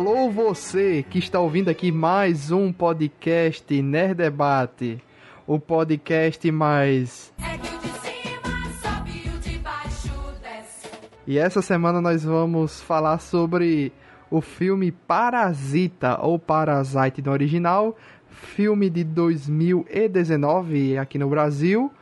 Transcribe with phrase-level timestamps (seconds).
[0.00, 4.98] Alô você que está ouvindo aqui mais um podcast Nerd Debate,
[5.46, 10.10] o podcast mais É cima e baixo.
[11.26, 13.92] E essa semana nós vamos falar sobre
[14.30, 17.94] o filme Parasita ou Parasite no original,
[18.30, 21.92] filme de 2019 aqui no Brasil,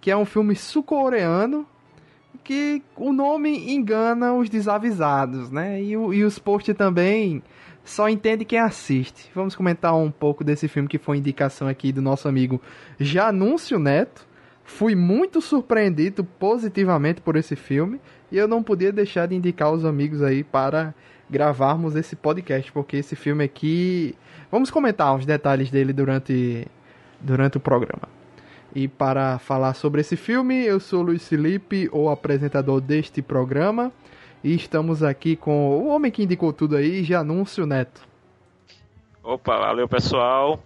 [0.00, 1.66] que é um filme sul-coreano
[2.44, 5.80] que o nome engana os desavisados, né?
[5.82, 7.42] E, e os posts também
[7.84, 9.30] só entende quem assiste.
[9.34, 12.60] Vamos comentar um pouco desse filme que foi indicação aqui do nosso amigo
[12.98, 14.26] Janúncio Neto.
[14.64, 19.84] Fui muito surpreendido positivamente por esse filme e eu não podia deixar de indicar os
[19.84, 20.94] amigos aí para
[21.28, 24.14] gravarmos esse podcast, porque esse filme aqui.
[24.50, 26.66] Vamos comentar uns detalhes dele durante,
[27.20, 28.21] durante o programa.
[28.74, 33.92] E para falar sobre esse filme, eu sou Luiz Felipe, o apresentador deste programa.
[34.42, 38.00] E estamos aqui com o homem que indicou tudo aí, Janúncio Neto.
[39.22, 40.62] Opa, valeu pessoal.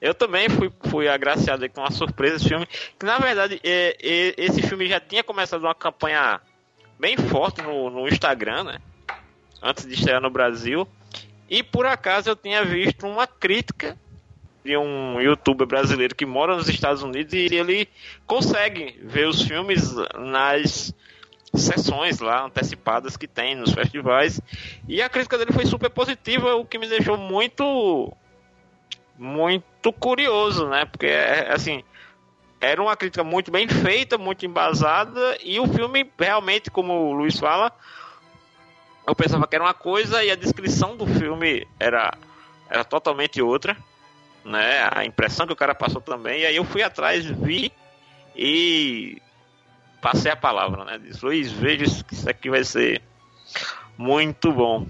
[0.00, 2.66] Eu também fui, fui agraciado com uma surpresa esse filme.
[2.98, 6.40] Que na verdade é, é, esse filme já tinha começado uma campanha
[6.98, 8.78] bem forte no, no Instagram, né?
[9.62, 10.88] Antes de estrear no Brasil.
[11.48, 13.98] E por acaso eu tinha visto uma crítica
[14.64, 17.88] de um youtuber brasileiro que mora nos Estados Unidos e ele
[18.26, 20.94] consegue ver os filmes nas
[21.54, 24.40] sessões lá antecipadas que tem nos festivais.
[24.88, 28.12] E a crítica dele foi super positiva, o que me deixou muito
[29.18, 30.84] muito curioso, né?
[30.84, 31.08] Porque
[31.48, 31.82] assim,
[32.60, 37.38] era uma crítica muito bem feita, muito embasada e o filme realmente, como o Luiz
[37.38, 37.72] fala,
[39.06, 42.12] eu pensava que era uma coisa e a descrição do filme era
[42.68, 43.76] era totalmente outra,
[44.44, 44.88] né?
[44.92, 46.42] A impressão que o cara passou também.
[46.42, 47.72] E aí eu fui atrás, vi
[48.36, 49.20] e
[50.00, 50.98] passei a palavra, né?
[50.98, 53.02] Disse, Luiz, veja que isso aqui vai ser
[53.96, 54.86] muito bom.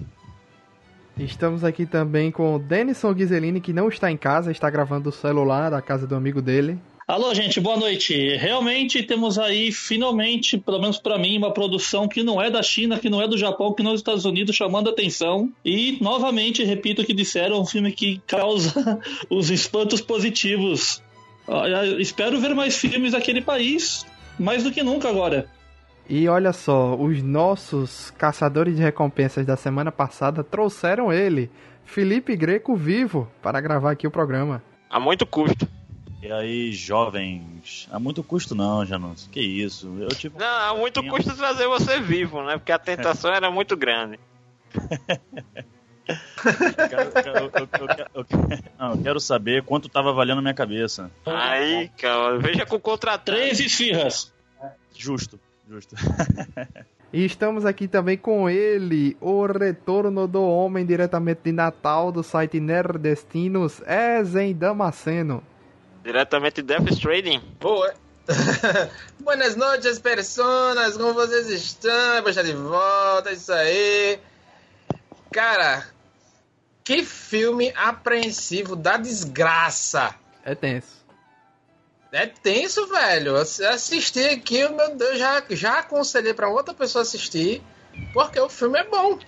[1.19, 5.13] Estamos aqui também com o Denison Ghiselini, que não está em casa, está gravando do
[5.13, 6.79] celular da casa do amigo dele.
[7.11, 8.37] Alô, gente, boa noite.
[8.37, 13.01] Realmente temos aí, finalmente, pelo menos pra mim, uma produção que não é da China,
[13.01, 15.53] que não é do Japão, que não é dos Estados Unidos, chamando a atenção.
[15.65, 21.03] E, novamente, repito o que disseram, é um filme que causa os espantos positivos.
[21.49, 24.07] Ah, eu espero ver mais filmes daquele país,
[24.39, 25.49] mais do que nunca agora.
[26.09, 31.51] E olha só, os nossos caçadores de recompensas da semana passada trouxeram ele,
[31.85, 34.63] Felipe Greco, vivo, para gravar aqui o programa.
[34.89, 35.67] A muito custo.
[36.23, 37.89] E aí, jovens?
[37.91, 39.29] Há muito custo não, Janus.
[39.33, 39.97] Que isso?
[39.99, 40.39] Eu tipo.
[40.39, 42.59] Não, há muito custo trazer você vivo, né?
[42.59, 44.19] Porque a tentação era muito grande.
[48.83, 51.11] Eu quero, saber quanto tava valendo minha cabeça.
[51.25, 53.39] Aí, cara, veja com o contratante.
[53.39, 54.33] Três esfirras.
[54.97, 55.39] Justo,
[55.69, 55.95] justo.
[57.13, 62.61] E estamos aqui também com ele, o retorno do homem diretamente de Natal do site
[62.61, 65.43] Nerdestinos, Ezen Damasceno.
[66.03, 67.41] Diretamente de Death Stranding.
[67.61, 67.93] Boa.
[69.21, 70.97] Buenas noches, personas.
[70.97, 72.27] Como vocês estão?
[72.29, 74.19] Estar de volta, é isso aí.
[75.33, 75.87] Cara,
[76.85, 80.15] que filme apreensivo da desgraça.
[80.45, 81.01] É tenso.
[82.13, 83.37] É tenso, velho.
[83.37, 87.63] Ass- Assistir aqui, meu Deus, já, já aconselhei pra outra pessoa assistir,
[88.13, 89.19] porque o filme é bom.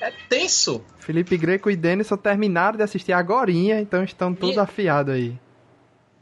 [0.00, 0.82] É tenso.
[0.98, 5.38] Felipe Greco e Denison terminaram de assistir agorinha, então estão tudo E- afiado aí.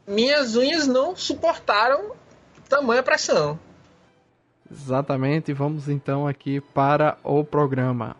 [0.07, 2.11] Minhas unhas não suportaram
[2.69, 3.59] tamanha pressão.
[4.71, 8.15] Exatamente, vamos então aqui para o programa.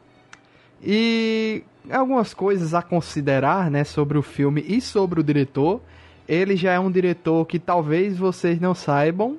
[0.81, 5.81] E algumas coisas a considerar, né, sobre o filme e sobre o diretor.
[6.27, 9.37] Ele já é um diretor que talvez vocês não saibam,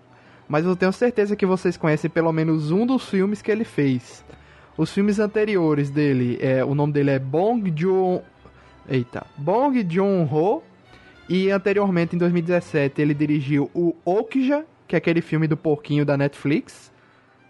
[0.49, 4.25] mas eu tenho certeza que vocês conhecem pelo menos um dos filmes que ele fez.
[4.77, 8.23] Os filmes anteriores dele, é, o nome dele é Bong Joon,
[8.89, 10.63] eita, Bong Joon-ho,
[11.29, 16.17] e anteriormente em 2017 ele dirigiu o Okja, que é aquele filme do porquinho da
[16.17, 16.91] Netflix.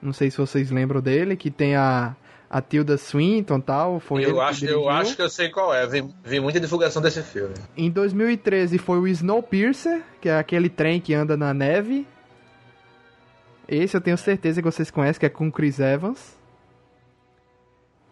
[0.03, 2.17] Não sei se vocês lembram dele, que tem a,
[2.51, 4.01] a Tilda Swinton e tal.
[4.01, 5.87] Foi Eu acho, eu acho que eu sei qual é.
[5.87, 7.55] Vi, vi muita divulgação desse filme.
[7.77, 12.07] Em 2013 foi o Snowpiercer, que é aquele trem que anda na neve.
[13.69, 16.37] Esse eu tenho certeza que vocês conhecem, que é com Chris Evans.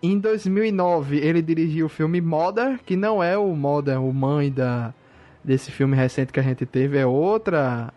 [0.03, 4.95] Em 2009 ele dirigiu o filme Mother, que não é o Mother, o mãe da
[5.47, 7.95] desse filme recente que a gente teve, é outra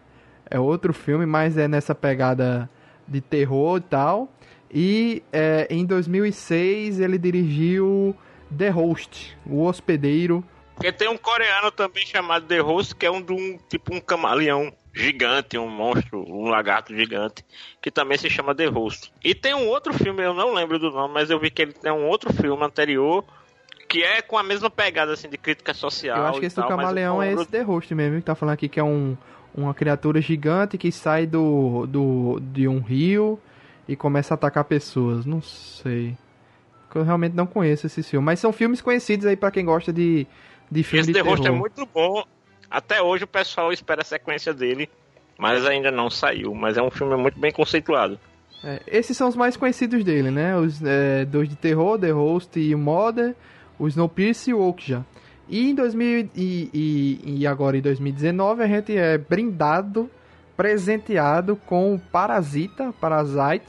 [0.49, 2.69] é outro filme, mas é nessa pegada
[3.07, 4.31] de terror e tal.
[4.71, 8.15] E é, em 2006 ele dirigiu
[8.55, 10.43] The Host, o hospedeiro,
[10.75, 14.71] Porque tem um coreano também chamado The Host, que é um, um tipo um camaleão
[14.93, 17.45] gigante, um monstro, um lagarto gigante,
[17.81, 19.11] que também se chama The Host.
[19.23, 21.73] E tem um outro filme, eu não lembro do nome, mas eu vi que ele
[21.73, 23.25] tem um outro filme anterior
[23.89, 26.17] que é com a mesma pegada assim de crítica social.
[26.17, 28.35] Eu acho que esse do tal, mas camaleão é esse The Host mesmo, que tá
[28.35, 29.17] falando aqui que é um,
[29.53, 33.39] uma criatura gigante que sai do, do de um rio
[33.87, 35.25] e começa a atacar pessoas.
[35.25, 36.15] Não sei.
[36.93, 38.23] Eu realmente não conheço esse filme.
[38.23, 40.27] Mas são filmes conhecidos aí pra quem gosta de,
[40.69, 41.57] de filme Esse de The Host terror.
[41.57, 42.23] é muito bom.
[42.69, 44.87] Até hoje o pessoal espera a sequência dele,
[45.37, 46.53] mas ainda não saiu.
[46.53, 48.19] Mas é um filme muito bem conceituado.
[48.63, 50.55] É, esses são os mais conhecidos dele, né?
[50.55, 53.35] Os é, dois de terror, The Host e o Mother,
[53.79, 55.05] o Snowpiercer e o Okja.
[55.47, 60.09] E em 2000 e, e, e agora em 2019 a gente é brindado,
[60.55, 63.65] presenteado com Parasita, Parasite,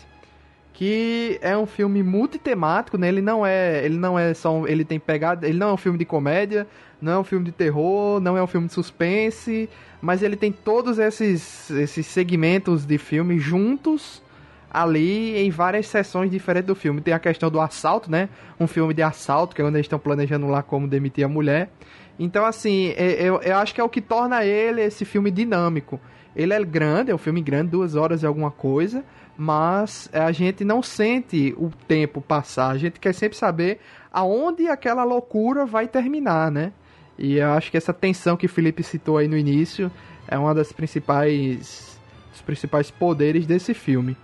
[0.74, 3.08] que é um filme multitemático, né?
[3.08, 5.76] Ele não é, ele não é só, um- ele tem pegada, ele não é um
[5.76, 6.66] filme de comédia,
[7.00, 9.68] não é um filme de terror, não é um filme de suspense,
[10.02, 14.22] mas ele tem todos esses esses segmentos de filme juntos
[14.70, 17.00] ali em várias sessões diferentes do filme.
[17.00, 18.28] Tem a questão do assalto, né?
[18.58, 21.70] Um filme de assalto, que é onde eles estão planejando lá como demitir a mulher.
[22.18, 25.98] Então, assim, é- eu, eu acho que é o que torna ele esse filme dinâmico.
[26.36, 29.04] Ele é grande, é um filme grande, duas horas e alguma coisa,
[29.36, 32.68] mas a gente não sente o tempo passar.
[32.68, 33.80] A gente quer sempre saber
[34.12, 36.72] aonde aquela loucura vai terminar, né?
[37.18, 39.90] E eu acho que essa tensão que o Felipe citou aí no início
[40.28, 41.98] é uma das principais
[42.30, 44.16] dos principais poderes desse filme.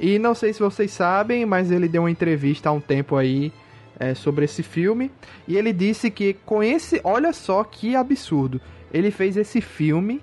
[0.00, 3.52] E não sei se vocês sabem, mas ele deu uma entrevista há um tempo aí
[3.98, 5.10] é, sobre esse filme.
[5.46, 7.02] E ele disse que com esse.
[7.04, 8.58] Olha só que absurdo.
[8.90, 10.22] Ele fez esse filme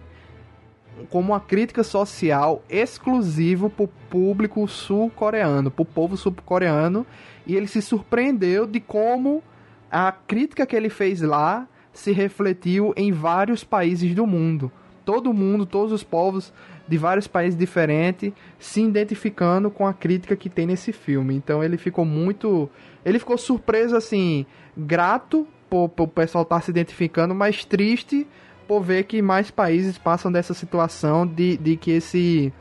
[1.12, 7.06] como uma crítica social exclusivo pro público sul-coreano, pro povo sul-coreano.
[7.46, 9.44] E ele se surpreendeu de como
[9.92, 14.72] a crítica que ele fez lá se refletiu em vários países do mundo.
[15.06, 16.52] Todo mundo, todos os povos
[16.88, 21.36] de vários países diferentes se identificando com a crítica que tem nesse filme.
[21.36, 22.69] Então ele ficou muito.
[23.06, 24.45] Ele ficou surpreso, assim,
[24.75, 28.25] grato por, por o pessoal estar se identificando, mas triste
[28.68, 32.51] por ver que mais países passam dessa situação de, de que esse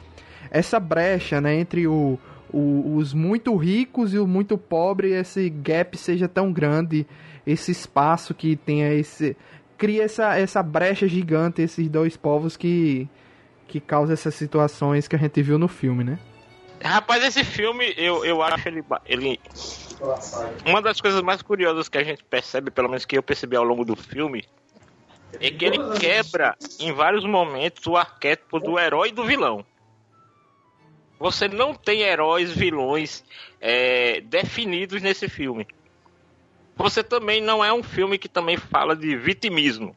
[0.51, 2.19] essa brecha né, entre o,
[2.53, 7.05] o- os muito ricos e os muito pobres, esse gap seja tão grande,
[7.45, 9.37] esse espaço que tenha esse.
[9.77, 13.09] cria essa, essa brecha gigante, esses dois povos que,
[13.67, 16.19] que causa essas situações que a gente viu no filme, né?
[16.83, 19.41] Rapaz, esse filme, eu, eu acho ele, ele.
[20.65, 23.65] Uma das coisas mais curiosas que a gente percebe, pelo menos que eu percebi ao
[23.65, 24.45] longo do filme,
[25.41, 29.65] é que ele quebra em vários momentos o arquétipo do herói e do vilão.
[31.19, 33.25] Você não tem heróis, vilões
[33.61, 35.67] é, definidos nesse filme.
[36.77, 39.97] Você também não é um filme que também fala de vitimismo.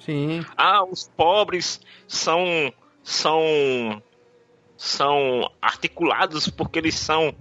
[0.00, 0.44] Sim.
[0.56, 4.02] Ah, os pobres são são
[4.76, 7.34] são articulados porque eles são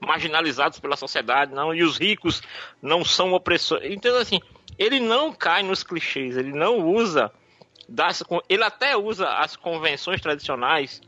[0.00, 2.40] marginalizados pela sociedade, não, e os ricos
[2.80, 3.90] não são opressores.
[3.92, 4.40] Então assim,
[4.78, 7.32] ele não cai nos clichês, ele não usa
[7.88, 11.00] das ele até usa as convenções tradicionais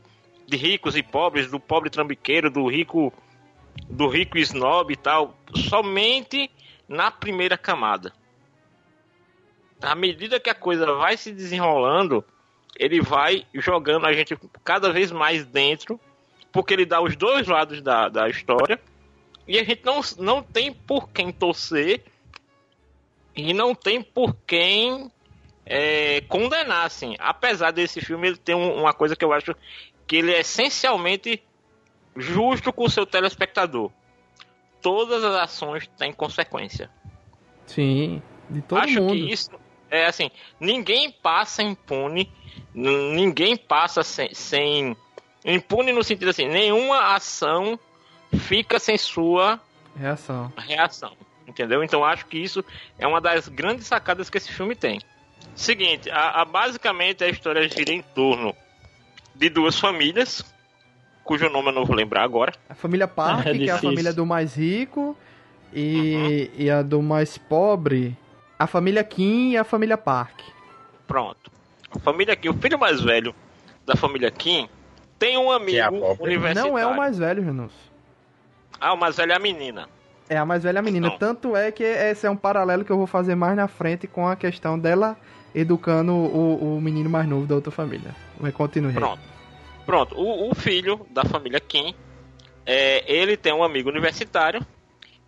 [0.47, 3.13] de ricos e pobres, do pobre trambiqueiro, do rico
[3.89, 6.51] do rico snob e tal, somente
[6.87, 8.13] na primeira camada
[9.81, 12.23] à medida que a coisa vai se desenrolando,
[12.77, 15.99] ele vai jogando a gente cada vez mais dentro,
[16.51, 18.79] porque ele dá os dois lados da, da história,
[19.47, 22.03] e a gente não, não tem por quem torcer,
[23.35, 25.09] e não tem por quem
[25.65, 27.15] é, condenar, assim.
[27.19, 29.55] Apesar desse filme, ele tem um- uma coisa que eu acho
[30.07, 31.41] que ele é essencialmente
[32.15, 33.89] justo com o seu telespectador.
[34.81, 36.89] Todas as ações têm consequência.
[37.67, 38.21] Sim.
[38.49, 39.13] De todo Acho mundo.
[39.13, 39.49] que isso
[39.89, 42.29] é assim, ninguém passa impune,
[42.73, 44.95] ninguém passa sem, sem
[45.45, 47.79] impune no sentido assim, nenhuma ação
[48.37, 49.59] fica sem sua
[49.95, 50.51] Reação.
[50.57, 51.11] reação,
[51.47, 51.83] entendeu?
[51.83, 52.63] Então acho que isso
[52.97, 54.99] é uma das grandes sacadas que esse filme tem.
[55.55, 58.55] Seguinte, a, a- basicamente a história gira em torno
[59.35, 60.43] de duas famílias,
[61.23, 62.53] cujo nome eu não vou lembrar agora.
[62.69, 65.17] A família Park, É que é a família do mais rico,
[65.73, 68.15] e, e a do mais pobre,
[68.57, 70.39] a família Kim e a família Park.
[71.07, 71.51] Pronto.
[71.95, 73.35] A família Kim, o filho mais velho
[73.85, 74.69] da família Kim
[75.19, 76.23] tem um amigo é a pobre.
[76.23, 76.71] universitário.
[76.71, 77.73] Não é o mais velho, Janus.
[78.79, 79.87] Ah, o mais velho é a menina.
[80.27, 81.09] É a mais velha menina.
[81.09, 81.17] Não.
[81.17, 84.27] Tanto é que esse é um paralelo que eu vou fazer mais na frente com
[84.27, 85.17] a questão dela
[85.53, 88.15] educando o, o menino mais novo da outra família.
[88.39, 88.93] Mas continue.
[88.93, 89.21] Pronto.
[89.85, 90.15] Pronto.
[90.15, 91.93] O, o filho da família Kim,
[92.65, 94.65] é, ele tem um amigo universitário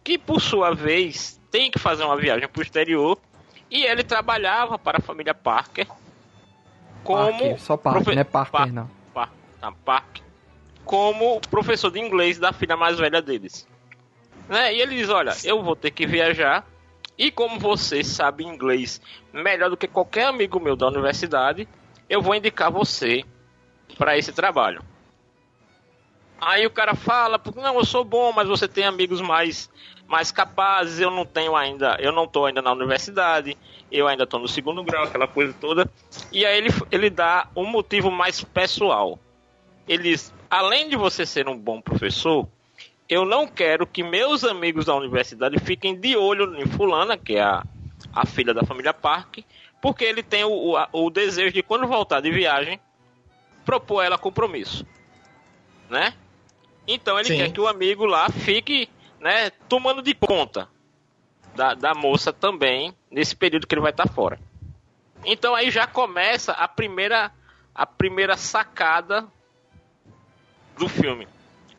[0.03, 3.19] que, por sua vez, tem que fazer uma viagem para o exterior
[3.69, 5.87] e ele trabalhava para a família Parker
[7.03, 8.89] como Parker, só Parker, profe- não é Parker, Par- não.
[9.13, 10.23] Par- tá, Parker,
[10.85, 13.67] como professor de inglês da filha mais velha deles.
[14.49, 14.73] Né?
[14.73, 16.65] E ele diz, olha, eu vou ter que viajar
[17.17, 18.99] E como você sabe inglês
[19.31, 21.67] melhor do que qualquer amigo meu da universidade,
[22.09, 23.23] eu vou indicar você
[23.99, 24.81] para esse trabalho.
[26.45, 29.69] Aí o cara fala, não, eu sou bom, mas você tem amigos mais
[30.07, 33.57] mais capazes, eu não tenho ainda, eu não tô ainda na universidade,
[33.91, 35.89] eu ainda tô no segundo grau, aquela coisa toda.
[36.31, 39.17] E aí ele, ele dá um motivo mais pessoal.
[39.87, 42.47] Ele diz, além de você ser um bom professor,
[43.09, 47.41] eu não quero que meus amigos da universidade fiquem de olho em fulana, que é
[47.41, 47.63] a,
[48.13, 49.39] a filha da família Park,
[49.81, 52.79] porque ele tem o, o, o desejo de quando voltar de viagem,
[53.65, 54.85] propor ela compromisso.
[55.89, 56.13] Né?
[56.87, 57.37] Então ele Sim.
[57.37, 60.67] quer que o amigo lá fique, né, tomando de conta
[61.55, 64.39] da, da moça também nesse período que ele vai estar fora.
[65.25, 67.31] Então aí já começa a primeira
[67.73, 69.25] a primeira sacada
[70.77, 71.27] do filme.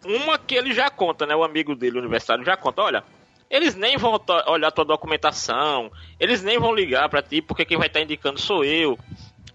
[0.04, 1.34] Uma que ele já conta, né?
[1.34, 3.04] O amigo dele, o universitário, já conta, olha,
[3.48, 7.86] eles nem vão olhar tua documentação, eles nem vão ligar pra ti, porque quem vai
[7.86, 8.98] estar indicando sou eu.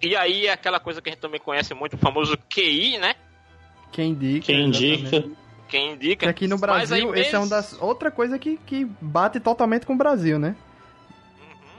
[0.01, 3.15] E aí é aquela coisa que a gente também conhece muito, o famoso QI, né?
[3.91, 4.45] Quem indica.
[4.45, 5.01] Quem indica.
[5.15, 5.39] exatamente.
[5.67, 6.25] Quem indica.
[6.25, 7.77] Que aqui no Mas aí Brasil, esse é um mesmo- das.
[7.81, 10.55] Outra coisa que, que bate totalmente com o Brasil, né?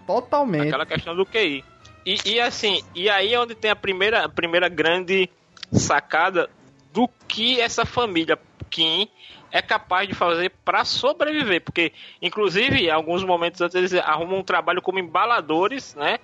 [0.07, 0.69] Totalmente.
[0.69, 1.65] Aquela questão do QI.
[2.05, 5.29] E, e assim, e aí é onde tem a primeira, a primeira grande
[5.73, 6.49] sacada
[6.93, 8.39] do que essa família
[8.71, 9.09] Kim
[9.53, 11.61] é capaz de fazer para sobreviver.
[11.61, 16.19] Porque, inclusive, em alguns momentos antes eles arrumam um trabalho como embaladores, né?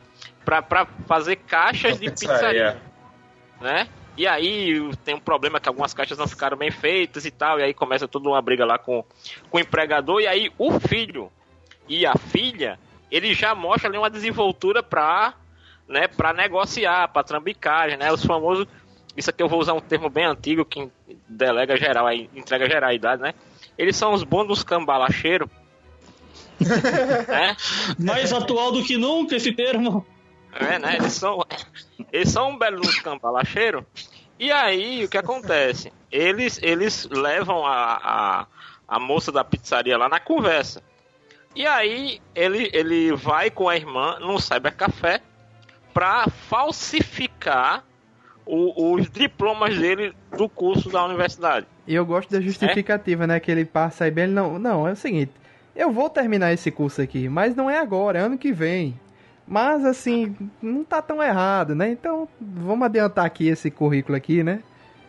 [0.44, 2.80] Pra, pra fazer caixas de pizzaria.
[3.60, 3.88] né?
[4.16, 7.62] E aí tem um problema que algumas caixas não ficaram bem feitas e tal, e
[7.62, 9.04] aí começa toda uma briga lá com,
[9.50, 11.30] com o empregador, e aí o filho
[11.88, 12.78] e a filha,
[13.10, 15.34] ele já mostra ali uma desenvoltura pra,
[15.86, 18.10] né, pra negociar, pra trambicagem, né?
[18.10, 18.66] Os famosos.
[19.16, 20.90] Isso aqui eu vou usar um termo bem antigo que
[21.28, 23.34] delega geral, aí, entrega geral a idade, né?
[23.78, 25.48] Eles são os bons dos cambalacheiros.
[26.60, 27.56] né?
[27.98, 30.06] Mais atual do que nunca esse termo.
[30.60, 30.96] É, né?
[30.96, 31.44] Eles são,
[32.12, 33.86] eles são um belo cambalacheiro.
[34.38, 35.92] E aí, o que acontece?
[36.12, 38.46] Eles, eles levam a, a,
[38.96, 40.82] a moça da pizzaria lá na conversa.
[41.54, 45.20] E aí, ele, ele vai com a irmã num cybercafé
[45.94, 47.82] pra falsificar
[48.44, 51.66] o- os diplomas dele do curso da universidade.
[51.86, 53.40] E eu gosto da justificativa, né?
[53.40, 54.24] Que ele passa aí bem.
[54.24, 55.32] Ele não, não, é o seguinte.
[55.74, 58.98] Eu vou terminar esse curso aqui, mas não é agora, é ano que vem.
[59.46, 61.90] Mas assim, não tá tão errado, né?
[61.90, 64.60] Então, vamos adiantar aqui esse currículo aqui, né?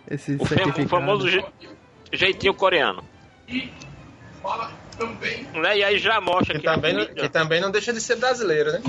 [0.09, 1.43] Esse O, famoso je-
[2.13, 3.03] jeitinho coreano.
[5.53, 5.77] Né?
[5.77, 8.15] E aí já mostra Que que, a também, não, que também não deixa de ser
[8.17, 8.81] brasileiro, né?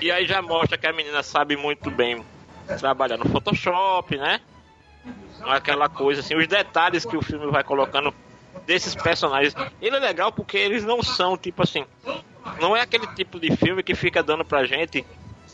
[0.00, 2.22] E aí já mostra que a menina sabe muito bem
[2.78, 4.40] trabalhar no Photoshop, né?
[5.42, 8.14] Aquela coisa assim, os detalhes que o filme vai colocando
[8.66, 9.54] desses personagens.
[9.80, 11.84] Ele é legal porque eles não são tipo assim,
[12.60, 15.04] não é aquele tipo de filme que fica dando pra gente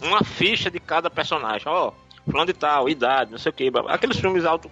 [0.02, 1.66] uma ficha de cada personagem.
[1.66, 1.92] Ó,
[2.24, 3.70] fulano de tal, idade, não sei o que.
[3.88, 4.70] Aqueles filmes altos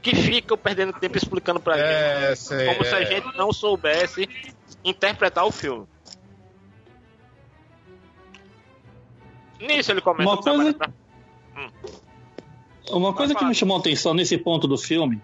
[0.00, 1.86] que ficam perdendo tempo explicando pra gente.
[1.86, 2.66] É, sei.
[2.66, 3.06] Como se a é.
[3.06, 4.28] gente não soubesse
[4.84, 5.86] interpretar o filme.
[9.60, 10.90] Nisso ele começa Uma coisa- pra-
[12.90, 15.22] Uma coisa que me chamou a atenção nesse ponto do filme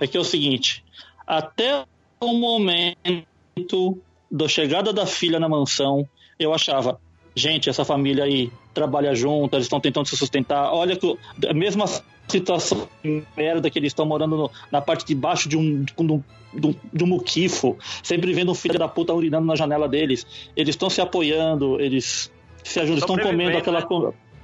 [0.00, 0.84] é que é o seguinte:
[1.26, 1.84] até
[2.20, 3.98] o momento
[4.34, 6.06] da chegada da filha na mansão,
[6.38, 6.98] eu achava,
[7.36, 10.72] gente, essa família aí trabalha junto, eles estão tentando se sustentar.
[10.72, 11.16] Olha que
[11.48, 11.84] a mesma
[12.28, 15.92] situação de merda que eles estão morando no- na parte de baixo de um, de
[16.00, 16.22] um,
[16.52, 20.26] de um- de um muquifo, sempre vendo um filho da puta urinando na janela deles.
[20.56, 22.32] Eles estão se apoiando, eles
[22.64, 23.80] se ajudam, estão comendo aquela.
[23.80, 23.86] né?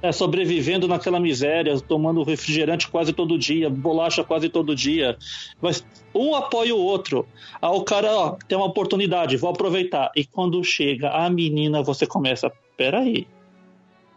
[0.01, 5.17] É, sobrevivendo naquela miséria, tomando refrigerante quase todo dia, bolacha quase todo dia.
[5.61, 7.27] Mas um apoia o outro.
[7.61, 10.11] Aí o cara, ó, tem uma oportunidade, vou aproveitar.
[10.15, 13.27] E quando chega a menina, você começa, peraí.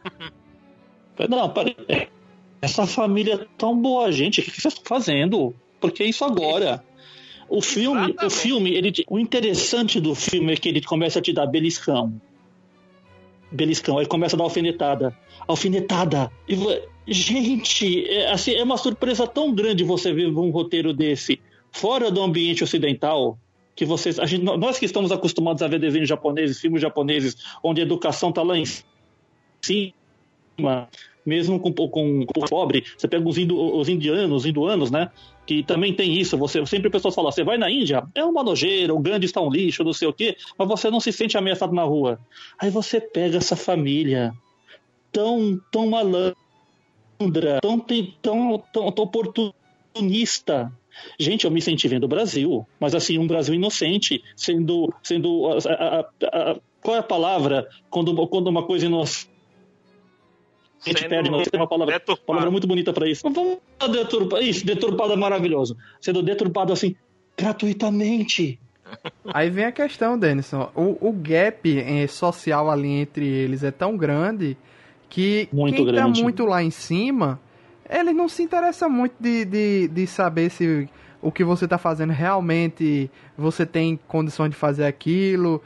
[1.29, 2.09] Não, peraí.
[2.61, 4.41] Essa família é tão boa, gente.
[4.41, 5.55] O que vocês estão fazendo?
[5.81, 6.83] Por que isso agora?
[7.47, 8.35] O filme, o Exatamente.
[8.35, 12.21] filme, ele, o interessante do filme é que ele começa a te dar beliscão.
[13.54, 15.16] Beliscão, aí começa a dar alfinetada.
[15.46, 16.30] Alfinetada.
[16.49, 16.56] E,
[17.06, 22.23] gente, é, assim, é uma surpresa tão grande você ver um roteiro desse fora do
[22.23, 23.38] ambiente ocidental
[23.75, 27.80] que vocês, a gente, nós que estamos acostumados a ver desenhos japoneses, filmes japoneses, onde
[27.80, 28.64] a educação está lá em
[29.62, 30.88] cima,
[31.26, 35.11] mesmo com, com, com pobre, você pega os, indo, os indianos, os hinduanos, né?
[35.47, 36.39] Que também tem isso.
[36.39, 39.51] Você sempre pessoas falam, você vai na Índia, é uma nojeira, o Gandhi está um
[39.51, 42.19] lixo, não sei o quê, mas você não se sente ameaçado na rua.
[42.59, 44.33] Aí você pega essa família
[45.13, 46.35] tão, tão malandra,
[47.61, 50.73] tão, tão, tão, tão oportunista.
[51.19, 54.93] Gente, eu me senti vendo o Brasil, mas assim, um Brasil inocente, sendo.
[55.03, 59.34] sendo a- a- a- qual é a palavra quando, quando uma coisa inocente
[60.85, 61.31] Sendo perde?
[61.31, 62.26] Não tem uma palavra, deturpado.
[62.26, 63.23] palavra muito bonita pra isso.
[63.23, 63.59] Vamos
[63.91, 64.43] deturpar.
[64.43, 65.76] Isso, deturpado é maravilhoso.
[66.00, 66.95] Sendo deturpado assim,
[67.37, 68.59] gratuitamente.
[69.33, 70.71] Aí vem a questão, Denison.
[70.75, 74.57] O, o gap eh, social ali entre eles é tão grande
[75.09, 76.19] que Muito quem grande.
[76.19, 77.41] tá muito lá em cima,
[77.88, 80.88] ele não se interessa muito de, de, de saber se
[81.23, 85.62] o que você tá fazendo realmente você tem condição de fazer aquilo,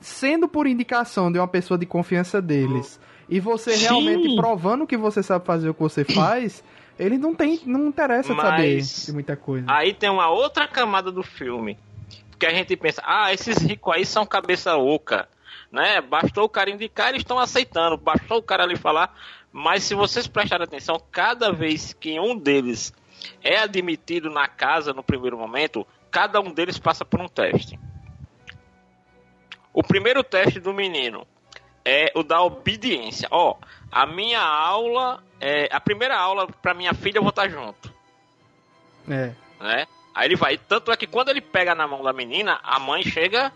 [0.00, 3.00] sendo por indicação de uma pessoa de confiança deles.
[3.28, 3.84] E você Sim.
[3.84, 6.62] realmente provando que você sabe fazer o que você faz,
[6.98, 9.66] ele não tem, não interessa saber Mas- de muita coisa.
[9.68, 11.78] Aí tem uma outra camada do filme.
[12.30, 15.28] Porque a gente pensa, ah, esses ricos aí são cabeça oca.
[15.72, 16.00] Né?
[16.00, 17.96] Bastou o cara indicar, eles estão aceitando.
[17.96, 19.14] Bastou o cara ali falar.
[19.52, 22.92] Mas se vocês prestarem atenção, cada vez que um deles
[23.42, 27.78] é admitido na casa no primeiro momento, cada um deles passa por um teste.
[29.72, 31.26] O primeiro teste do menino
[31.86, 33.28] é o da obediência.
[33.30, 33.54] Ó,
[33.92, 37.94] a minha aula, é, a primeira aula para minha filha eu vou estar junto
[39.08, 39.30] É.
[39.60, 39.86] né?
[40.12, 40.58] Aí ele vai.
[40.58, 43.52] Tanto é que quando ele pega na mão da menina, a mãe chega,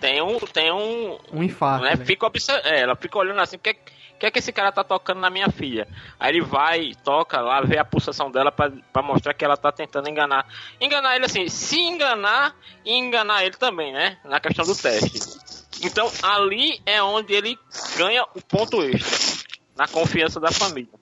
[0.00, 0.38] tem um.
[0.40, 1.18] Tem um.
[1.32, 1.84] Um infarto.
[1.84, 1.94] né?
[1.96, 2.04] né?
[2.04, 2.30] Fica
[2.64, 3.74] é, ela fica olhando assim, o que,
[4.18, 5.86] que é que esse cara tá tocando na minha filha?
[6.18, 10.08] Aí ele vai, toca lá, vê a pulsação dela pra mostrar que ela tá tentando
[10.08, 10.46] enganar.
[10.80, 14.18] Enganar ele assim, se enganar e enganar ele também, né?
[14.24, 15.43] Na questão do teste.
[15.84, 17.58] Então ali é onde ele
[17.96, 19.34] ganha o ponto extra.
[19.76, 20.92] Na confiança da família.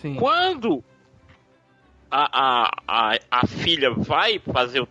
[0.00, 0.14] Sim.
[0.16, 0.84] Quando
[2.10, 4.86] a, a, a, a filha vai fazer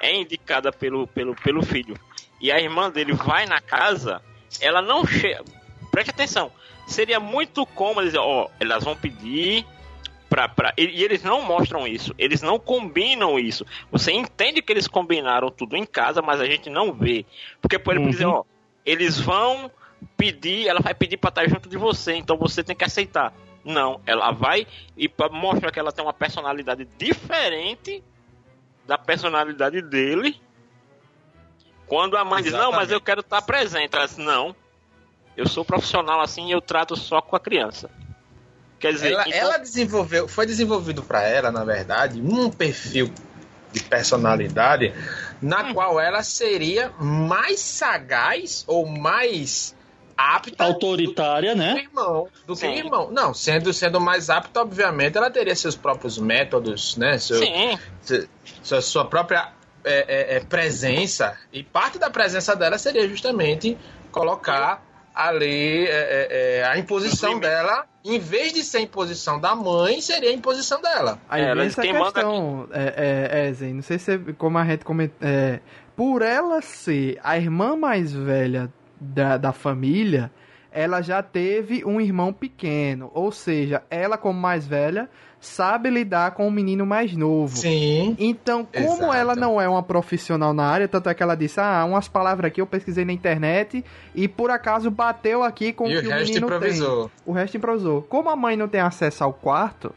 [0.00, 1.94] é indicada pelo, pelo, pelo filho
[2.40, 4.22] e a irmã dele vai na casa,
[4.60, 5.44] ela não chega.
[5.90, 6.50] Preste atenção.
[6.86, 9.64] Seria muito cômodo dizer, ó, elas vão pedir
[10.28, 10.72] pra, pra.
[10.76, 12.14] E, e eles não mostram isso.
[12.18, 13.64] Eles não combinam isso.
[13.92, 17.24] Você entende que eles combinaram tudo em casa, mas a gente não vê.
[17.60, 18.10] Porque por exemplo, Uhum.
[18.10, 18.44] dizer, ó,
[18.84, 19.70] eles vão
[20.16, 23.32] pedir, ela vai pedir pra estar junto de você, então você tem que aceitar.
[23.64, 24.66] Não, ela vai
[24.96, 28.02] e mostra que ela tem uma personalidade diferente
[28.86, 30.40] da personalidade dele.
[31.86, 32.92] Quando a mãe diz, não, mas Exatamente.
[32.92, 33.94] eu quero estar presente.
[33.94, 34.54] Ela diz, não,
[35.36, 37.90] eu sou profissional assim e eu trato só com a criança.
[38.78, 43.12] Quer dizer, Ela, então- ela desenvolveu, foi desenvolvido pra ela, na verdade, um perfil
[43.72, 44.92] de personalidade
[45.40, 45.74] na Hum.
[45.74, 49.74] qual ela seria mais sagaz ou mais
[50.16, 51.78] apta Autoritária, do que né?
[51.80, 52.28] irmão.
[52.46, 52.68] Do que Sim.
[52.72, 53.10] o irmão.
[53.10, 57.16] Não, sendo, sendo mais apta, obviamente, ela teria seus próprios métodos, né?
[57.18, 58.28] Seu, sim, se-
[58.62, 59.48] sua, sua própria
[59.82, 61.38] é, é, é, presença.
[61.50, 63.78] E parte da presença dela seria justamente
[64.12, 64.82] colocar
[65.14, 70.00] ali é, é, é, a imposição dela, em vez de ser a imposição da mãe,
[70.00, 71.18] seria a imposição dela.
[71.28, 74.18] Aí É, ela- essa quem manda questão, é, é, é, Zen, não sei se, é-
[74.38, 75.60] como a gente comenta, é,
[75.94, 80.30] por ela ser a irmã mais velha da, da família,
[80.72, 86.46] ela já teve um irmão pequeno, ou seja, ela como mais velha, sabe lidar com
[86.46, 87.56] um menino mais novo.
[87.56, 88.14] Sim.
[88.18, 89.14] Então, como Exato.
[89.14, 92.48] ela não é uma profissional na área, tanto é que ela disse, ah, umas palavras
[92.48, 93.82] aqui eu pesquisei na internet
[94.14, 96.56] e por acaso bateu aqui com E o o que o resto menino tem.
[96.56, 97.10] improvisou.
[97.24, 98.02] O resto improvisou.
[98.02, 99.94] Como a mãe não tem acesso ao quarto,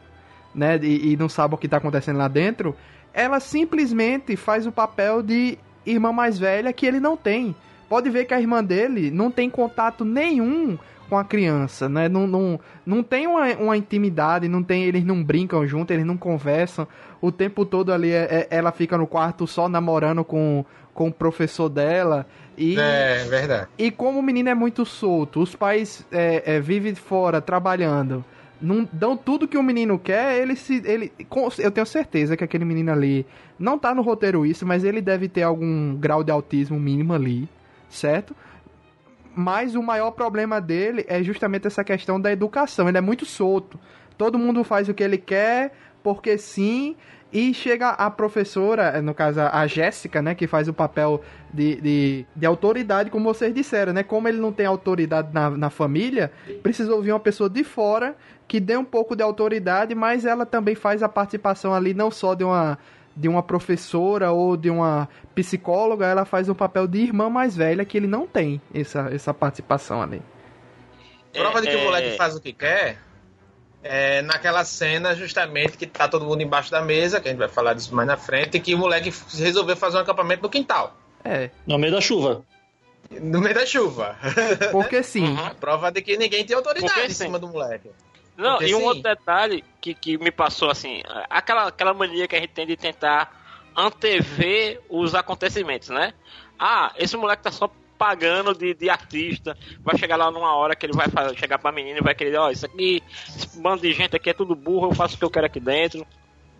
[0.54, 2.74] né, e, e não sabe o que tá acontecendo lá dentro,
[3.12, 7.54] ela simplesmente faz o papel de irmã mais velha que ele não tem.
[7.88, 10.78] Pode ver que a irmã dele não tem contato nenhum
[11.08, 12.08] com a criança, né?
[12.08, 16.16] Não, não, não tem uma, uma intimidade, não tem, eles não brincam junto, eles não
[16.16, 16.86] conversam.
[17.20, 21.12] O tempo todo ali é- é- ela fica no quarto só namorando com, com o
[21.12, 22.26] professor dela.
[22.56, 23.68] E, É, verdade.
[23.76, 28.24] e como o menino é muito solto, os pais é, é, vivem fora trabalhando,
[28.62, 30.80] não dão tudo que o menino quer, ele se.
[30.86, 31.12] Ele,
[31.58, 33.26] eu tenho certeza que aquele menino ali
[33.58, 37.48] não tá no roteiro isso, mas ele deve ter algum grau de autismo mínimo ali,
[37.90, 38.34] certo?
[39.34, 42.88] Mas o maior problema dele é justamente essa questão da educação.
[42.88, 43.78] Ele é muito solto.
[44.16, 46.96] Todo mundo faz o que ele quer, porque sim.
[47.32, 51.20] E chega a professora, no caso a Jéssica, né, que faz o papel
[51.52, 54.04] de, de, de autoridade, como vocês disseram, né?
[54.04, 56.30] Como ele não tem autoridade na, na família,
[56.62, 58.16] precisou vir uma pessoa de fora
[58.46, 62.34] que dê um pouco de autoridade, mas ela também faz a participação ali não só
[62.34, 62.78] de uma
[63.16, 67.84] de uma professora ou de uma psicóloga, ela faz o papel de irmã mais velha
[67.84, 70.20] que ele não tem essa, essa participação ali.
[71.32, 72.98] Prova de que É, o moleque faz o que quer
[73.82, 77.48] é naquela cena justamente que tá todo mundo embaixo da mesa, que a gente vai
[77.48, 81.50] falar disso mais na frente, que o moleque resolveu fazer um acampamento no quintal, É,
[81.66, 82.42] No meio da chuva.
[83.20, 84.16] no meio da chuva.
[84.72, 85.26] porque sim.
[85.36, 85.54] Uhum.
[85.60, 87.24] Prova de que ninguém tem autoridade Porque em sim.
[87.24, 87.90] cima do moleque.
[88.36, 92.26] Não, Porque, e um assim- outro detalhe que, que me passou assim, aquela, aquela mania
[92.26, 93.42] que a gente tem de tentar
[93.76, 96.14] antever os acontecimentos, né?
[96.58, 100.84] Ah, esse moleque tá só pagando de, de artista, vai chegar lá numa hora que
[100.84, 104.16] ele vai chegar pra menina e vai querer, ó, isso aqui, esse bando de gente
[104.16, 106.04] aqui é tudo burro, eu faço o que eu quero aqui dentro,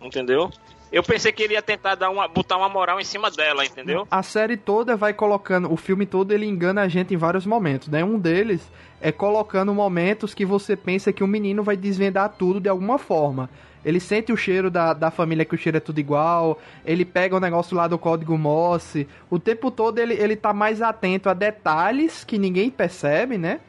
[0.01, 0.49] entendeu?
[0.91, 4.07] Eu pensei que ele ia tentar dar uma, botar uma moral em cima dela, entendeu?
[4.09, 7.87] A série toda vai colocando, o filme todo ele engana a gente em vários momentos,
[7.87, 8.03] né?
[8.03, 8.61] Um deles
[9.01, 13.49] é colocando momentos que você pensa que o menino vai desvendar tudo de alguma forma.
[13.83, 16.59] Ele sente o cheiro da, da família, que o cheiro é tudo igual.
[16.83, 19.07] Ele pega o negócio lá do código Morse.
[19.29, 23.59] O tempo todo ele, ele tá mais atento a detalhes que ninguém percebe, né?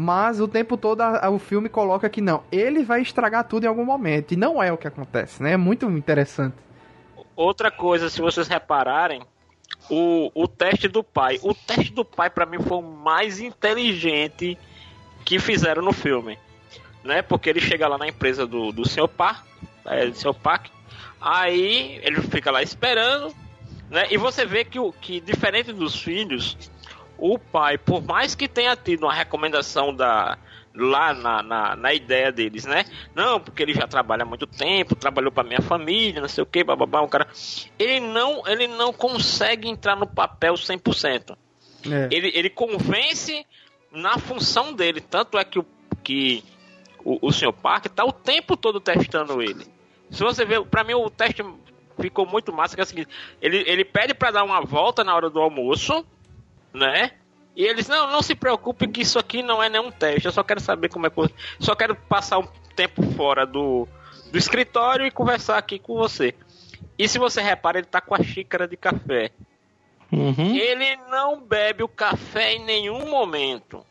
[0.00, 2.42] Mas o tempo todo a- a- o filme coloca que não.
[2.50, 4.32] Ele vai estragar tudo em algum momento.
[4.32, 5.52] E não é o que acontece, né?
[5.52, 6.54] É muito interessante.
[7.36, 9.20] Outra coisa, se vocês repararem,
[9.90, 11.38] o, o teste do pai.
[11.42, 14.56] O teste do pai, pra mim, foi o mais inteligente
[15.22, 16.38] que fizeram no filme.
[17.04, 17.20] Né?
[17.20, 19.06] Porque ele chega lá na empresa do, do Sr.
[19.06, 19.44] Park,
[19.84, 20.32] é, do Sr.
[20.32, 20.68] Park,
[21.20, 23.34] aí ele fica lá esperando,
[23.90, 24.06] né?
[24.10, 26.56] E você vê que, que diferente dos filhos,
[27.20, 30.38] o pai, por mais que tenha tido uma recomendação da
[30.74, 32.84] lá na, na, na ideia deles, né?
[33.14, 36.46] Não, porque ele já trabalha há muito tempo, trabalhou para minha família, não sei o
[36.46, 37.26] que, bababá, um cara.
[37.78, 41.36] Ele não, ele não consegue entrar no papel 100%.
[41.90, 42.08] É.
[42.12, 43.44] Ele, ele convence
[43.90, 45.66] na função dele, tanto é que o
[46.02, 46.44] que
[47.04, 47.52] o, o Sr.
[47.52, 49.66] Park tá o tempo todo testando ele.
[50.10, 51.44] Se você ver, para mim o teste
[52.00, 53.08] ficou muito massa, que é o seguinte,
[53.40, 56.04] ele, ele pede para dar uma volta na hora do almoço,
[56.72, 57.12] né?
[57.56, 60.42] E eles, não, não se preocupe que isso aqui não é nenhum teste, eu só
[60.42, 61.18] quero saber como é que.
[61.20, 63.86] eu- Só quero passar um tempo fora do,
[64.30, 66.34] do escritório e conversar aqui com você.
[66.98, 69.30] E se você repara, ele tá com a xícara de café.
[70.12, 70.54] Uhum.
[70.56, 73.84] Ele não bebe o café em nenhum momento.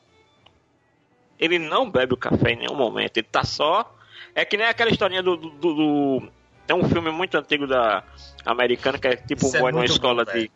[1.39, 3.17] Ele não bebe o café em nenhum momento.
[3.17, 3.95] Ele tá só.
[4.35, 5.37] É que nem aquela historinha do.
[5.37, 6.31] do, do- do-
[6.67, 8.03] Tem um filme muito antigo da
[8.45, 10.51] americana que é tipo Isso é um boy numa escola bom, de.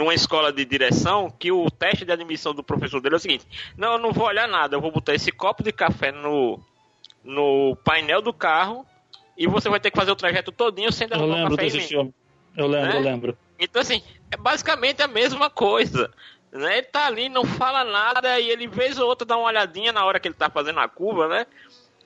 [0.00, 3.46] Numa escola de direção, que o teste de admissão do professor dele é o seguinte:
[3.76, 6.58] Não, eu não vou olhar nada, eu vou botar esse copo de café no,
[7.22, 8.86] no painel do carro
[9.36, 11.68] e você vai ter que fazer o trajeto todinho sem Eu derramar o lembro café
[11.68, 12.14] em desse filme.
[12.56, 12.96] Eu lembro, Né?
[12.96, 13.38] eu lembro.
[13.58, 16.10] Então, assim, é basicamente a mesma coisa.
[16.50, 16.78] Né?
[16.78, 20.02] Ele tá ali, não fala nada, e ele, vez ou outra, dá uma olhadinha na
[20.06, 21.46] hora que ele tá fazendo a curva, né?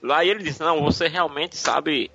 [0.02, 2.10] Lá e ele diz, não, você realmente sabe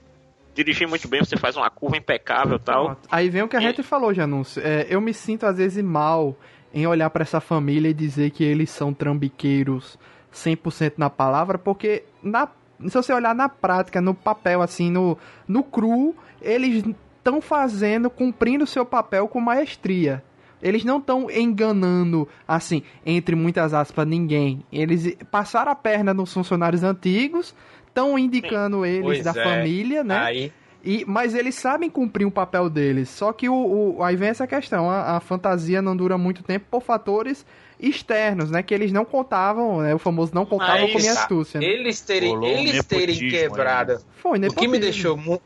[0.63, 2.97] dirigir muito bem, você faz uma curva impecável e tal.
[3.09, 4.61] Aí vem o que a E- gente falou, Janúncio.
[4.65, 6.35] É, eu me sinto às vezes mal
[6.73, 9.97] em olhar pra essa família e dizer que eles são trambiqueiros
[10.33, 12.47] 100% na palavra, porque na,
[12.87, 15.17] se você olhar na prática, no papel, assim, no,
[15.47, 16.83] no cru, eles
[17.17, 20.23] estão fazendo, cumprindo o seu papel com maestria.
[20.61, 24.61] Eles não estão enganando, assim, entre muitas aspas, ninguém.
[24.71, 27.55] Eles passaram a perna nos funcionários antigos,
[27.89, 29.43] estão indicando eles Pois da é.
[29.43, 30.17] família, né?
[30.17, 33.09] Aí, E, mas eles sabem cumprir o papel deles.
[33.09, 36.65] Só que o, o- aí vem essa questão: a, a fantasia não dura muito tempo
[36.71, 37.45] por fatores
[37.77, 38.63] externos, né?
[38.63, 39.93] Que eles não contavam, né?
[39.93, 41.59] O famoso não contavam Mas com minha astúcia.
[41.59, 41.65] né?
[41.65, 43.99] eles terem, Rolou eles terem nepotismo quebrado.
[44.17, 44.79] Foi, O que me nepotismo.
[44.79, 45.41] deixou mu-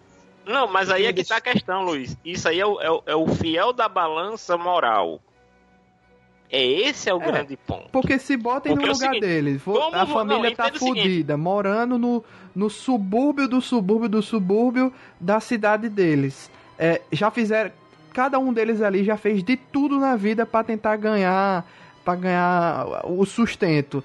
[0.46, 2.16] Não, mas aí é que tá a questão, Luiz.
[2.24, 5.20] Isso aí é o, é o- é o fiel da balança moral.
[6.56, 7.26] É esse é o É.
[7.26, 7.90] grande ponto.
[7.92, 9.62] Porque se botem Porque no é lugar seguinte, deles.
[9.64, 12.24] como a família não, tá fodida, morando no,
[12.56, 16.52] no subúrbio do subúrbio do subúrbio da cidade deles.
[16.78, 17.72] É, já fizeram.
[18.14, 21.66] Cada um deles ali já fez de tudo na vida pra tentar ganhar.
[22.06, 24.04] para ganhar o sustento.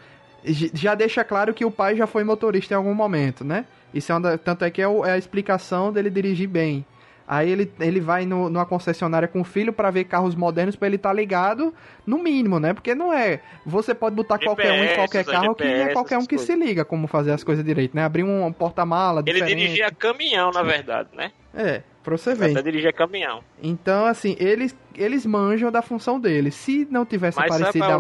[0.73, 3.67] Já deixa claro que o pai já foi motorista em algum momento, né?
[3.93, 6.87] Isso é uma tanto é que é, é a explicação dele dirigir bem.
[7.31, 10.87] Aí ele, ele vai no, numa concessionária com o filho pra ver carros modernos pra
[10.89, 11.75] ele estar ligado,
[12.07, 12.73] no mínimo, né?
[12.73, 13.41] Porque não é.
[13.67, 16.35] Você pode botar qualquer um em GPS, qualquer carro que é GPS, qualquer um que
[16.37, 18.03] essas se liga como fazer as coisas direito, né?
[18.03, 19.59] Abrir um porta-mala Ele diferente.
[19.59, 21.31] dirigia caminhão, na verdade, né?
[21.55, 22.63] É, pra você Até ver.
[22.63, 23.43] dirigia caminhão.
[23.63, 26.55] Então, assim, eles, eles manjam da função deles.
[26.55, 27.93] Se não tivesse Mas aparecido é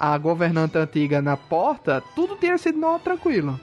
[0.00, 3.60] a, a governanta antiga na porta, tudo teria sido não, tranquilo.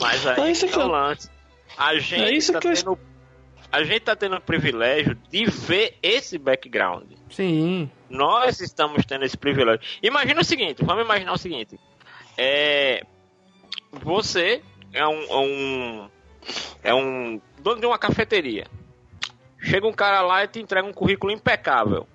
[0.00, 1.30] Mas É aí isso que que é o eu- lance.
[1.78, 2.98] A gente É isso tá que eu- tendo...
[3.76, 7.12] A gente tá tendo o privilégio de ver esse background.
[7.28, 7.90] Sim.
[8.08, 9.86] Nós estamos tendo esse privilégio.
[10.02, 11.78] Imagina o seguinte, vamos imaginar o seguinte.
[12.38, 13.04] É,
[13.92, 14.62] você
[14.94, 16.10] é um, é um
[16.82, 18.66] é um dono de uma cafeteria.
[19.58, 22.08] Chega um cara lá e te entrega um currículo impecável.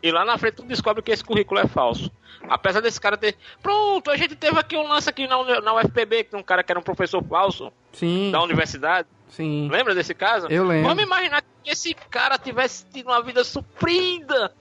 [0.00, 2.08] E lá na frente tu descobre que esse currículo é falso.
[2.48, 3.36] Apesar desse cara ter.
[3.60, 6.70] Pronto, a gente teve aqui um lance aqui na, na UFPB, que um cara que
[6.70, 8.30] era um professor falso Sim.
[8.30, 9.08] da universidade.
[9.34, 9.68] Sim.
[9.70, 10.46] Lembra desse caso?
[10.48, 10.88] Eu lembro.
[10.88, 14.52] Vamos imaginar que esse cara tivesse tido uma vida suprida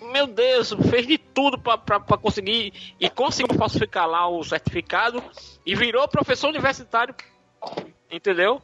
[0.00, 5.22] meu Deus, fez de tudo pra conseguir e conseguiu falsificar lá o certificado
[5.66, 7.14] e virou professor universitário,
[8.10, 8.62] entendeu?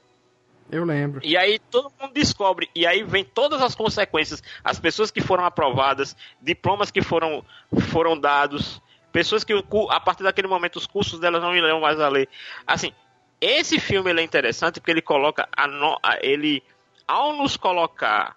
[0.71, 1.21] Eu lembro.
[1.23, 5.45] E aí todo mundo descobre, e aí vem todas as consequências, as pessoas que foram
[5.45, 7.45] aprovadas, diplomas que foram,
[7.91, 8.81] foram dados,
[9.13, 9.53] pessoas que
[9.91, 12.29] a partir daquele momento os cursos delas não irão mais a ler.
[12.67, 12.93] Assim,
[13.41, 16.63] esse filme é interessante porque ele coloca a no- a- ele
[17.07, 18.37] ao nos colocar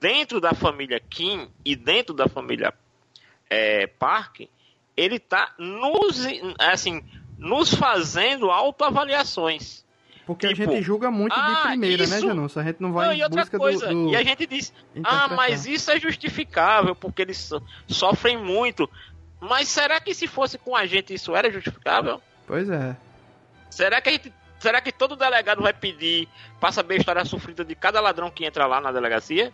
[0.00, 2.72] dentro da família Kim e dentro da família
[3.50, 4.42] é, Park,
[4.96, 6.24] ele tá nos
[6.58, 7.02] assim
[7.38, 9.84] nos fazendo autoavaliações.
[10.26, 12.56] Porque a Tipo, gente julga muito de ah, primeira, né, isso- Janus?
[12.58, 14.10] A gente não vai Não, em e outra busca coisa, do, do...
[14.10, 18.88] e a gente diz, ah, mas isso é justificável, porque eles so- sofrem muito.
[19.40, 22.20] Mas será que se fosse com a gente isso era justificável?
[22.46, 22.94] Pois é.
[23.70, 24.32] Será que a gente.
[24.58, 26.28] Será que todo delegado vai pedir
[26.58, 29.52] pra saber a história sofrida de cada ladrão que entra lá na delegacia?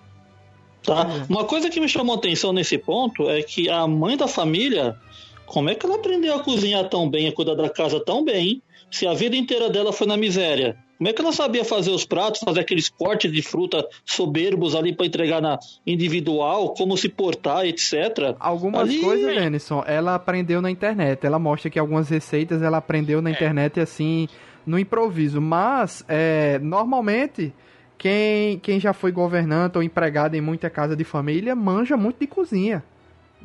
[0.82, 1.06] Tá?
[1.28, 4.98] Uma coisa que me chamou atenção nesse ponto é que a mãe da família,
[5.44, 8.62] como é que ela aprendeu a cozinhar tão bem, a cuidar da casa tão bem,
[8.90, 10.74] se a vida inteira dela foi na miséria?
[10.96, 14.94] Como é que ela sabia fazer os pratos, fazer aqueles cortes de fruta soberbos ali
[14.94, 18.36] para entregar na individual, como se portar, etc.
[18.38, 21.24] Algumas Ali- coisas, Denison, ela aprendeu na internet.
[21.26, 23.22] Ela mostra que algumas receitas ela aprendeu É.
[23.22, 24.28] na internet assim,
[24.66, 25.40] no improviso.
[25.40, 27.52] Mas, é, normalmente,
[27.98, 32.26] quem, quem já foi governante ou empregado em muita casa de família manja muito de
[32.26, 32.84] cozinha.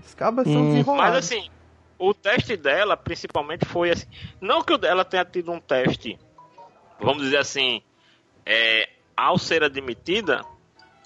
[0.05, 0.65] Os cabas são Hum.
[0.65, 1.15] desenrolados.
[1.15, 1.49] Mas assim,
[1.97, 4.05] o teste dela, principalmente, foi assim.
[4.39, 6.17] Não que o dela tenha tido um teste,
[6.99, 7.81] vamos dizer assim,
[8.45, 10.43] é, ao ser admitida,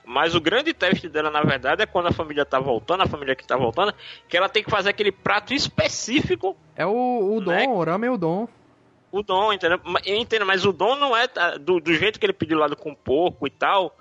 [0.06, 3.36] mas o grande teste dela, na verdade, é quando a família tá voltando, a família
[3.36, 3.94] que tá voltando,
[4.28, 7.66] que ela tem que fazer aquele prato específico, É o, o dom, Né?
[7.68, 8.48] o rama é o dom.
[9.12, 9.80] o dom, entendeu?
[10.06, 12.68] Eu entendo, mas o dom não é tá, do, do jeito que ele pediu lá
[12.68, 13.96] do com porco e tal.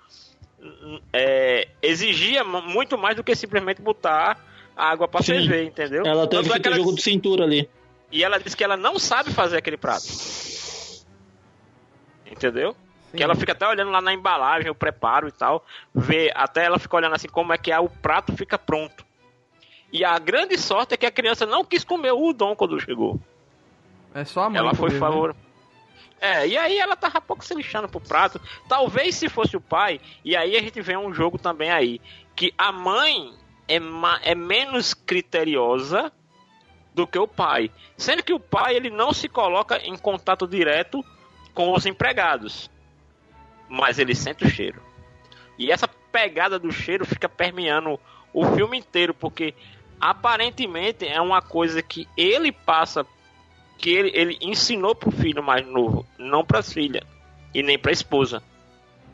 [1.13, 4.39] é, exigia mu- muito mais do que simplesmente botar
[4.77, 5.35] água pra Sim.
[5.35, 6.05] ferver, entendeu?
[6.07, 7.69] Ela teve Tanto é que ter ela jogo de cintura ali.
[8.11, 10.05] E ela disse que ela não sabe fazer aquele prato.
[12.33, 12.75] Entendeu?
[13.11, 13.19] Sim.
[13.19, 15.65] Que ela fica até olhando lá na embalagem, o preparo e tal.
[15.95, 19.05] Vê, até ela fica olhando assim como é que é, o prato fica pronto.
[19.93, 23.21] E a grande sorte é que a criança não quis comer o udon quando chegou.
[24.15, 24.59] É só a mãe.
[24.59, 24.99] ela foi né?
[24.99, 25.37] favor.
[26.19, 28.41] É, e aí ela tava pouco se lixando pro prato.
[28.69, 32.01] Talvez se fosse o pai, e aí a gente vê um jogo também aí.
[32.35, 33.35] Que a mãe
[33.69, 33.79] é,
[34.23, 36.11] é menos criteriosa
[36.95, 37.71] do que o pai.
[37.97, 41.05] Sendo que o pai ele não se coloca em contato direto
[41.55, 42.71] com os empregados.
[43.69, 44.81] Mas ele sente o cheiro.
[45.59, 47.99] E essa pegada do cheiro fica permeando
[48.33, 49.55] o filme inteiro, porque
[50.01, 53.07] aparentemente é uma coisa que ele passa
[53.79, 57.03] que ele, ele ensinou pro filho mais novo, não pra filha
[57.53, 58.43] e nem pra esposa.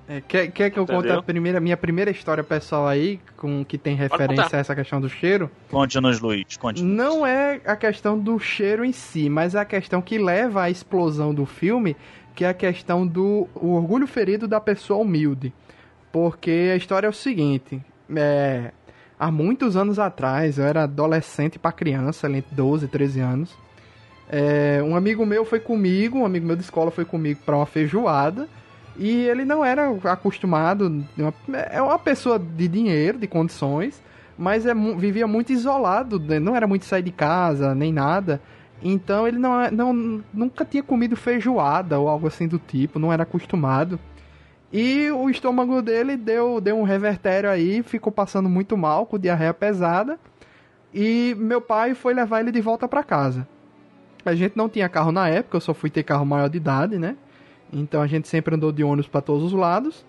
[0.09, 1.18] É, quer, quer que eu conte Entendeu?
[1.18, 5.09] a primeira, minha primeira história pessoal aí, com que tem referência a essa questão do
[5.09, 5.51] cheiro?
[5.70, 6.57] Conte-nos, Luiz.
[6.57, 10.62] Conte Não é a questão do cheiro em si, mas é a questão que leva
[10.62, 11.94] à explosão do filme,
[12.38, 15.53] que é a questão do orgulho ferido da pessoa humilde.
[16.12, 18.70] Porque a história é o seguinte, é,
[19.18, 23.59] há muitos anos atrás, eu era adolescente para criança, ali entre 12 e 13 anos.
[24.31, 27.66] É, um amigo meu foi comigo, um amigo meu de escola foi comigo para uma
[27.66, 28.48] feijoada.
[28.96, 31.05] E ele não era acostumado,
[31.72, 34.01] é uma pessoa de dinheiro, de condições,
[34.38, 36.38] mas é, vivia muito isolado, né?
[36.38, 38.40] não era muito sair de casa, nem nada.
[38.83, 43.12] Então ele não, é- não nunca tinha comido feijoada ou algo assim do tipo, não
[43.12, 43.99] era acostumado.
[44.73, 49.55] E o estômago dele deu, deu um revertério aí, ficou passando muito mal, com diarreia
[49.55, 50.19] pesada.
[50.93, 53.49] E meu pai foi levar ele de volta para casa.
[54.25, 56.99] A gente não tinha carro na época, eu só fui ter carro maior de idade,
[56.99, 57.17] né?
[57.73, 60.05] Então a gente sempre andou de ônibus para todos os lados.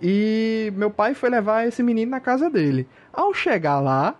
[0.00, 2.86] E meu pai foi levar esse menino na casa dele.
[3.12, 4.14] Ao chegar lá,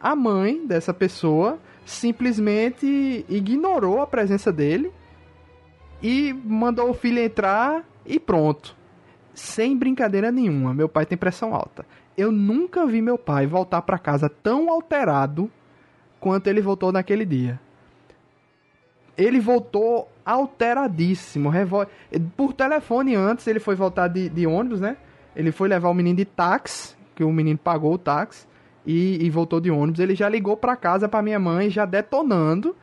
[0.00, 4.92] a mãe dessa pessoa simplesmente ignorou a presença dele
[6.02, 8.76] e mandou o filho entrar e pronto.
[9.34, 11.86] Sem brincadeira nenhuma, meu pai tem pressão alta.
[12.16, 15.50] Eu nunca vi meu pai voltar para casa tão alterado
[16.20, 17.58] quanto ele voltou naquele dia.
[19.16, 21.48] Ele voltou alteradíssimo.
[21.48, 21.86] revol-
[22.36, 24.96] Por telefone antes, ele foi voltar de, de ônibus, né?
[25.34, 28.46] Ele foi levar o menino de táxi, que o menino pagou o táxi,
[28.86, 30.00] e, e voltou de ônibus.
[30.00, 32.74] Ele já ligou pra casa pra minha mãe, já detonando.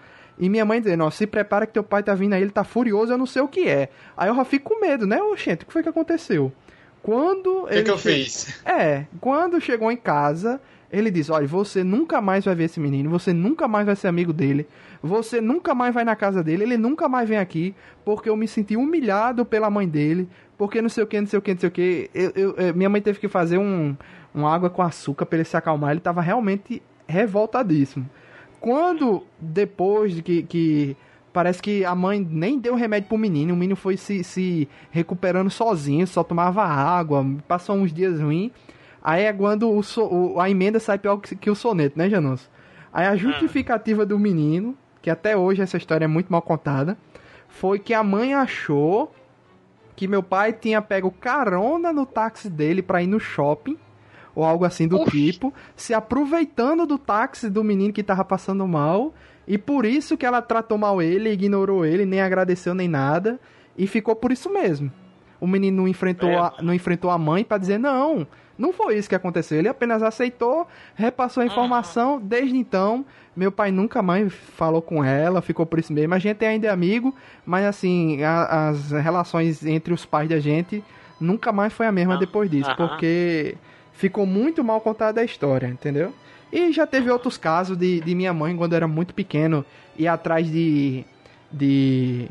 [0.42, 2.64] E minha mãe dizendo, ó, se prepara que teu pai tá vindo aí, ele tá
[2.64, 3.90] furioso, eu não sei o que é.
[4.16, 5.22] Aí eu já fico com medo, né?
[5.22, 6.50] Oxente, o que foi que aconteceu?
[7.02, 8.62] Quando O que, ele que eu che- fiz?
[8.66, 10.60] é, quando chegou em casa,
[10.92, 14.08] Ele diz: olha, você nunca mais vai ver esse menino, você nunca mais vai ser
[14.08, 14.66] amigo dele,
[15.04, 18.48] você nunca mais vai na casa dele, ele nunca mais vem aqui, porque eu me
[18.48, 21.60] senti humilhado pela mãe dele, porque não sei o que, não sei o que, não
[21.60, 22.10] sei o que.
[22.12, 23.96] Eu, eu- eh, minha mãe teve que fazer um,
[24.34, 28.10] um água com açúcar pra ele se acalmar, ele tava realmente revoltadíssimo.
[28.60, 30.98] Quando, depois de que, que
[31.32, 35.50] parece que a mãe nem deu remédio pro menino, o menino foi se, se recuperando
[35.50, 38.52] sozinho, só tomava água, passou uns dias ruins.
[39.02, 42.10] Aí é quando o, so- o- a emenda sai pior que, que o soneto, né,
[42.10, 42.50] Janus?
[42.92, 46.98] Aí a justificativa do menino, que até hoje essa história é muito mal contada,
[47.48, 49.14] foi que a mãe achou
[49.96, 53.78] que meu pai tinha pego carona no táxi dele pra ir no shopping,
[54.40, 59.14] ou algo assim do tipo, se aproveitando do táxi do menino que tava passando mal,
[59.48, 63.40] e por isso que ela tratou mal ele, ignorou ele, nem agradeceu nem nada,
[63.78, 64.92] e ficou por isso mesmo.
[65.42, 66.36] O menino não enfrentou, É.
[66.38, 69.58] a, não enfrentou a mãe pra dizer não, não foi isso que aconteceu.
[69.58, 72.20] Ele apenas aceitou, repassou a informação.
[72.22, 76.14] Desde então, meu pai nunca mais falou com ela, ficou por isso mesmo.
[76.14, 80.84] A gente ainda é amigo, mas assim, a- as relações entre os pais da gente
[81.22, 82.76] nunca mais foi a mesma Ah, depois disso, aham.
[82.88, 83.56] porque
[84.00, 86.14] ficou muito mal contada a história, entendeu?
[86.52, 89.66] E já teve outros casos de, de minha mãe, quando era muito pequeno,
[89.98, 91.04] ir atrás de.
[91.52, 92.30] de.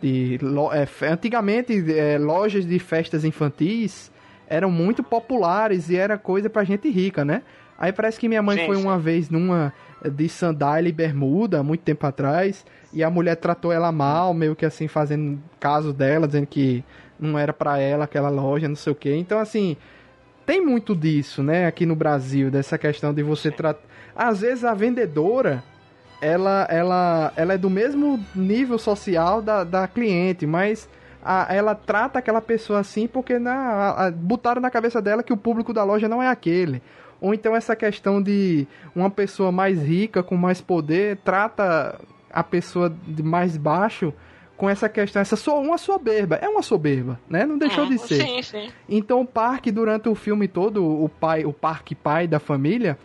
[0.00, 0.38] de
[0.72, 4.12] é, antigamente, é, lojas de festas infantis
[4.46, 7.42] eram muito populares e era coisa pra gente rica, né?
[7.78, 8.82] Aí parece que minha mãe Sim, foi sim.
[8.82, 9.72] uma vez numa
[10.04, 14.64] de sandália e bermuda, muito tempo atrás, e a mulher tratou ela mal, meio que
[14.64, 16.84] assim, fazendo caso dela, dizendo que
[17.18, 19.14] não era pra ela aquela loja, não sei o quê.
[19.16, 19.76] Então, assim,
[20.48, 23.82] tem muito disso, né, aqui no Brasil, dessa questão de você tratar.
[24.16, 25.62] Às vezes a vendedora,
[26.22, 30.88] ela, ela, ela é do mesmo nível social da, da cliente, mas
[31.22, 35.34] a- ela trata aquela pessoa assim porque na, a- a- botaram na cabeça dela que
[35.34, 36.82] o público da loja não é aquele.
[37.20, 42.00] Ou então essa questão de uma pessoa mais rica, com mais poder, trata
[42.32, 44.14] a pessoa de mais baixo
[44.58, 46.34] com essa questão, essa so, uma soberba.
[46.36, 47.46] É uma soberba, né?
[47.46, 48.26] Não deixou de Uhum, ser.
[48.26, 48.68] Sim, sim.
[48.88, 52.98] Então o parque, durante o filme todo, o pai, o parque pai da família,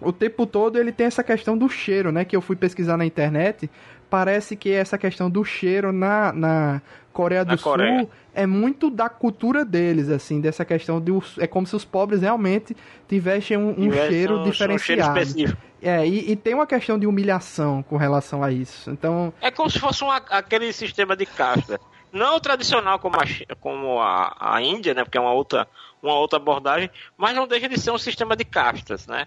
[0.00, 2.24] o tempo todo ele tem essa questão do cheiro, né?
[2.24, 3.68] Que eu fui pesquisar na internet.
[4.10, 8.08] Parece que essa questão do cheiro na, na Coreia do Na Sul Coreia.
[8.34, 12.76] é muito da cultura deles, assim, dessa questão de é como se os pobres realmente
[13.08, 15.18] tivessem um, um cheiro um- um cheiro diferenciado.
[15.18, 15.60] específico.
[15.84, 18.90] É, e, e tem uma questão de humilhação com relação a isso.
[18.90, 21.78] Então, É como se fosse aquele sistema de casta.
[22.10, 25.04] Não tradicional como, a, como a, a Índia, né?
[25.04, 25.68] Porque é uma outra,
[26.02, 29.26] uma outra abordagem, mas não deixa de ser um sistema de castas, né?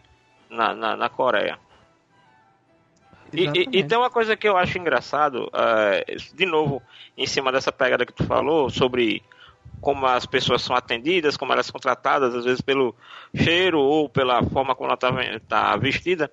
[0.50, 1.60] Na, na, na Coreia.
[3.34, 6.82] E, e, e tem uma coisa que eu acho engraçado, eh, de novo,
[7.18, 9.22] em cima dessa pegada que tu falou, sobre
[9.82, 12.96] como as pessoas são atendidas, como elas são tratadas, às vezes pelo
[13.36, 16.32] cheiro ou pela forma como ela está tá vestida.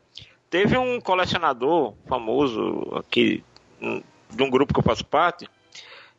[0.51, 3.43] Teve um colecionador famoso aqui,
[3.81, 5.49] hum, de um grupo que eu faço parte,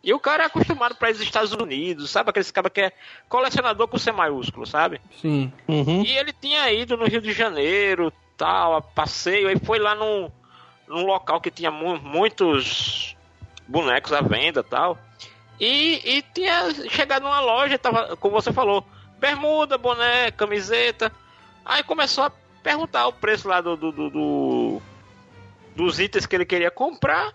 [0.03, 2.29] e o cara é acostumado para dos Estados Unidos, sabe?
[2.29, 2.91] Aquele cara que é
[3.27, 5.01] colecionador com C maiúsculo, sabe?
[5.19, 5.51] sim.
[5.67, 6.03] Uhum.
[6.03, 10.29] E ele tinha ido no Rio de Janeiro, tal, a passeio, aí foi lá num,
[10.87, 13.15] num local que tinha mu- muitos
[13.67, 14.95] bonecos à venda tal.
[15.59, 18.85] E, e tinha chegado numa loja, tava, como você falou,
[19.19, 21.11] bermuda, boné, camiseta.
[21.63, 24.81] Aí começou a perguntar o preço lá do, do, do- do-
[25.75, 27.33] dos itens que ele queria comprar.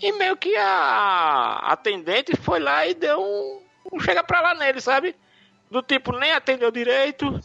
[0.00, 3.60] E meio que a atendente foi lá e deu um,
[3.92, 5.14] um chega pra lá nele, sabe?
[5.70, 7.38] Do tipo, nem atendeu direito,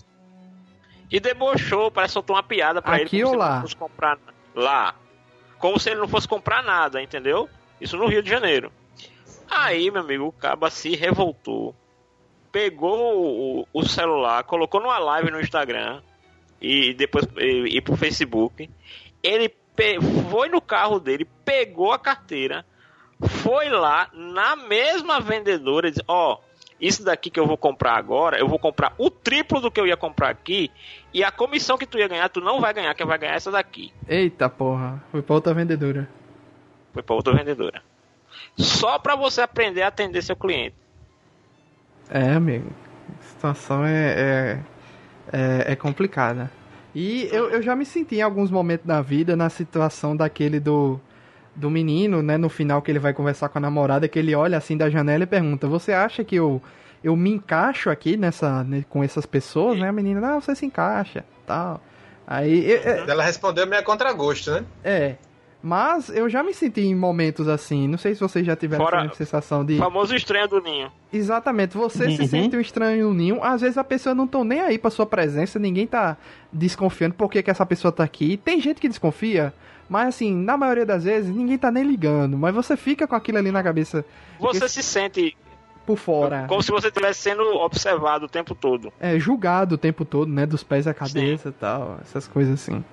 [1.12, 3.24] e debochou, parece que soltou uma piada pra Aqui ele.
[3.24, 3.64] como ou lá?
[3.78, 4.18] comprar
[4.56, 4.96] lá.
[5.60, 7.48] Como se ele não fosse comprar nada, entendeu?
[7.80, 8.72] Isso no Rio de Janeiro.
[9.50, 11.76] Aí, meu amigo, o caba se revoltou.
[12.52, 16.02] Pegou o, o celular, colocou numa live no Instagram
[16.62, 18.70] e depois e, e pro Facebook.
[19.22, 19.54] Ele
[20.30, 22.66] foi no carro dele, pegou a carteira,
[23.22, 26.40] foi lá na mesma vendedora e disse: Ó,
[26.80, 29.88] isso daqui que eu vou comprar agora, eu vou comprar o triplo do que eu
[29.88, 30.72] ia comprar aqui,
[31.14, 33.38] e a comissão que tu ia ganhar, tu não vai ganhar, quem vai ganhar é
[33.38, 33.92] essa daqui.
[34.08, 36.10] Eita porra, foi pra outra vendedora.
[36.94, 37.82] Foi pra outra vendedora.
[38.58, 40.76] Só pra você aprender a atender seu cliente.
[42.10, 42.70] É, amigo.
[43.20, 44.60] A situação é, é,
[45.34, 46.50] é, é complicada.
[46.94, 51.00] E eu, eu já me senti em alguns momentos da vida na situação daquele do,
[51.56, 52.38] do menino, né?
[52.38, 55.24] No final que ele vai conversar com a namorada, que ele olha assim da janela
[55.24, 56.62] e pergunta: Você acha que eu,
[57.04, 59.90] eu me encaixo aqui nessa, né, com essas pessoas, né?
[59.90, 61.82] A menina, não, você se encaixa, tal.
[62.26, 64.64] Aí, eu- eu- Ela respondeu meio a contragosto, né?
[64.84, 65.16] é.
[65.68, 67.88] Mas eu já me senti em momentos assim.
[67.88, 69.74] Não sei se vocês já tiveram Fora- essa sensação de.
[69.74, 70.92] O famoso estranho do ninho.
[71.12, 72.28] Exatamente, você se Uhum.
[72.28, 73.44] sente um estranho no ninho.
[73.44, 76.18] Às vezes a pessoa não tá nem aí pra sua presença, ninguém tá
[76.54, 78.38] desconfiando por que, que essa pessoa tá aqui.
[78.38, 79.52] Tem gente que desconfia,
[79.90, 82.38] mas assim, na maioria das vezes, ninguém tá nem ligando.
[82.38, 84.06] Mas você fica com aquilo ali na cabeça
[84.40, 85.36] Você se sente
[85.84, 86.46] por fora.
[86.48, 88.94] como se você estivesse sendo observado o tempo todo.
[89.00, 90.46] É, julgado o tempo todo, né?
[90.46, 92.84] Dos pés à cabeça e tal, essas coisas assim.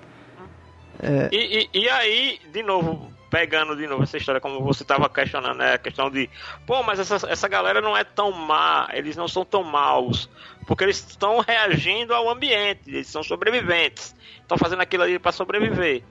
[1.33, 5.57] E, e, e aí, de novo, pegando de novo essa história, como você estava questionando,
[5.57, 5.75] né?
[5.75, 6.29] A questão de,
[6.67, 10.29] pô, mas essa, essa galera não é tão má, eles não são tão maus,
[10.67, 16.03] porque eles estão reagindo ao ambiente, eles são sobreviventes, estão fazendo aquilo ali para sobreviver.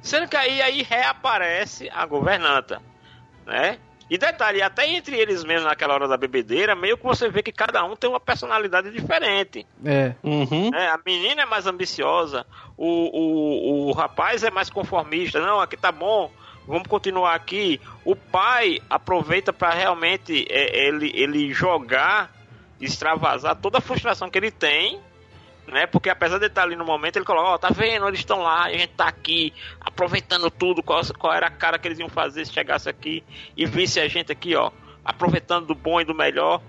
[0.00, 2.80] Sendo que aí, aí reaparece a governanta,
[3.46, 3.78] né?
[4.10, 7.52] E detalhe, até entre eles mesmos naquela hora da bebedeira, meio que você vê que
[7.52, 9.64] cada um tem uma personalidade diferente.
[9.84, 10.16] É.
[10.24, 10.74] Uhum.
[10.74, 12.44] É, a menina é mais ambiciosa,
[12.76, 15.40] o, o, o rapaz é mais conformista.
[15.40, 16.28] Não, aqui tá bom,
[16.66, 17.80] vamos continuar aqui.
[18.04, 22.32] O pai aproveita para realmente é, ele, ele jogar,
[22.80, 25.00] extravasar toda a frustração que ele tem.
[25.70, 25.86] Né?
[25.86, 28.64] Porque apesar de estar ali no momento, ele coloca, ó, tá vendo, eles estão lá,
[28.64, 32.44] a gente tá aqui, aproveitando tudo, qual, qual era a cara que eles iam fazer
[32.44, 33.22] se chegasse aqui
[33.56, 34.72] e visse a gente aqui, ó,
[35.04, 36.60] aproveitando do bom e do melhor,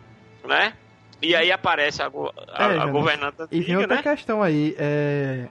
[0.47, 0.73] né?
[1.21, 4.03] E aí aparece a, go- a, É, a governanta E antiga, outra né?
[4.03, 5.47] questão aí, é.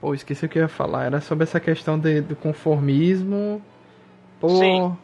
[0.00, 1.04] Pô, esqueci o que eu ia falar.
[1.04, 3.62] Era sobre essa questão de, do conformismo.
[4.40, 4.48] Pô.
[4.48, 4.96] Sim.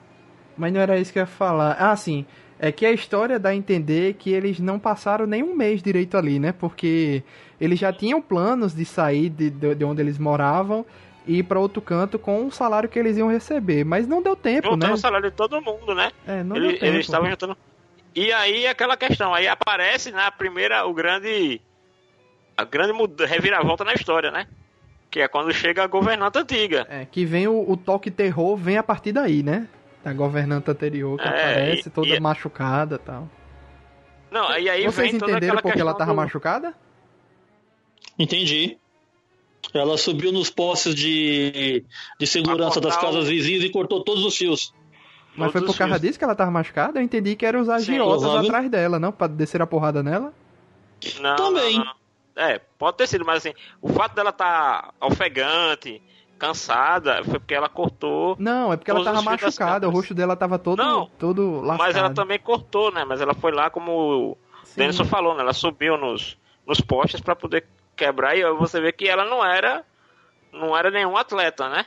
[0.57, 1.73] Mas não era isso que eu ia falar.
[1.79, 2.25] Ah, sim.
[2.59, 6.17] É que a história dá a entender que eles não passaram nem um mês direito
[6.17, 6.53] ali, né?
[6.53, 7.23] Porque
[7.61, 10.85] eles já tinham planos de sair de, de, de onde eles moravam
[11.27, 13.85] e ir pra outro canto com o salário que eles iam receber.
[13.85, 14.93] Mas não deu tempo, juntando né?
[14.93, 16.11] o salário de todo mundo, né?
[16.27, 16.85] É, não Ele- deu tempo.
[16.87, 17.57] eles estavam juntando.
[18.15, 21.61] E aí aquela questão, aí aparece na primeira o grande
[22.57, 22.93] a grande
[23.27, 24.47] reviravolta na história, né?
[25.11, 26.87] Que é quando chega a governanta antiga.
[26.89, 29.69] É, que vem o, o toque terror, vem a partir daí, né?
[30.07, 33.29] Da governanta anterior que É, aparece e- toda e- machucada e tal.
[34.31, 36.73] Não, e aí Vocês entenderam porque ela tava do- machucada?
[38.17, 38.79] Entendi.
[39.75, 41.85] Ela subiu nos postes de,
[42.21, 44.73] de segurança das casas vizinhas e cortou todos os fios.
[45.37, 46.03] Mas foi Todos por os causa fios.
[46.03, 47.01] disso que ela tava machucada?
[47.01, 48.49] Eu entendi que eram os Sim, agiotas provável.
[48.49, 49.11] atrás dela, não?
[49.11, 50.33] Pra descer a porrada nela?
[51.21, 51.79] Não, Também.
[51.79, 51.95] não, não.
[52.37, 56.01] É, pode ter sido, mas assim, o fato dela estar ofegante,
[56.39, 58.37] cansada, foi porque ela cortou.
[58.39, 61.79] Não, é porque ela tava machucada, o rosto dela tava todo, Não, todo lascado.
[61.79, 63.05] Mas ela também cortou, né?
[63.05, 64.39] Mas ela foi lá como o.
[64.77, 65.41] Denison falou, né?
[65.43, 67.65] Ela subiu nos, nos postes pra poder
[67.97, 69.83] quebrar e você vê que ela não era
[70.53, 71.87] não era nenhum atleta, né?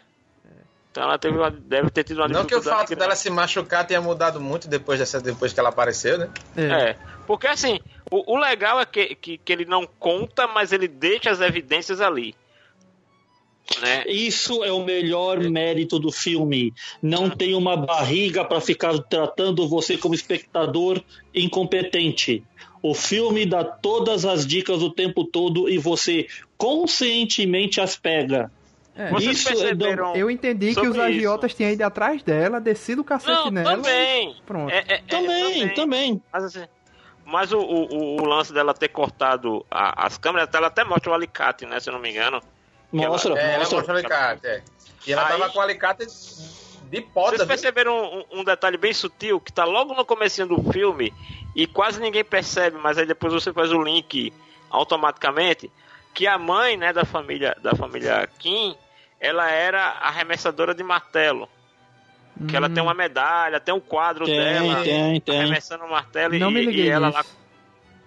[0.92, 3.86] Então ela teve uma- deve ter tido uma Não que o fato dela se machucar
[3.86, 6.30] tenha mudado muito depois, dessa, depois que ela apareceu, né?
[6.58, 6.62] É.
[6.90, 6.98] É,
[7.28, 7.80] porque assim,
[8.10, 12.02] o, o legal é que, que, que ele não conta, mas ele deixa as evidências
[12.02, 12.34] ali.
[13.82, 14.04] Né?
[14.08, 16.74] Isso é o melhor mérito do filme.
[17.02, 21.02] Não tem uma barriga para ficar tratando você como espectador
[21.34, 22.44] incompetente.
[22.82, 28.52] O filme dá todas as dicas o tempo todo e você conscientemente as pega.
[28.96, 29.12] É.
[29.12, 30.16] Vocês Isso é perceberam?
[30.16, 33.76] Eu entendi que os agiotas tinham ido atrás dela, descido o cacete Não, nela.
[33.76, 34.36] também.
[34.46, 34.72] Pronto.
[34.72, 36.22] É, é, é, Também, também.
[36.34, 36.64] Mas, assim,
[37.26, 41.14] mas o, o, o lance dela ter cortado a- as câmeras, ela até mostra o
[41.14, 41.80] alicate, né?
[41.80, 42.42] Se eu não me engano.
[42.92, 43.78] Mostra, É, ela mostra.
[43.78, 44.64] mostrou o alicate, é.
[45.06, 46.10] E ela Aí- tava com o alicate de
[47.02, 47.48] Vocês poda, viu?
[47.48, 51.14] perceberam um, um detalhe bem sutil que tá logo no comecinho do filme
[51.56, 54.34] e quase ninguém percebe, mas aí depois você faz o link
[54.70, 55.72] automaticamente
[56.14, 58.76] que a mãe, né, da família da família Kim,
[59.20, 61.48] ela era arremessadora de martelo.
[62.48, 65.40] Que ela Hum, tem uma medalha, tem um quadro Tem, dela tem, tem.
[65.42, 67.26] arremessando o martelo e, Não me liguei e ela lá.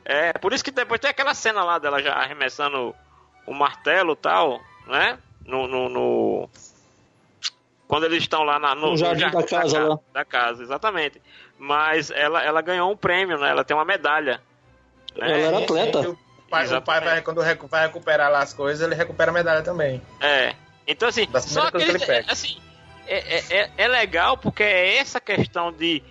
[0.04, 2.94] É, por isso que depois tem aquela cena lá dela já arremessando
[3.46, 5.18] o martelo e tal, né?
[5.46, 6.50] No, no, no-
[7.88, 9.98] Quando eles estão lá na, no, No jardim da casa ca- lá.
[10.12, 11.20] Da casa, exatamente.
[11.58, 13.50] Mas ela, ela ganhou um prêmio, né?
[13.50, 14.40] Ela tem uma medalha.
[15.16, 15.26] né?
[15.32, 16.02] Ela era atleta.
[16.02, 16.16] sim, O
[16.50, 19.62] pai, o pai vai, quando recu- vai recuperar lá as coisas, ele recupera a medalha
[19.62, 20.00] também.
[20.20, 20.54] É.
[20.86, 22.30] Então, assim, só que que pega.
[22.32, 22.58] assim,
[23.06, 26.02] é, é, é- é legal porque é essa questão de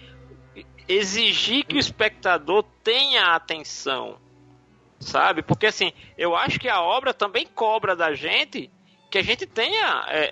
[0.88, 4.17] exigir que o espectador tenha atenção,
[5.02, 5.41] sabe?
[5.41, 8.72] Porque, assim, eu acho que a obra também cobra da gente
[9.10, 10.30] que a gente tenha é,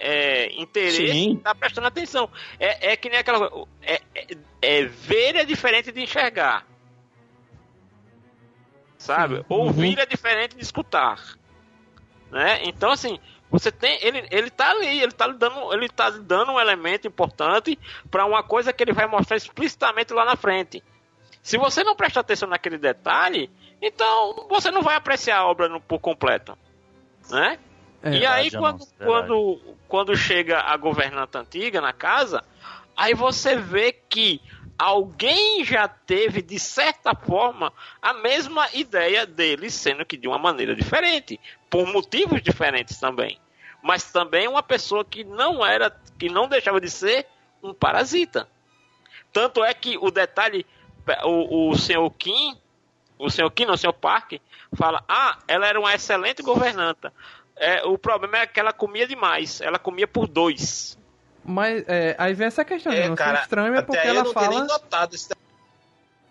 [0.47, 1.31] é, interesse Sim.
[1.31, 2.29] em estar prestando atenção.
[2.57, 4.27] É, é que nem aquela coisa, é, é,
[4.61, 6.65] é ver é diferente de enxergar.
[8.97, 9.45] Sabe?
[9.49, 11.21] Ouvir é diferente de escutar.
[12.31, 12.61] Né?
[12.63, 13.19] Então, assim,
[13.51, 13.99] você tem.
[14.01, 17.77] Ele, ele tá ali, ele tá lhe dando, ele tá lhe dando um elemento importante
[18.09, 20.81] para uma coisa que ele vai mostrar explicitamente lá na frente.
[21.41, 23.49] Se você não prestar atenção naquele detalhe,
[23.81, 26.57] então você não vai apreciar a obra no- por completo.
[27.29, 27.59] Né?
[28.01, 29.27] É, e aí, quando, Afonso, verdade.
[29.27, 32.43] quando, quando chega a governanta antiga na casa,
[32.95, 34.41] aí você vê que
[34.77, 40.73] alguém já teve, de certa forma, a mesma ideia dele, sendo que de uma maneira
[40.73, 41.37] diferente,
[41.69, 43.37] por motivos diferentes também.
[43.81, 47.27] Mas também uma pessoa que não era, que não deixava de ser
[47.61, 48.47] um parasita.
[49.33, 50.65] Tanto é que o detalhe,
[51.25, 52.57] o, o senhor Kim,
[53.19, 54.33] o senhor Kim, não, o senhor Park,
[54.73, 57.13] fala: Ah, ela era uma excelente governanta.
[57.55, 60.97] É, o problema é que ela comia demais, ela comia por dois.
[61.43, 64.49] Mas é, aí vem essa questão, É, não cara, estranho é porque ela não fala.
[64.49, 65.29] nem notado isso.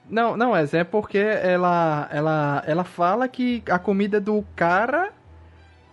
[0.09, 5.13] Não, não, é, é porque ela, ela, ela fala que a comida do cara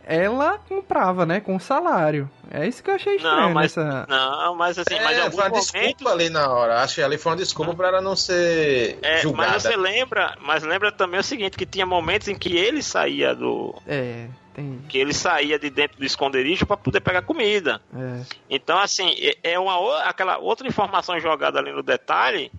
[0.06, 2.30] ela comprava, né, com salário.
[2.51, 4.06] É isso que eu achei estranho Não, mas, nessa.
[4.08, 5.72] não, mas assim, mas em É, alguns foi uma momentos.
[5.72, 6.82] desculpa ali na hora.
[6.82, 9.51] Acho que ali foi uma desculpa pra ela não ser É, julgada.
[9.53, 13.34] mas você lembra, mas lembra também o seguinte, que tinha momentos em que ele saía
[13.34, 14.80] do, É, tem.
[14.88, 17.82] que ele saía de dentro do esconderijo para poder pegar comida.
[17.95, 18.22] É.
[18.49, 22.51] Então assim, é- é uma aquela outra informação jogada ali no detalhe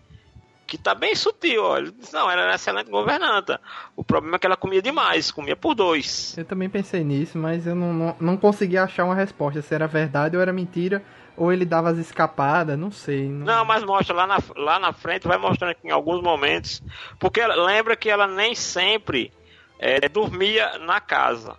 [0.67, 1.79] que tá bem sutil, ó.
[1.79, 3.61] Ele disse, não, ela era excelente governanta.
[3.95, 6.37] O problema é que ela comia demais, comia por dois.
[6.37, 9.87] Eu também pensei nisso, mas eu não, não, não consegui achar uma resposta se era
[9.87, 11.03] verdade ou era mentira,
[11.37, 13.29] ou ele dava as escapadas, não sei.
[13.29, 16.83] Não, Não, mas mostra lá na, lá na frente, vai mostrando aqui em alguns momentos.
[17.19, 19.33] Porque ela- lembra que ela nem sempre
[19.79, 21.57] é, dormia na casa.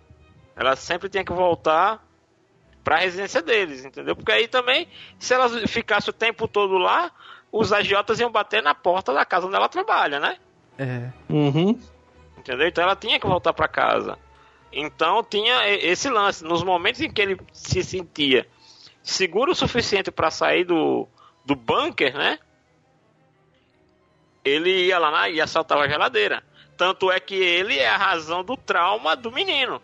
[0.56, 2.04] Ela sempre tinha que voltar
[2.82, 4.16] para a residência deles, entendeu?
[4.16, 4.88] Porque aí também,
[5.18, 7.12] se ela ficasse o tempo todo lá,
[7.52, 10.36] os agiotas iam bater na porta da casa onde ela trabalha, né?
[10.78, 11.08] É.
[11.28, 11.78] Uhum.
[12.36, 12.68] Entendeu?
[12.68, 14.18] Então ela tinha que voltar para casa.
[14.72, 16.44] Então tinha esse lance.
[16.44, 18.46] Nos momentos em que ele se sentia
[19.02, 21.08] seguro o suficiente para sair do,
[21.44, 22.38] do bunker, né?
[24.44, 26.42] Ele ia lá na, e assaltava a geladeira.
[26.76, 29.82] Tanto é que ele é a razão do trauma do menino.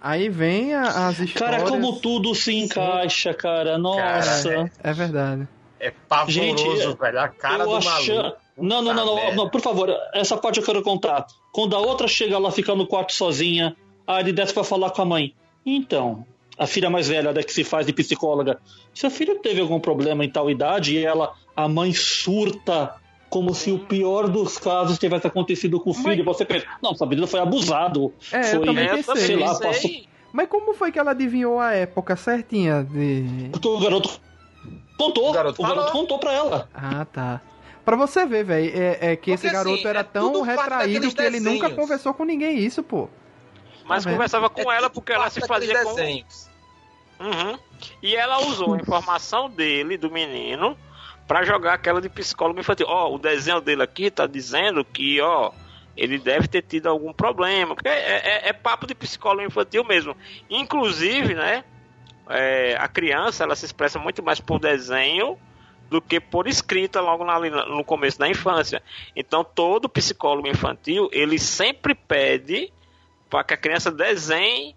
[0.00, 1.62] Aí vem a- as histórias.
[1.62, 3.78] Cara, como tudo se encaixa, cara.
[3.78, 4.70] Nossa.
[4.82, 5.48] É verdade.
[5.80, 7.20] É pavoroso, Gente, velho.
[7.20, 8.36] A cara eu do acha- maluco.
[8.56, 11.26] Não, não, não, não, não, por favor, essa parte eu quero contar.
[11.52, 15.02] Quando a outra chega lá, fica no quarto sozinha, aí ele desce pra falar com
[15.02, 15.34] a mãe.
[15.66, 16.24] Então,
[16.56, 18.60] a filha mais velha, da que se faz de psicóloga,
[18.94, 22.94] seu filho teve algum problema em tal idade e ela, a mãe surta
[23.28, 26.20] como se o pior dos casos tivesse acontecido com o filho.
[26.20, 28.12] E Você pensa, não, sua menina foi abusado.
[28.30, 29.90] É, eu foi, também É, eu sei lá, passou
[30.32, 33.48] Mas como foi que ela adivinhou a época certinha de.
[33.50, 34.20] Porque o garoto
[34.98, 35.26] contou.
[35.26, 35.92] O O garoto garoto, falou.
[35.92, 36.68] contou pra ela.
[36.74, 37.40] Ah, tá.
[37.84, 41.14] Pra você ver, velho, é, é que esse Porque, garoto assim, era é tão retraído
[41.14, 43.08] que ele nunca conversou com ninguém isso, pô.
[43.84, 45.94] Mas Tá conversava com É ela porque ela se fazia com.
[45.94, 46.48] desenhos.
[47.20, 47.58] Uhum.
[48.02, 50.76] E ela usou a informação dele, do menino,
[51.28, 52.86] pra jogar aquela de psicólogo infantil.
[52.88, 55.52] Ó, o desenho dele aqui tá dizendo que, ó,
[55.94, 57.74] ele deve ter tido algum problema.
[57.74, 60.16] Porque é, é- é papo de psicólogo infantil mesmo.
[60.48, 61.62] Inclusive, né,
[62.28, 65.38] é, a criança, ela se expressa muito mais por desenho
[65.90, 68.82] do que por escrita logo na- no começo da infância.
[69.14, 72.72] Então, todo psicólogo infantil, ele sempre pede
[73.28, 74.74] para que a criança desenhe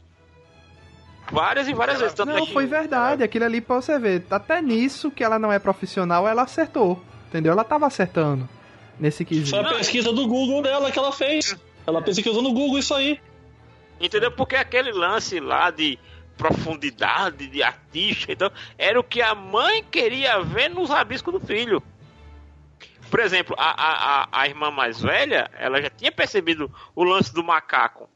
[1.32, 2.14] várias e várias vezes.
[2.14, 3.24] Tanto é Não, que- foi verdade.
[3.24, 4.26] Aquilo ali pra você ver.
[4.30, 7.02] Até nisso que ela não é profissional, ela acertou.
[7.30, 7.52] Entendeu?
[7.52, 8.48] Ela tava acertando.
[9.00, 9.50] Nesse quesito.
[9.52, 11.56] Foi a pesquisa do Google dela que ela fez.
[11.86, 13.20] Ela pesquisou no Google isso aí.
[14.00, 14.32] Entendeu?
[14.32, 16.00] Porque aquele lance lá de
[16.38, 21.82] profundidade de artista, então, era o que a mãe queria ver nos rabiscos do filho.
[23.10, 27.44] Por exemplo, a, a, a, irmã mais velha, ela já tinha percebido o lance do
[27.44, 28.10] macaco.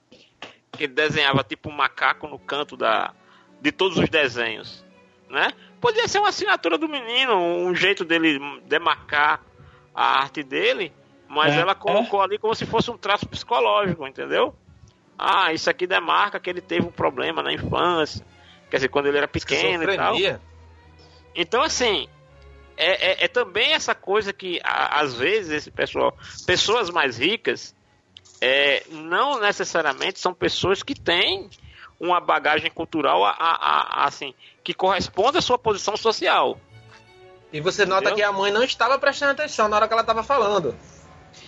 [0.74, 3.14] Que ele desenhava tipo um macaco no canto da,
[3.62, 4.86] de todos os desenhos.
[5.30, 5.54] Né?
[5.80, 9.42] Podia ser uma assinatura do menino, um jeito dele demarcar
[9.96, 10.94] a arte dele,
[11.28, 14.54] mas É, ela colocou ali como se fosse um traço psicológico, entendeu?
[15.24, 18.26] Ah, isso aqui demarca que ele teve um problema na infância.
[18.70, 20.16] Quer dizer, quando ele era pequeno e tal.
[21.36, 22.08] Então, assim,
[22.76, 26.18] é, é- é também essa coisa que, às vezes, esse pessoal,
[26.48, 27.76] pessoas mais ricas,
[28.42, 31.50] é, não necessariamente são pessoas que têm
[32.00, 36.60] uma bagagem cultural, a, a- a- assim, que corresponde à sua posição social.
[37.54, 38.16] E você nota Entendeu?
[38.16, 40.72] que a mãe não estava prestando atenção na hora que ela estava falando.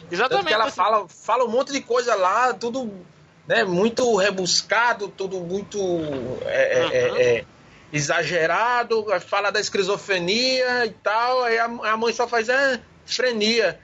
[0.01, 0.47] Tanto Exatamente.
[0.47, 3.03] que ela assim, fala, fala um monte de coisa lá, tudo
[3.47, 5.77] né, muito rebuscado, tudo muito
[6.45, 7.17] é, é, Uhum.
[7.17, 7.45] é, é,
[7.91, 13.79] exagerado, fala da esquizofrenia e tal, aí a, a mãe só faz ah, frenia.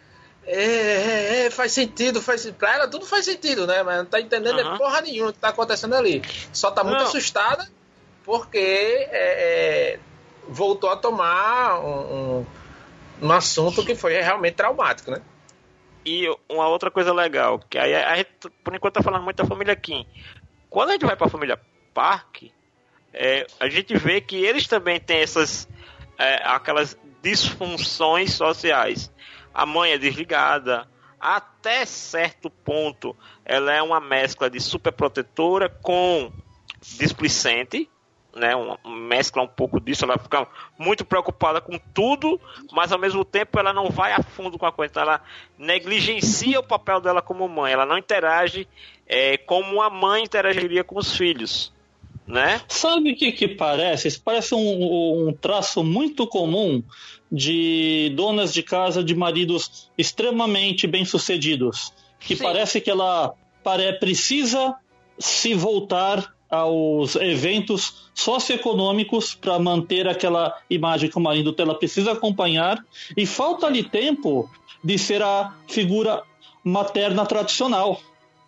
[0.47, 3.83] É, é, é, faz sentido, faz Pra ela tudo faz sentido, né?
[3.83, 4.73] Mas não tá entendendo Uhum.
[4.73, 6.23] é porra nenhuma o que tá acontecendo ali.
[6.51, 7.05] Só tá muito Não.
[7.07, 7.67] assustada
[8.25, 9.99] porque é, é,
[10.47, 12.45] voltou a tomar um, um,
[13.21, 15.21] um assunto que foi realmente traumático, né?
[16.11, 18.29] E uma outra coisa legal, que aí a gente,
[18.63, 20.07] por enquanto, tá falando muito da família Kim.
[20.67, 21.61] Quando a gente vai pra família
[21.93, 22.45] Park,
[23.13, 25.69] é, a gente vê que eles também têm essas
[26.17, 29.11] é, aquelas disfunções sociais.
[29.53, 30.87] A mãe é desligada,
[31.19, 36.33] até certo ponto ela é uma mescla de superprotetora com
[36.97, 37.87] displicente,
[38.35, 38.55] né?
[38.55, 42.39] Uma mescla um pouco disso, ela fica muito preocupada com tudo,
[42.71, 45.21] mas ao mesmo tempo ela não vai a fundo com a coisa, então ela
[45.57, 48.67] negligencia o papel dela como mãe, ela não interage
[49.07, 51.73] é, como uma mãe interagiria com os filhos,
[52.27, 52.61] né?
[52.67, 54.07] Sabe o que, que parece?
[54.07, 56.83] Isso parece um, um traço muito comum
[57.31, 61.91] de donas de casa de maridos extremamente bem-sucedidos.
[62.19, 62.43] Que Sim.
[62.43, 63.33] parece que ela
[63.99, 64.75] precisa
[65.17, 72.83] se voltar aos eventos socioeconômicos para manter aquela imagem que o marido dela precisa acompanhar
[73.15, 74.49] e falta-lhe tempo
[74.83, 76.23] de ser a figura
[76.63, 78.01] materna tradicional.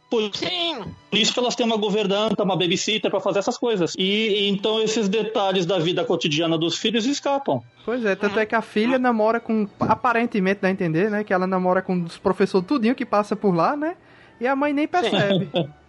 [0.09, 3.95] Por Sim, por isso que elas têm uma governanta, uma babysitter para fazer essas coisas.
[3.97, 7.63] E então esses detalhes da vida cotidiana dos filhos escapam.
[7.85, 9.69] Pois é, tanto é que a filha namora com.
[9.79, 11.23] Aparentemente dá a entender, né?
[11.23, 13.95] Que ela namora com os professores tudinho que passa por lá, né?
[14.37, 15.49] E a mãe nem percebe.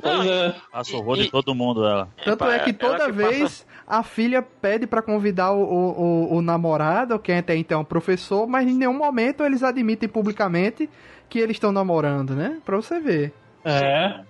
[0.00, 0.54] Pois Não, é.
[0.72, 2.08] Passa o rodo E- em todo mundo, ela.
[2.24, 6.00] Tanto é que ela toda que vez passa- a filha pede pra convidar o, o,
[6.32, 10.08] o, o namorado, que até então é um professor, mas em nenhum momento eles admitem
[10.08, 10.88] publicamente
[11.28, 12.58] que eles estão namorando, né?
[12.64, 13.32] Pra você ver.
[13.64, 14.20] É.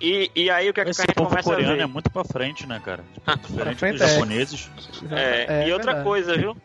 [0.00, 1.82] E, e aí o que, é que a gente povo a coreano ver?
[1.82, 3.04] é muito pra frente, né, cara?
[3.46, 4.08] Diferente frente, dos é.
[4.14, 4.70] japoneses.
[5.10, 6.04] É, e outra verdade.
[6.04, 6.56] coisa, viu?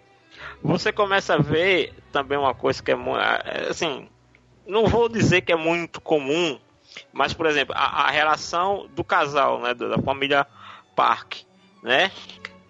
[0.64, 3.20] Você começa a ver também uma coisa que é muito.
[3.70, 4.08] Assim,
[4.68, 6.58] não vou dizer que é muito comum,
[7.12, 9.74] mas, por exemplo, a, a relação do casal, né?
[9.74, 10.45] Da família
[10.95, 11.38] Park,
[11.84, 12.12] né?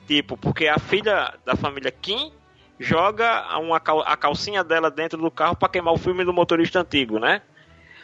[0.07, 2.31] Tipo, porque a filha da família Kim
[2.79, 7.19] joga uma, a calcinha dela dentro do carro para queimar o filme do motorista antigo,
[7.19, 7.41] né?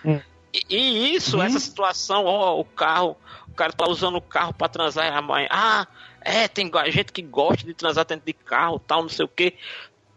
[0.04, 0.20] Hum.
[0.54, 3.18] E, e isso, essa situação, ó, o carro,
[3.48, 5.88] o cara tá usando o carro para transar, e a mãe, ah,
[6.22, 9.56] é, tem gente que gosta de transar dentro de carro, tal, não sei o que.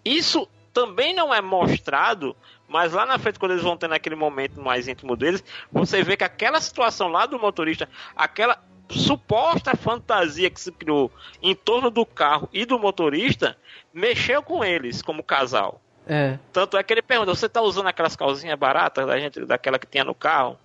[0.04, 2.36] Isso também não é mostrado,
[2.68, 5.42] mas lá na frente, quando eles vão ter naquele momento mais íntimo deles,
[5.72, 11.10] você vê que aquela situação lá do motorista, aquela suposta fantasia que se criou
[11.42, 13.56] em torno do carro e do motorista,
[13.92, 15.80] mexeu com eles como casal.
[16.06, 16.38] É.
[16.52, 19.86] Tanto é que ele pergunta, você tá usando aquelas calcinhas baratas da gente, daquela que
[19.86, 20.58] tinha no carro?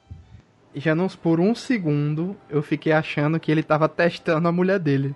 [0.76, 5.16] Já não, por um segundo eu fiquei achando que ele tava testando a mulher dele.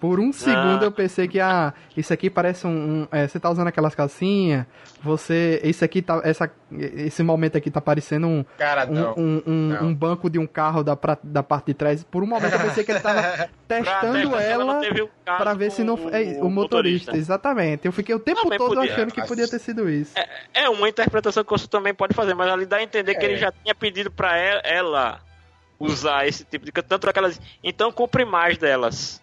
[0.00, 2.70] Por um segundo eu pensei que, ah, isso aqui parece um.
[2.70, 4.64] um- é, você tá usando aquelas calcinhas,
[5.02, 5.60] você.
[5.64, 6.20] Isso aqui tá.
[6.22, 9.14] Essa, esse momento aqui tá parecendo um, Cara, um, não.
[9.16, 9.82] um, um- não.
[9.88, 12.04] um banco de um carro da, pra- da parte de trás.
[12.04, 13.22] Por um momento eu pensei que ele tava
[13.66, 15.96] Pra testando se ela caso pra ver se não.
[15.96, 17.84] com É, o motorista, exatamente.
[17.86, 20.14] Eu fiquei o tempo todo podia, achando que podia ter sido isso.
[20.54, 23.28] É uma interpretação que você também pode fazer, mas ali dá a entender que É.
[23.30, 25.18] ele já tinha pedido pra e- ela
[25.80, 29.20] usar esse tipo de tanto aquelas, então compre mais delas.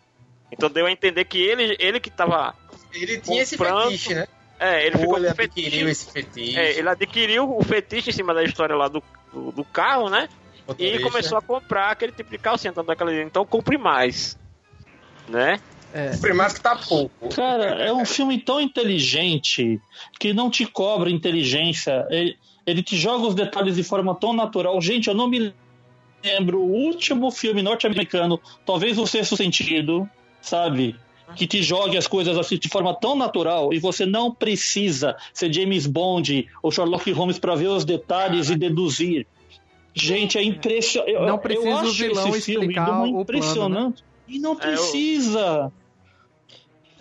[0.55, 2.55] Então deu a entender que ele, ele que tava,
[2.93, 4.27] Ele tinha esse fetiche, né?
[4.59, 6.57] é, ele Ou ficou ele com fetiche, adquiriu esse fetiche.
[6.57, 9.03] é, ele adquiriu o fetiche em cima da história lá do,
[9.33, 10.29] do, do carro, né?
[10.29, 11.01] E motorista.
[11.01, 14.37] começou a comprar aquele tipo de calcinha, tanto aquela, então compre mais,
[15.27, 15.59] né?
[15.93, 16.15] É.
[16.17, 17.29] Primário que tá pouco.
[17.33, 19.79] Cara, é um filme tão inteligente
[20.19, 22.05] que não te cobra inteligência.
[22.09, 24.81] Ele, ele te joga os detalhes de forma tão natural.
[24.81, 25.53] Gente, eu não me
[26.21, 30.09] lembro o último filme norte-americano, talvez o sexto sentido,
[30.45, 30.95] sabe?
[31.35, 35.51] Que te jogue as coisas assim de forma tão natural e você não precisa ser
[35.51, 39.25] James Bond ou Sherlock Holmes para ver os detalhes e deduzir.
[39.93, 41.13] Gente, é impressionante.
[41.25, 44.03] Não precisa o vilão explicar o plano, impressionante.
[44.27, 45.71] E não É, eu- precisa.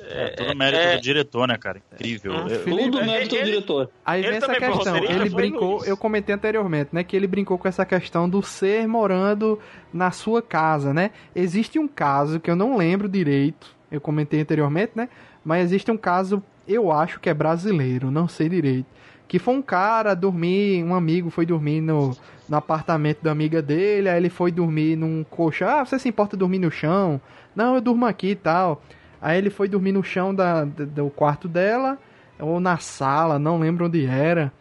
[0.09, 1.81] É, todo mérito é- do diretor, né, cara?
[1.95, 2.33] Incrível.
[2.33, 3.91] Eu- Felipe, Todo mérito do ele- diretor.
[4.05, 4.97] Aí vem essa questão.
[4.97, 5.89] Ele brincou, Luiz?
[5.89, 7.03] eu comentei anteriormente, né?
[7.05, 9.59] Que ele brincou com essa questão do ser morando
[9.93, 11.11] na sua casa, né?
[11.35, 15.09] Existe um caso que eu não lembro direito, eu comentei anteriormente, né?
[15.45, 18.87] Mas existe um caso, eu acho que é brasileiro, não sei direito.
[19.27, 22.15] Que foi um cara dormir, um amigo foi dormir no,
[22.49, 25.69] no apartamento da amiga dele, aí ele foi dormir num colchão.
[25.69, 27.21] Ah, você se importa dormir no chão?
[27.57, 28.83] Não, eu durmo aqui e tal.
[29.25, 31.99] Aí ele foi dormir no chão da, do quarto dela,
[32.39, 34.53] ou na sala, não lembro onde era.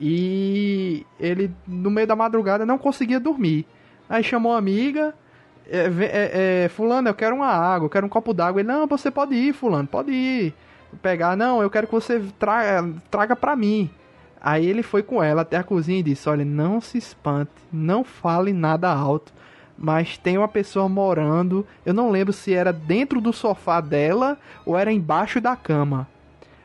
[0.00, 3.66] E ele, no meio da madrugada, não conseguia dormir.
[4.08, 5.14] Aí chamou a amiga,
[5.68, 8.62] é, é, é, fulano, eu quero uma água, eu quero um copo d'água.
[8.62, 10.54] Ele, não, você pode ir, fulano, pode ir.
[11.02, 13.90] Pegar, não, eu quero que você traga, traga pra mim.
[14.40, 18.02] Aí ele foi com ela até a cozinha e disse, olha, não se espante, não
[18.02, 19.30] fale nada alto.
[19.78, 24.76] Mas tem uma pessoa morando, eu não lembro se era dentro do sofá dela ou
[24.76, 26.08] era embaixo da cama.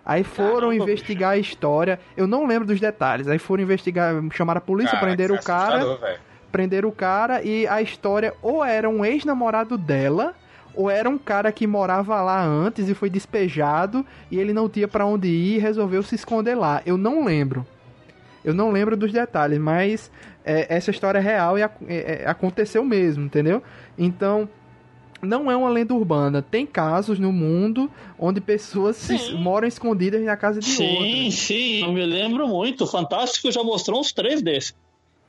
[0.05, 1.99] Aí foram Caramba, investigar a história.
[2.17, 3.27] Eu não lembro dos detalhes.
[3.27, 6.19] Aí foram investigar, chamaram a polícia, Cara, prenderam o cara, velho.
[6.51, 10.33] prenderam o cara e a história ou era um ex-namorado dela,
[10.73, 14.87] ou era um cara que morava lá antes e foi despejado e ele não tinha
[14.87, 16.81] pra onde ir e resolveu se esconder lá.
[16.85, 17.65] Eu não lembro.
[18.43, 20.11] Eu não lembro dos detalhes, mas
[20.45, 23.61] é, essa história é real e é- é- aconteceu mesmo, entendeu?
[23.97, 24.47] Então,
[25.21, 26.41] não é uma lenda urbana.
[26.41, 29.35] Tem casos no mundo onde pessoas se- Sim.
[29.35, 31.31] moram escondidas na casa de Sim, outra.
[31.31, 32.85] sim, eu me lembro muito.
[32.85, 34.73] O Fantástico já mostrou uns três desses.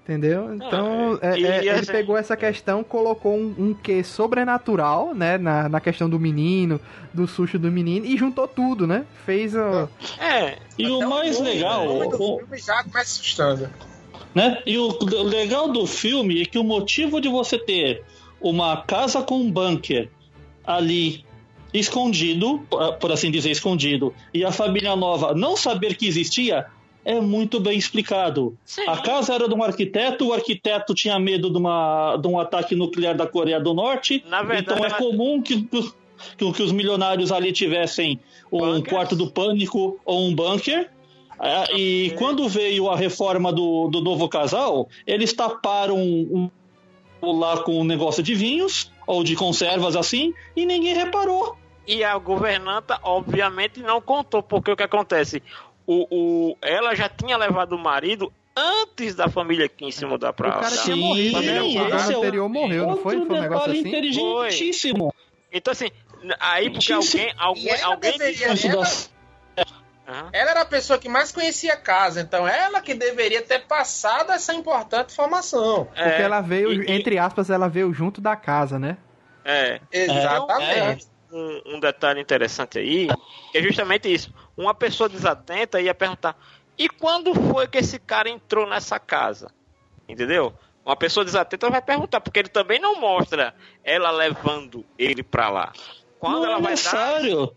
[0.02, 0.52] Entendeu?
[0.56, 4.02] Então, é, é- e- é, e ele assim- pegou essa questão, colocou um, um quê
[4.02, 5.38] sobrenatural, né?
[5.38, 6.80] Na, na questão do menino,
[7.14, 9.04] do susto do menino, e juntou tudo, né?
[9.24, 9.88] Fez a.
[10.18, 13.70] É, E o mais nome- legal, O nome do o- filme já começa assustando.
[14.34, 14.62] Né?
[14.66, 18.02] E o legal do filme é que o motivo de você ter
[18.40, 20.08] uma casa com um bunker
[20.64, 21.24] ali
[21.72, 22.60] escondido,
[23.00, 26.66] por- assim dizer, escondido, e a família nova não saber que existia,
[27.04, 28.56] é muito bem explicado.
[28.64, 28.82] sim.
[28.86, 32.74] A casa era de um arquiteto, o arquiteto tinha medo de, uma, de um ataque
[32.76, 36.70] nuclear da Coreia do Norte, Na verdade, então é ela- comum que, que, que os
[36.72, 38.20] milionários ali tivessem
[38.52, 38.88] um Bunkers.
[38.88, 40.90] quarto do pânico ou um bunker.
[41.44, 46.48] Ah, E quando veio a reforma do, do novo casal, eles taparam um,
[47.20, 51.56] um- lá com um negócio de vinhos ou de conservas assim e ninguém reparou.
[51.84, 55.42] E a governanta, obviamente, não contou, porque o que acontece?
[55.84, 56.06] O,
[56.52, 60.52] o, ela já tinha levado o marido antes da família Kim se mudar pra o
[60.52, 61.60] cara tinha Sim, morrido, né?
[61.60, 63.16] O é o- anterior morreu, não foi?
[63.16, 63.88] Foi um negócio detalhe assim?
[63.88, 65.12] inteligentíssimo.
[65.52, 65.88] Então, assim,
[66.38, 67.32] aí porque alguém.
[67.36, 68.54] alguém, alguém deveria-
[70.32, 74.30] Ela- era a pessoa que mais conhecia a casa, então ela que deveria ter passado
[74.32, 75.86] essa importante informação.
[75.86, 78.96] Porque É, ela veio, e- entre aspas, ela veio junto da casa, né?
[79.44, 79.80] É.
[79.90, 81.06] Exatamente.
[81.32, 83.08] Um, um detalhe interessante aí,
[83.50, 84.32] que é justamente isso.
[84.56, 86.36] Uma pessoa desatenta ia perguntar:
[86.76, 89.50] e quando foi que esse cara entrou nessa casa?
[90.08, 90.52] Entendeu?
[90.84, 95.72] Uma pessoa desatenta vai perguntar, porque ele também não mostra ela levando ele pra lá.
[96.18, 97.48] Quando Não ela é vai dar.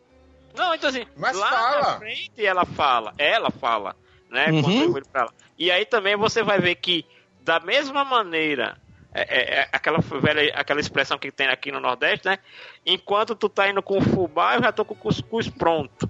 [0.56, 1.82] Não, então assim, Mas lá fala.
[1.93, 3.95] na frente ela fala, ela fala,
[4.30, 4.51] né?
[4.51, 4.62] Uhum.
[4.62, 5.32] Quando ele pra lá.
[5.58, 7.06] E aí também você vai ver que,
[7.41, 8.78] da mesma maneira,
[9.14, 12.39] é, é- é aquela velha, aquela expressão que tem aqui no Nordeste, né?
[12.86, 16.10] Enquanto tu tá indo com o fubá, eu já tô com o cuscuz pronto.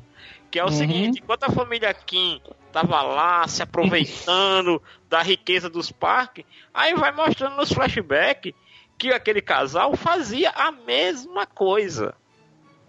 [0.49, 0.71] Que é o Uhum.
[0.71, 2.41] seguinte, enquanto a família Kim
[2.71, 8.53] tava lá se aproveitando da riqueza dos parques, aí vai mostrando nos flashbacks
[8.97, 12.15] que aquele casal fazia a mesma coisa.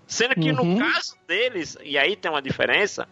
[0.07, 0.77] Sendo que Uhum.
[0.77, 3.09] no caso deles, e aí tem uma diferença,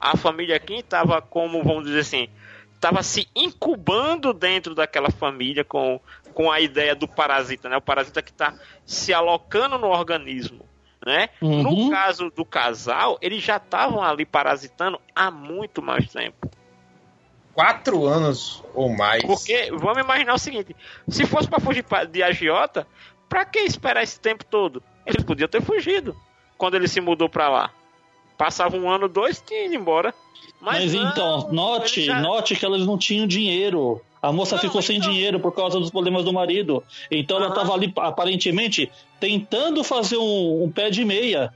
[0.00, 2.28] a família Kim estava como, vamos dizer assim,
[2.72, 6.00] estava se incubando dentro daquela família com,
[6.32, 7.76] com a ideia do parasita, né?
[7.76, 10.64] O parasita que está se alocando no organismo,
[11.04, 11.30] né?
[11.42, 11.62] Uhum.
[11.62, 16.48] No caso do casal, eles já estavam ali parasitando há muito mais tempo.
[17.52, 19.24] Quatro anos ou mais.
[19.24, 20.76] Porque, vamos imaginar o seguinte,
[21.08, 22.86] se fosse para fugir de agiota,
[23.28, 24.82] para que esperar esse tempo todo?
[25.06, 26.14] Eles podiam ter fugido
[26.58, 27.70] quando ele se mudou para lá.
[28.38, 30.14] Passava um ano, dois, tinha ido embora.
[30.60, 34.00] Mas, Mas, não, então, note, já- note que elas não tinham dinheiro.
[34.22, 36.82] A moça Não, ficou sem então- dinheiro por causa dos problemas do marido.
[37.10, 37.54] Então ela Aham.
[37.54, 38.90] estava ali, aparentemente,
[39.20, 41.52] tentando fazer um, um pé de meia.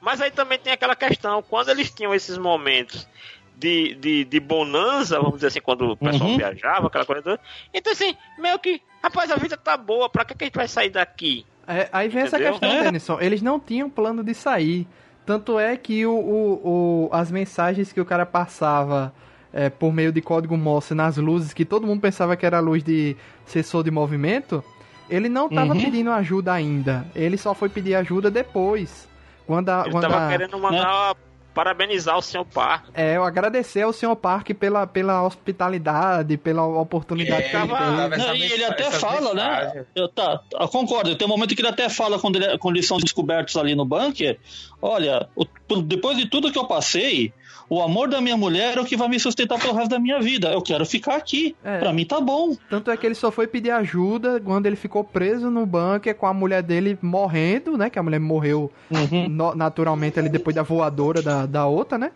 [0.00, 3.08] Mas aí também tem aquela questão, quando eles tinham esses momentos
[3.56, 6.36] de, de, de bonança, vamos dizer assim, quando o pessoal Uhum.
[6.36, 7.40] viajava, aquela coisa toda.
[7.72, 10.68] Então, assim, meio que, rapaz, a vida tá boa, pra que, que a gente vai
[10.68, 11.46] sair daqui?
[11.70, 12.52] É, aí vem essa Entendeu?
[12.58, 12.82] questão, É.
[12.84, 13.18] Denison.
[13.20, 14.86] Eles não tinham plano de sair.
[15.24, 19.12] Tanto é que o, o- o- as mensagens que o cara passava
[19.52, 22.82] é, por meio de código Morse nas luzes, que todo mundo pensava que era luz
[22.84, 24.62] de sensor de movimento,
[25.08, 25.80] ele não estava Uhum.
[25.80, 27.04] pedindo ajuda ainda.
[27.16, 29.08] Ele só foi pedir ajuda depois.
[29.46, 31.16] Quando a, Ele quando tava a- querendo mandar
[31.54, 32.84] parabenizar o senhor Par.
[32.94, 38.08] É, eu agradecer ao senhor Park pela, pela hospitalidade, pela oportunidade É, que ele tava-
[38.10, 38.16] teve.
[38.16, 39.84] Não, e ele até fala, né?
[39.94, 41.16] Eu, tá, eu concordo.
[41.16, 43.84] Tem um momento que ele até fala quando, ele- quando eles são descobertos ali no
[43.84, 44.38] bunker.
[44.80, 45.44] Olha, o-
[45.82, 47.32] depois de tudo que eu passei,
[47.70, 50.20] o amor da minha mulher é o que vai me sustentar pelo resto da minha
[50.20, 50.48] vida.
[50.52, 51.54] Eu quero ficar aqui.
[51.64, 51.78] É.
[51.78, 52.56] Pra mim tá bom.
[52.68, 56.26] Tanto é que ele só foi pedir ajuda quando ele ficou preso no bunker com
[56.26, 57.88] a mulher dele morrendo, né?
[57.88, 59.28] Que a mulher morreu Uhum.
[59.28, 62.10] no- naturalmente ali depois da voadora da, da outra, né?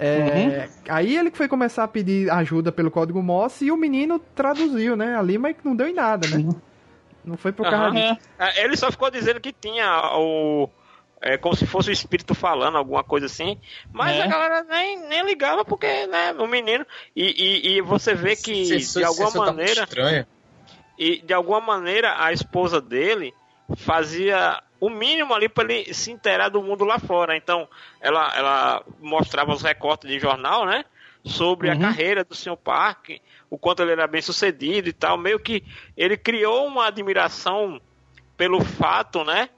[0.00, 4.18] É, Aí ele que foi começar a pedir ajuda pelo código Morse e o menino
[4.34, 5.16] traduziu, né?
[5.16, 6.44] Ali, mas não deu em nada, né?
[7.24, 7.94] Não foi por causa Aham.
[8.14, 8.28] disso.
[8.38, 8.60] É.
[8.60, 10.68] É, Ele só ficou dizendo que tinha o.
[11.20, 13.58] É como se fosse o espírito falando, alguma coisa assim.
[13.92, 14.22] Mas É.
[14.22, 16.86] a galera nem, nem ligava, porque, né, o menino.
[17.14, 19.82] E, e, e você vê que, de alguma tá maneira.
[19.84, 20.26] estranho.
[20.96, 23.32] E de alguma maneira a esposa dele
[23.76, 27.36] fazia o mínimo ali para ele se inteirar do mundo lá fora.
[27.36, 27.68] Então
[28.00, 30.84] ela, ela mostrava os recortes de jornal, né?
[31.24, 31.80] sobre a Uhum.
[31.80, 32.56] carreira do Sr.
[32.56, 33.10] Park,
[33.50, 35.18] o quanto ele era bem sucedido e tal.
[35.18, 35.62] Meio que
[35.96, 37.80] ele criou uma admiração
[38.36, 39.50] pelo fato, né?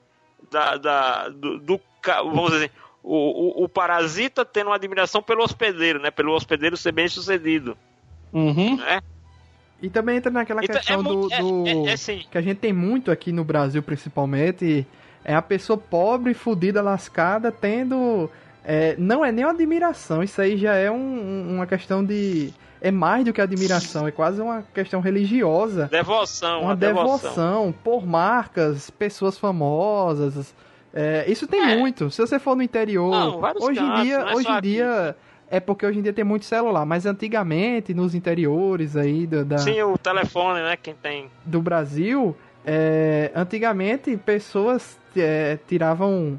[0.51, 1.81] Da, da- do, do
[2.25, 2.71] vamos dizer,
[3.03, 6.11] o, o, o parasita tendo uma admiração pelo hospedeiro, né?
[6.11, 7.77] Pelo hospedeiro ser bem sucedido,
[8.33, 8.77] Uhum.
[8.77, 9.01] né?
[9.83, 12.25] E também entra naquela Então, questão é do, muito- é- do- é- é assim.
[12.31, 14.87] que a gente tem muito aqui no Brasil, principalmente,
[15.25, 18.29] é a pessoa pobre, fudida, lascada, tendo.
[18.65, 22.53] é, não é nem uma admiração, isso aí já é um- uma questão de.
[22.83, 25.87] É mais do que admiração, é quase uma questão religiosa.
[25.91, 30.55] Devoção, uma devoção, por marcas, pessoas famosas.
[30.93, 31.77] É, isso tem É.
[31.77, 32.11] muito.
[32.11, 35.17] Se você for no interior, Não, hoje em cantos, dia, é hoje em dia
[35.53, 39.59] é porque hoje em dia tem muito celular, mas antigamente nos interiores aí do, da,
[39.59, 40.77] Sim, o telefone, né?
[40.81, 41.29] Quem tem.
[41.45, 46.39] do Brasil, é, antigamente pessoas é, tiravam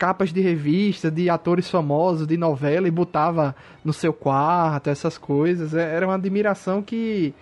[0.00, 5.74] capas de revista de atores famosos, de novela e botava no seu quarto, essas coisas.
[5.74, 7.34] É, Era uma admiração que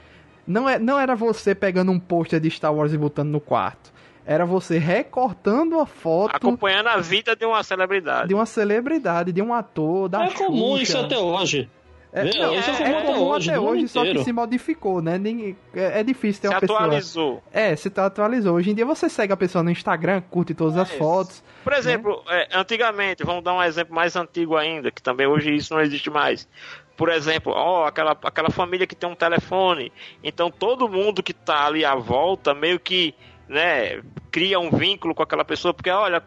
[0.44, 3.92] não, é, não era você pegando um pôster de Star Wars e botando no quarto.
[4.26, 8.28] Era você recortando a foto Acompanhando a vida de uma celebridade.
[8.28, 10.82] de uma celebridade, de um ator, da É comum Xuxa.
[10.82, 11.70] isso até hoje.
[12.12, 15.02] É, não, isso é, é é comum comum até hoje, hoje, só que se modificou,
[15.02, 15.18] né?
[15.18, 16.78] Ninguém- É, é difícil ter Se uma pessoa.
[16.80, 17.42] atualizou.
[17.52, 18.54] É, se tu atualizou.
[18.56, 20.98] Hoje em dia você segue a pessoa no Instagram, curte todas as É isso.
[20.98, 21.44] fotos.
[21.62, 25.74] Por exemplo, é, antigamente, vamos dar um exemplo mais antigo ainda, que também hoje isso
[25.74, 26.48] não existe mais.
[26.96, 29.92] Por exemplo, ó, aquela, aquela família que tem um telefone.
[30.24, 33.14] Então todo mundo que tá ali à volta meio que,
[33.46, 34.00] né,
[34.30, 36.22] cria um vínculo com aquela pessoa, porque olha,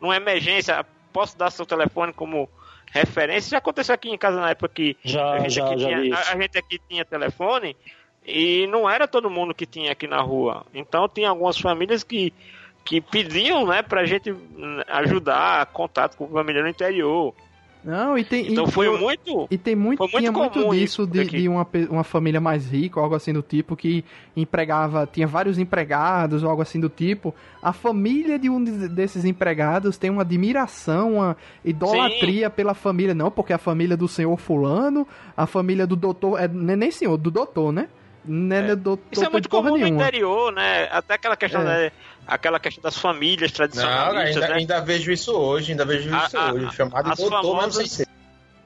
[0.00, 2.48] numa emergência, posso dar seu telefone como
[2.92, 3.50] referência.
[3.50, 6.14] Já aconteceu aqui em casa na época que Já, a, gente já, aqui já tinha,
[6.14, 7.76] a, a gente aqui tinha telefone
[8.26, 10.66] e não era todo mundo que tinha aqui na rua.
[10.74, 12.32] Então tinha algumas famílias que,
[12.84, 17.34] que pediam, né, pra gente hum, ajudar, contato com a família no interior.
[17.86, 18.50] Não, e tem.
[18.52, 19.46] Então e, foi e- muito.
[19.48, 22.98] E tem muito, muito tinha muito disso isso de, de uma, uma família mais rica,
[23.00, 24.04] algo assim do tipo, que
[24.36, 27.32] empregava, tinha vários empregados, algo assim do tipo.
[27.62, 33.30] A família de um de- desses empregados tem uma admiração, uma idolatria pela família, não,
[33.30, 35.06] porque a família do senhor fulano,
[35.36, 37.88] a família do doutor, é, não é nem senhor, do doutor, né?
[38.28, 40.02] Não é, do doutor Isso é muito comum no nenhuma.
[40.02, 40.88] interior, né?
[40.90, 41.64] Até aquela questão, É.
[41.64, 41.92] né,
[42.26, 44.54] aquela questão das famílias Não, tradicionalistas, ainda, né?
[44.60, 46.74] ainda vejo isso hoje, ainda vejo A- isso a- hoje.
[46.76, 48.06] Chamado as doutor, não famosas- se.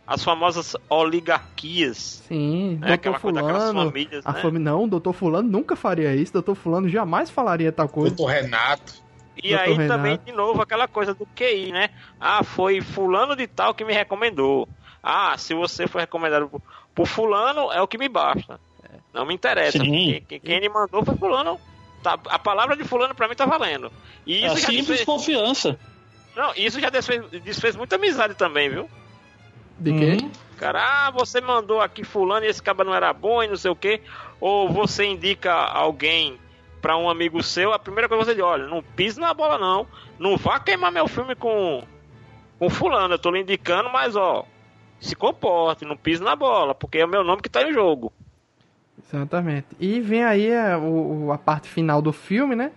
[0.06, 2.22] As famosas oligarquias.
[2.26, 2.96] Sim, Né?
[2.96, 3.90] doutor fulano.
[3.90, 4.40] famílias, A né?
[4.42, 4.58] fami...
[4.58, 8.14] Não, doutor fulano nunca faria isso, doutor fulano jamais falaria tal coisa.
[8.14, 8.94] Doutor Renato.
[9.42, 9.88] E Doutor aí Renato.
[9.88, 11.90] também, de novo, aquela coisa do QI, né?
[12.20, 14.68] Ah, foi fulano de tal que me recomendou.
[15.02, 16.60] Ah, se você foi recomendado por,
[16.94, 18.58] por fulano, é o que me basta.
[19.14, 19.78] Não me interessa.
[19.78, 21.58] Quem, quem ele mandou foi fulano.
[22.02, 23.92] Tá, a palavra de fulano pra mim tá valendo.
[24.26, 25.78] E É isso a já simples desfez, confiança.
[26.34, 28.88] não, isso já desfez, desfez muita amizade também, viu?
[29.78, 30.18] De quê?
[30.22, 30.30] Uhum.
[30.56, 33.70] Cara, ah, você mandou aqui fulano e esse cara não era bom e não sei
[33.70, 34.02] o quê.
[34.40, 36.38] Ou você indica alguém
[36.82, 39.58] pra um amigo seu, a primeira coisa que você diz, olha, não pise na bola
[39.58, 39.86] não.
[40.18, 41.82] Não vá queimar meu filme com,
[42.58, 43.14] com fulano.
[43.14, 44.44] Eu tô lhe indicando, mas ó,
[45.00, 48.12] se comporte, não pise na bola, porque é o meu nome que tá em jogo.
[49.12, 49.66] Exatamente.
[49.78, 52.70] E vem aí a, o- o- a parte final do filme, né?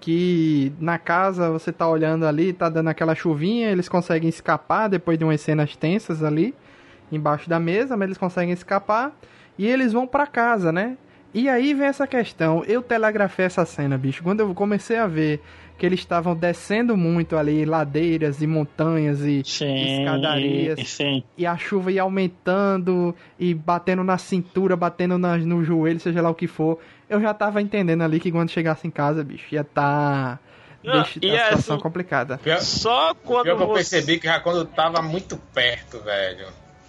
[0.00, 5.18] Que na casa você tá olhando ali, tá dando aquela chuvinha, eles conseguem escapar depois
[5.18, 6.54] de umas cenas tensas ali
[7.12, 9.12] embaixo da mesa, mas eles conseguem escapar
[9.58, 10.96] e eles vão pra casa, né?
[11.34, 12.64] E aí vem essa questão.
[12.66, 14.22] Eu telegrafei essa cena, bicho.
[14.22, 15.42] Quando eu comecei a ver
[15.80, 21.24] que eles estavam descendo muito ali ladeiras e montanhas e Sim, escadarias sim.
[21.38, 26.28] e a chuva ia aumentando e batendo na cintura, batendo nas, no joelho, seja lá
[26.28, 26.78] o que for.
[27.08, 30.38] Eu já tava entendendo ali que quando chegasse em casa, bicho, ia tá.
[30.84, 32.36] Não, deixa, e a é situação assim- complicada.
[32.38, 33.74] Pior, Só quando pior que eu você...
[33.96, 36.46] percebi que já quando tava muito perto, velho.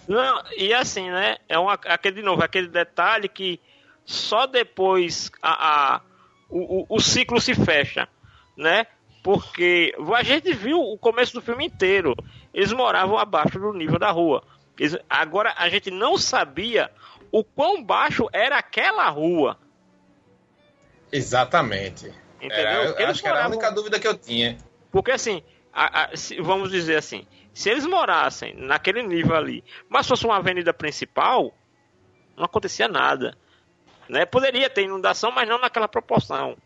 [0.07, 1.37] Não, e assim, né?
[1.47, 3.57] É uma, aquele de novo, aquele detalhe que
[4.03, 6.01] só depois a, a-
[6.49, 8.07] o, o, o ciclo se fecha,
[8.61, 8.85] né?
[9.23, 12.15] Porque a gente viu o começo do filme inteiro.
[12.53, 14.43] Eles moravam abaixo do nível da rua.
[14.79, 16.91] Eles- agora a gente não sabia
[17.31, 19.57] o quão baixo era aquela rua.
[21.11, 22.11] Exatamente.
[22.41, 22.95] Entendeu?
[22.97, 24.57] Era, acho que era a única dúvida que eu tinha.
[24.91, 25.43] Porque assim,
[25.73, 30.37] a- a- se- vamos dizer assim, se eles morassem naquele nível ali, mas fosse uma
[30.37, 31.53] avenida principal,
[32.35, 33.37] não acontecia nada.
[34.09, 34.25] Né?
[34.25, 36.57] Poderia ter inundação, mas não naquela proporção.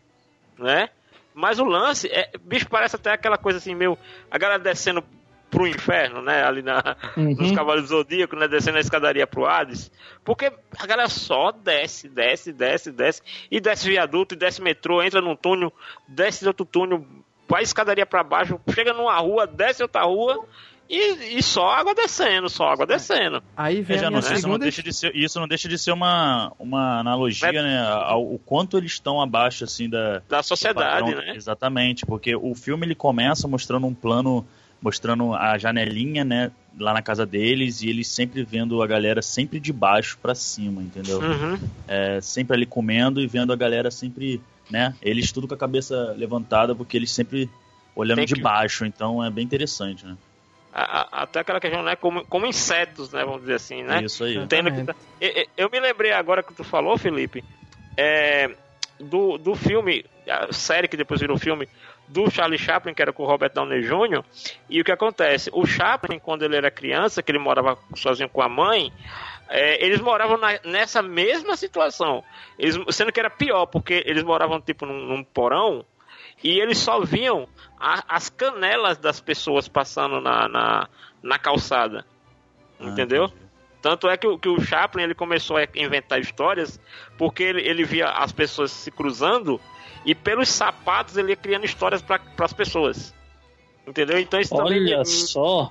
[0.58, 0.88] Né?
[1.36, 3.98] Mas o lance, é, bicho, parece até aquela coisa assim, meu,
[4.30, 5.04] a galera descendo
[5.50, 6.42] pro inferno, né?
[6.42, 7.54] Ali na, nos Uhum.
[7.54, 8.48] Cavalos do Zodíaco, né?
[8.48, 9.92] Descendo a escadaria pro Hades.
[10.24, 13.22] Porque a galera só desce, desce, desce, desce.
[13.50, 15.70] E desce viaduto, e desce metrô, entra num túnel,
[16.08, 17.06] desce outro túnel,
[17.46, 20.42] vai escadaria pra baixo, chega numa rua, desce outra rua.
[20.88, 23.42] E, e só água descendo, só água descendo.
[23.56, 26.52] Aí vem não, isso, não segunda deixa de ser, isso não deixa de ser uma,
[26.58, 27.80] uma analogia, Mas- né?
[27.88, 31.34] Ao, o quanto eles estão abaixo, assim, da, Da sociedade, né?
[31.34, 34.46] Exatamente, porque o filme ele começa mostrando um plano,
[34.80, 36.52] mostrando a janelinha, né?
[36.78, 40.82] Lá na casa deles, e eles sempre vendo a galera sempre de baixo pra cima,
[40.82, 41.20] entendeu?
[41.20, 41.58] Uhum.
[41.88, 44.94] É, sempre ali comendo e vendo a galera sempre, né?
[45.02, 47.50] Eles tudo com a cabeça levantada, porque eles sempre
[47.94, 50.16] olhando Tem de que- baixo, então é bem interessante, né?
[50.78, 51.96] A- a- Até aquela questão, né?
[51.96, 53.24] Como, como insetos, né?
[53.24, 54.02] Vamos dizer assim, né?
[54.02, 54.46] Isso aí.
[54.46, 57.42] Tendo que tá- E- e- Eu me lembrei agora que tu falou, Felipe,
[57.96, 58.50] é,
[59.00, 61.66] do, do filme, a série que depois virou filme,
[62.08, 64.22] do Charlie Chaplin, que era com o Robert Downey Jr.
[64.68, 65.50] E o que acontece?
[65.52, 68.92] O Chaplin, quando ele era criança, que ele morava sozinho com a mãe,
[69.48, 72.22] é, eles moravam na- nessa mesma situação.
[72.58, 75.84] Eles, sendo que era pior, porque eles moravam tipo num, num porão
[76.42, 80.88] e eles só viam a- as canelas das pessoas passando na, na,
[81.22, 82.04] na calçada.
[82.80, 83.24] Ah, Entendeu?
[83.24, 83.46] entendi.
[83.82, 86.80] Tanto é que, o- que o Chaplin ele começou a inventar histórias
[87.16, 89.60] porque ele, ele via as pessoas se cruzando
[90.04, 93.14] e pelos sapatos ele ia criando histórias para as pessoas.
[93.86, 94.18] Entendeu?
[94.18, 95.70] Então isso também Olha me, só.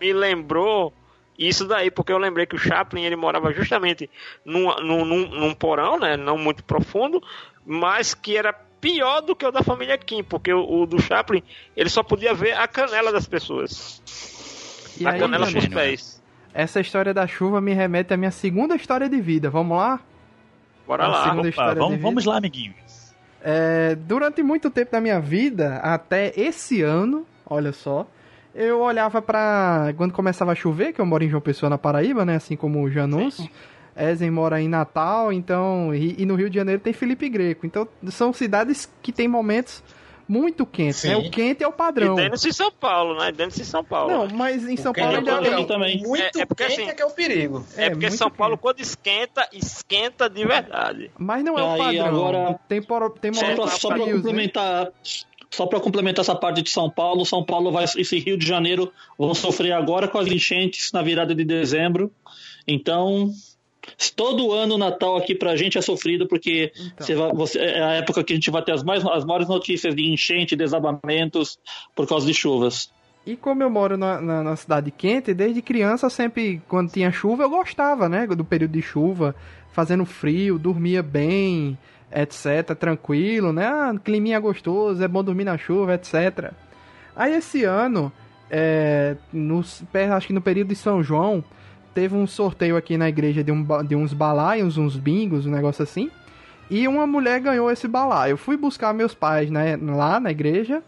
[0.00, 0.92] me lembrou
[1.38, 4.10] isso daí, porque eu lembrei que o Chaplin ele morava justamente
[4.44, 6.16] num, num, num, num porão, né?
[6.16, 7.22] Não muito profundo,
[7.64, 11.42] mas que era pior do que o da família Kim, porque o, o do Chaplin
[11.76, 14.02] ele só podia ver a canela das pessoas.
[15.00, 16.22] E a aí, canela dos pés.
[16.52, 19.50] essa história da chuva me remete à minha segunda história de vida.
[19.50, 20.00] Vamos lá?
[20.86, 21.22] Bora a lá.
[21.24, 22.02] segunda Opa, história de vamos, vida.
[22.02, 23.14] vamos lá, amiguinhos.
[23.42, 28.06] É, durante muito tempo da minha vida, até esse ano, olha só,
[28.54, 29.92] eu olhava pra.
[29.96, 32.36] Quando começava a chover, que eu moro em João Pessoa, na Paraíba, né?
[32.36, 33.48] Assim como o Janus.
[33.98, 35.94] Ezen mora em Natal, então.
[35.94, 37.66] E, e no Rio de Janeiro tem Felipe Greco.
[37.66, 39.82] Então, são cidades que tem momentos
[40.28, 41.16] muito quentes, né?
[41.16, 42.14] O quente é o E padrão.
[42.14, 43.32] dentro de São Paulo, né?
[43.32, 44.12] Dentro de São Paulo.
[44.12, 46.02] Não, mas em São Paulo ele ainda é também.
[46.02, 47.64] Muito É- é porque quente assim- é que é o perigo.
[47.76, 48.62] É, É, porque São Paulo, quente.
[48.62, 51.10] quando esquenta, esquenta de verdade.
[51.18, 52.06] Mas não é o Aí, padrão.
[52.06, 54.14] agora- Tem, por, tem Só momentos só pra frios, né?
[54.22, 54.88] complementar.
[55.50, 58.92] Só para complementar essa parte de São Paulo, São Paulo vai esse Rio de Janeiro
[59.18, 62.12] vão sofrer agora com as enchentes na virada de dezembro.
[62.66, 63.30] Então,
[64.14, 67.06] todo ano o Natal aqui pra gente é sofrido porque Então.
[67.06, 69.48] você vai- você- é a época que a gente vai ter as, mais, as maiores
[69.48, 71.58] notícias de enchente, desabamentos
[71.94, 72.90] por causa de chuvas.
[73.26, 77.42] E como eu moro na, na, na cidade quente, desde criança, sempre, quando tinha chuva,
[77.42, 78.26] eu gostava, né?
[78.26, 79.34] Do período de chuva,
[79.72, 81.76] fazendo frio, dormia bem,
[82.10, 82.74] etc.
[82.78, 83.66] Tranquilo, né?
[83.66, 86.52] Ah, climinha gostoso, é bom dormir na chuva, etc.
[87.14, 88.10] Aí esse ano,
[88.50, 91.44] é, no, acho que no período de São João,
[91.94, 95.82] teve um sorteio aqui na igreja de, um, de uns balaios, uns bingos, um negócio
[95.82, 96.10] assim.
[96.70, 98.32] E uma mulher ganhou esse balaio.
[98.32, 100.82] Eu fui buscar meus pais né, lá na igreja.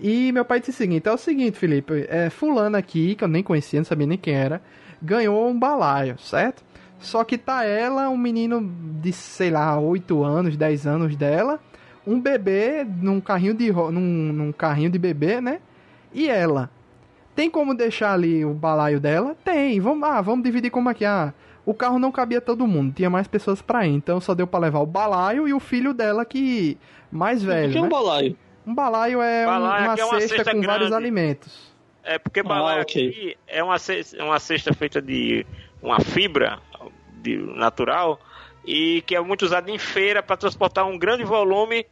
[0.00, 3.28] E meu pai disse o seguinte: é o seguinte, Felipe, é fulano aqui, que eu
[3.28, 4.62] nem conhecia, não sabia nem quem era,
[5.02, 6.62] ganhou um balaio, certo?
[7.00, 8.60] Só que tá ela, um menino
[9.00, 11.60] de, sei lá, 8 anos, 10 anos dela,
[12.06, 15.60] um bebê num carrinho de num, num carrinho de bebê, né?
[16.12, 16.70] E ela.
[17.38, 19.36] Tem como deixar ali o balaio dela?
[19.44, 19.78] Tem.
[19.78, 21.04] Vamos, ah, vamos dividir como aqui.
[21.04, 21.32] Ah,
[21.64, 24.58] o carro não cabia todo mundo, tinha mais pessoas pra ir, então só deu pra
[24.58, 26.76] levar o balaio e o filho dela que
[27.12, 27.90] mais o velho, que é um né?
[27.90, 28.36] balaio?
[28.66, 30.94] Um balaio é um- Balaio uma, aqui é uma cesta, cesta com vários grande.
[31.04, 31.72] alimentos.
[32.02, 33.08] É porque balaio Ah, ok.
[33.08, 35.46] aqui é uma cesta, uma cesta feita de
[35.80, 36.58] uma fibra
[37.22, 38.18] de, natural
[38.66, 41.86] e que é muito usada em feira para transportar um grande volume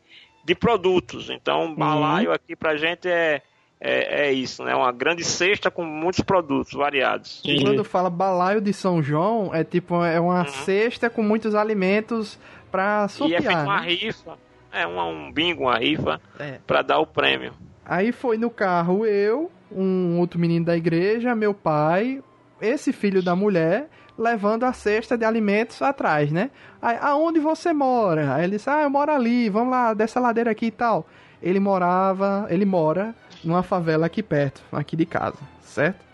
[0.44, 1.30] de produtos.
[1.30, 3.42] Então, balaio aqui pra gente é,
[3.80, 4.74] é, é isso, né?
[4.74, 7.42] Uma grande cesta com muitos produtos variados.
[7.44, 10.48] E quando fala balaio de São João, é tipo, é uma Uhum.
[10.48, 12.38] cesta com muitos alimentos
[12.70, 13.64] pra e é feito sortear.
[13.64, 13.88] uma né?
[13.88, 14.38] rifa,
[14.72, 16.58] é uma, um bingo, uma rifa É.
[16.66, 17.52] para dar o prêmio.
[17.84, 22.22] Aí foi no carro eu, um outro menino da igreja, meu pai,
[22.60, 26.50] esse filho da mulher, levando a cesta de alimentos atrás, né?
[26.80, 28.34] Aí, aonde você mora?
[28.34, 31.06] Aí ele disse, ah, eu moro ali, vamos lá, dessa ladeira aqui e tal.
[31.42, 33.14] Ele morava, ele mora
[33.44, 36.04] numa favela aqui perto, aqui de casa, certo?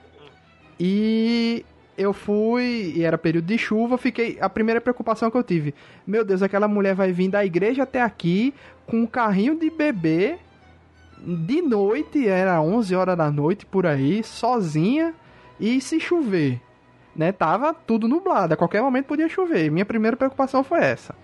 [0.78, 1.64] E
[1.96, 4.38] eu fui, e era período de chuva, fiquei.
[4.40, 5.74] A primeira preocupação que eu tive,
[6.06, 8.52] meu Deus, aquela mulher vai vir da igreja até aqui
[8.86, 10.38] com um carrinho de bebê
[11.24, 15.14] de noite, era 11 horas da noite por aí, sozinha,
[15.60, 16.60] e se chover,
[17.14, 17.30] né?
[17.30, 19.70] Tava tudo nublado, a qualquer momento podia chover.
[19.70, 21.14] Minha primeira preocupação foi essa.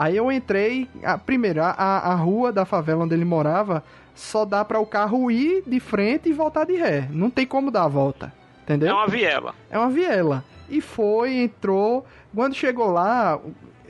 [0.00, 3.82] Aí eu entrei, a, primeiro, a, a rua da favela onde ele morava
[4.14, 7.08] só dá para o carro ir de frente e voltar de ré.
[7.10, 8.32] Não tem como dar a volta,
[8.62, 8.90] entendeu?
[8.90, 9.56] É uma viela.
[9.68, 10.44] É uma viela.
[10.70, 12.06] E foi, entrou.
[12.32, 13.40] Quando chegou lá,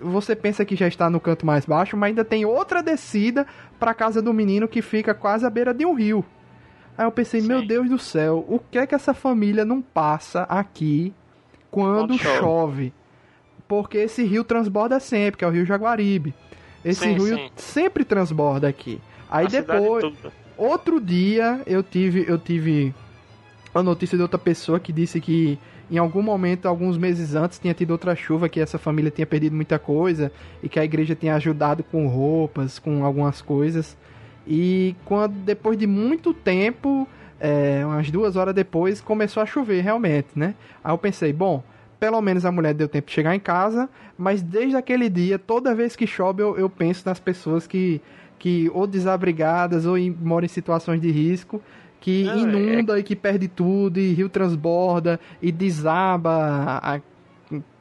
[0.01, 3.47] você pensa que já está no canto mais baixo, mas ainda tem outra descida
[3.79, 6.25] para casa do menino que fica quase à beira de um rio.
[6.97, 7.67] Aí eu pensei, meu Sim.
[7.67, 11.13] Deus do céu, o que é que essa família não passa aqui
[11.71, 12.95] Quando chove.
[13.69, 16.35] Porque esse rio transborda sempre, que é o rio Jaguaribe.
[16.85, 17.51] Esse Sim, rio sim.
[17.55, 19.01] sempre transborda aqui.
[19.31, 20.05] Aí A depois,
[20.57, 22.95] outro dia eu tive eu tive
[23.75, 25.59] a notícia de outra pessoa que disse que
[25.91, 29.57] em algum momento, alguns meses antes, tinha tido outra chuva que essa família tinha perdido
[29.57, 30.31] muita coisa
[30.63, 33.97] e que a igreja tinha ajudado com roupas, com algumas coisas.
[34.47, 37.09] E quando depois de muito tempo,
[37.41, 40.55] é, umas duas horas depois, começou a chover realmente, né?
[40.85, 41.63] Aí eu pensei, bom,
[41.99, 45.75] pelo menos a mulher deu tempo de chegar em casa, mas desde aquele dia, toda
[45.75, 48.01] vez que chove, eu, eu penso nas pessoas que,
[48.39, 51.61] que ou desabrigadas ou em- moram em situações de risco,
[52.01, 56.31] que Não, é- inunda e que perde tudo, e rio transborda e desaba
[56.83, 57.01] a- a-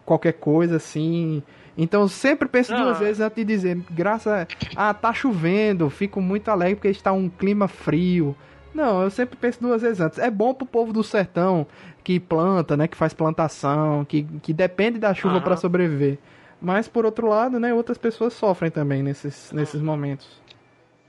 [0.05, 1.43] qualquer coisa assim.
[1.77, 2.85] Então eu sempre penso Não.
[2.85, 4.47] duas vezes antes de dizer, graças a.
[4.75, 8.35] Ah, tá chovendo, fico muito alegre porque está um clima frio.
[8.73, 10.17] Não, eu sempre penso duas vezes antes.
[10.19, 11.65] É bom pro povo do sertão
[12.07, 12.87] que planta, né?
[12.87, 16.17] Que faz plantação, que, que depende da chuva para sobreviver.
[16.61, 17.73] Mas por outro lado, né?
[17.73, 20.25] Outras pessoas sofrem também nesses, nesses momentos.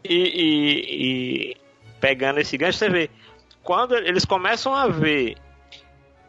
[0.03, 1.57] E, e- e
[2.01, 3.11] pegando esse gancho, você vê,
[3.63, 5.37] quando eles começam a ver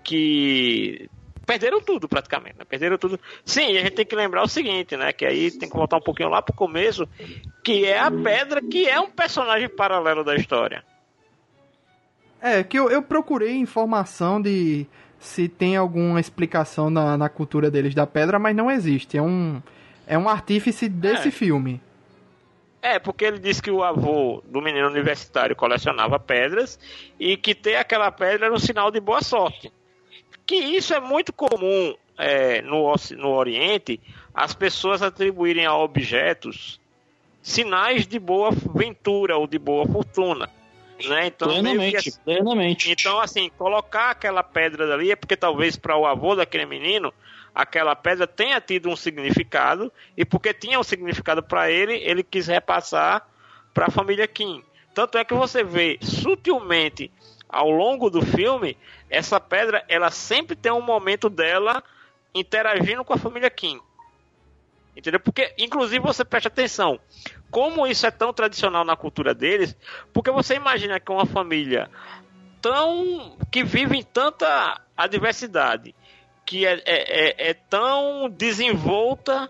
[0.03, 1.09] que
[1.47, 2.65] perderam tudo praticamente, né?
[2.65, 3.19] Perderam tudo.
[3.43, 5.11] Sim, a gente tem que lembrar o seguinte, né?
[5.11, 7.07] Que aí tem que voltar um pouquinho lá pro começo,
[7.63, 10.83] que é a pedra, que é um personagem paralelo da história.
[12.41, 14.85] É, que eu, eu procurei informação de
[15.19, 19.17] se tem alguma explicação na, na cultura deles da pedra, mas não existe.
[19.17, 19.61] É um,
[20.07, 21.31] é um artífice desse É.
[21.31, 21.81] filme.
[22.81, 26.79] É, porque ele disse que o avô do menino universitário colecionava pedras
[27.19, 29.69] e que ter aquela pedra era um sinal de boa sorte.
[30.45, 33.99] Que isso é muito comum é, no, no Oriente,
[34.33, 36.79] as pessoas atribuírem a objetos
[37.41, 40.49] sinais de boa ventura ou de boa fortuna.
[41.07, 41.27] Né?
[41.27, 42.91] Então, que Plenamente, plenamente.
[42.91, 47.13] então, assim, colocar aquela pedra dali é porque talvez para o avô daquele menino
[47.53, 52.47] aquela pedra tenha tido um significado e porque tinha um significado para ele, ele quis
[52.47, 53.27] repassar
[53.73, 54.63] para a família Kim.
[54.93, 57.11] Tanto é que você vê sutilmente
[57.47, 58.77] ao longo do filme
[59.09, 61.83] essa pedra, ela sempre tem um momento dela
[62.33, 63.79] interagindo com a família Kim.
[64.95, 65.19] Entendeu?
[65.19, 66.99] Porque, inclusive, você presta atenção.
[67.51, 69.75] Como isso é tão tradicional na cultura deles,
[70.13, 71.89] porque você imagina que uma família
[72.61, 73.37] tão.
[73.51, 75.95] que vive em tanta adversidade,
[76.45, 79.49] que é, é, é- é tão desenvolta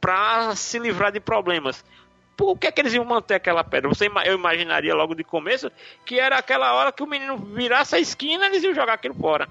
[0.00, 1.84] para se livrar de problemas.
[2.36, 3.88] Por que, é que eles iam manter aquela pedra?
[3.88, 5.72] Você, eu imaginaria logo de começo
[6.06, 9.48] que era aquela hora que o menino virasse a esquina eles iam jogar aquilo fora.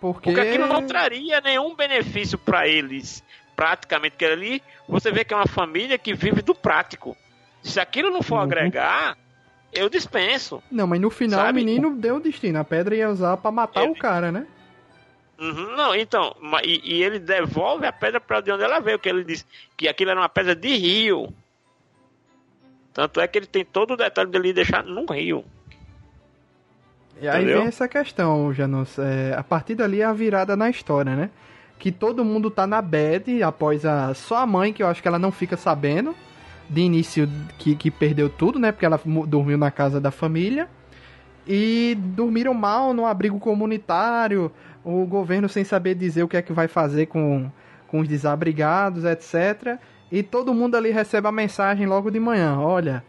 [0.00, 3.22] Porque, Porque aquilo não traria nenhum benefício para eles.
[3.56, 7.16] Praticamente, que ali você vê que é uma família que vive do prático.
[7.62, 8.40] Se aquilo não for Uhum.
[8.42, 9.16] agregar,
[9.72, 10.62] eu dispenso.
[10.70, 11.60] Não, mas no final Sabe?
[11.62, 12.58] o menino deu o destino.
[12.58, 14.46] A pedra ia usar pra matar Ele- o cara, né?
[15.38, 19.08] Uhum, não, então, e, e ele devolve a pedra para de onde ela veio, que
[19.08, 19.44] ele diz
[19.76, 21.32] que aquilo era uma pedra de rio.
[22.92, 25.44] Tanto é que ele tem todo o detalhe dele deixar num rio.
[27.20, 27.58] E aí Entendeu?
[27.58, 28.96] vem essa questão, Janus.
[28.98, 31.30] É, a partir dali é a virada na história, né?
[31.78, 34.14] Que todo mundo tá na bed após a.
[34.14, 36.14] Só a mãe, que eu acho que ela não fica sabendo.
[36.68, 38.72] De início que, que perdeu tudo, né?
[38.72, 40.68] Porque ela dormiu na casa da família.
[41.46, 44.50] E dormiram mal no abrigo comunitário.
[44.82, 47.50] O governo sem saber dizer o que é que vai fazer com,
[47.88, 49.78] com os desabrigados, etc.
[50.10, 53.04] E todo mundo ali recebe a mensagem logo de manhã: olha,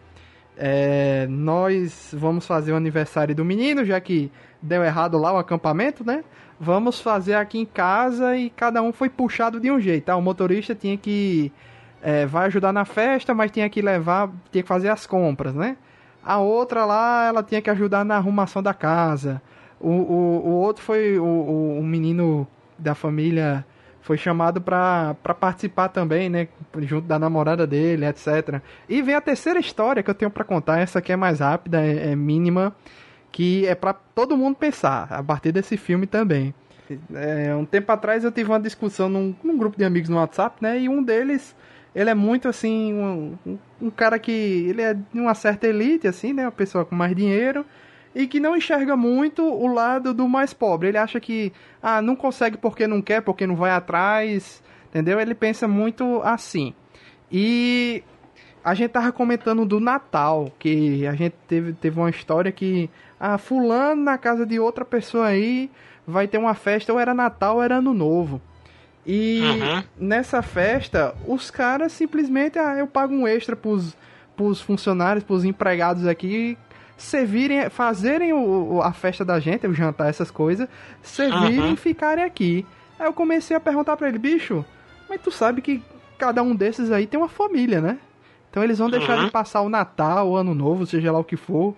[0.57, 6.05] é, nós vamos fazer o aniversário do menino, já que deu errado lá o acampamento,
[6.05, 6.23] né?
[6.59, 10.05] Vamos fazer aqui em casa e cada um foi puxado de um jeito.
[10.05, 10.15] Tá?
[10.15, 11.51] O motorista tinha que.
[12.01, 14.29] é, vai ajudar na festa, mas tinha que levar.
[14.51, 15.77] tinha que fazer as compras, né?
[16.23, 19.41] A outra lá, ela tinha que ajudar na arrumação da casa.
[19.79, 23.65] O, o, o outro foi o, o, o menino da família
[24.05, 26.47] foi chamado pra participar também, né?
[26.81, 28.61] Junto da namorada dele, etc.
[28.87, 30.77] E vem a terceira história que eu tenho pra contar.
[30.77, 32.75] Essa aqui é mais rápida, é, é mínima,
[33.35, 36.53] que é pra todo mundo pensar a partir desse filme também.
[37.13, 40.55] É, um tempo atrás eu tive uma discussão num, num grupo de amigos no WhatsApp,
[40.61, 40.79] né?
[40.79, 41.53] E um deles,
[41.93, 46.07] ele é muito assim, um, um- um cara que ele é de uma certa elite,
[46.07, 46.45] assim, né?
[46.45, 47.65] Uma pessoa com mais dinheiro
[48.15, 50.87] e que não enxerga muito o lado do mais pobre.
[50.87, 51.51] Ele acha que
[51.83, 55.19] ah, não consegue porque não quer, porque não vai atrás, entendeu?
[55.19, 56.73] Ele pensa muito assim.
[57.29, 58.01] E
[58.63, 63.37] a gente tava comentando do Natal, que a gente teve, teve uma história que ah,
[63.37, 65.69] fulano na casa de outra pessoa aí
[66.07, 68.41] vai ter uma festa, ou era Natal ou era Ano Novo.
[69.05, 69.83] E Uhum.
[69.97, 73.95] nessa festa, os caras simplesmente, ah, eu pago um extra pros,
[74.35, 76.57] pros funcionários, pros empregados aqui,
[76.97, 80.67] servirem, fazerem o, a festa da gente, o jantar, essas coisas,
[81.03, 81.73] servirem Aham.
[81.73, 82.65] e ficarem aqui.
[82.97, 84.65] Aí eu comecei a perguntar pra ele, bicho,
[85.09, 85.83] mas tu sabe que
[86.17, 87.99] cada um desses aí tem uma família, né?
[88.49, 89.25] Então eles vão deixar Uhum.
[89.25, 91.75] de passar o Natal, o Ano Novo, seja lá o que for,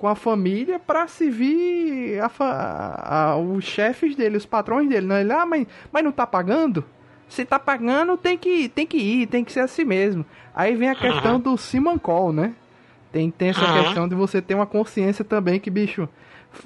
[0.00, 5.06] com a família pra servir a fa- a- os chefes dele, os patrões dele.
[5.06, 6.82] Não, ele, ah, mas, mas não tá pagando?
[7.28, 10.24] Se tá pagando, tem que, tem que ir, tem que ser assim mesmo.
[10.54, 12.54] Aí vem a questão do Simon Call, né?
[13.12, 16.08] Tem, tem essa questão de você ter uma consciência também que, bicho,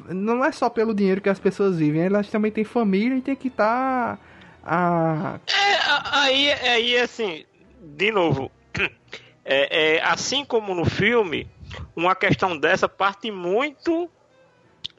[0.08, 3.34] não é só pelo dinheiro que as pessoas vivem, elas também têm família e tem
[3.34, 4.16] que estar.
[4.64, 7.44] a É, a- aí, aí, assim,
[7.82, 8.48] de novo,
[9.44, 11.48] é, é, assim como no filme,
[11.94, 14.10] uma questão dessa parte muito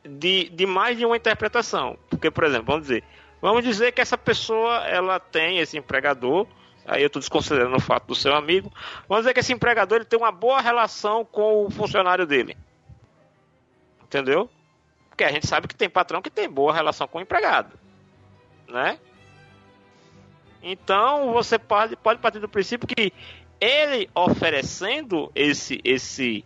[0.04, 1.98] de, de mais de uma interpretação.
[2.10, 3.04] Porque, por exemplo, vamos dizer,
[3.42, 6.48] vamos dizer que essa pessoa ela tem esse empregador,
[6.86, 8.72] aí eu estou desconsiderando o fato do seu amigo,
[9.08, 12.56] vamos dizer que esse empregador ele tem uma boa relação com o funcionário dele.
[14.04, 14.50] Entendeu?
[15.10, 17.72] Porque a gente sabe que tem patrão que tem boa relação com o empregado.
[18.68, 19.00] Né?
[20.62, 23.14] Então você pode, pode partir do princípio que
[23.60, 26.44] ele oferecendo esse, esse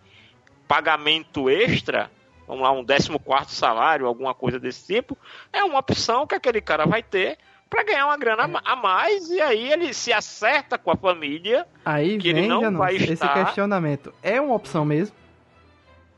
[0.69, 2.11] pagamento extra,
[2.47, 5.17] vamos lá, um 14 salário, alguma coisa desse tipo,
[5.51, 8.75] é uma opção que aquele cara vai ter para ganhar uma grana a ma- a
[8.75, 11.65] mais e aí ele se acerta com a família.
[11.83, 14.13] Aí Que ele vem, não Janus, vai esse estar- questionamento.
[14.21, 15.15] É uma opção mesmo?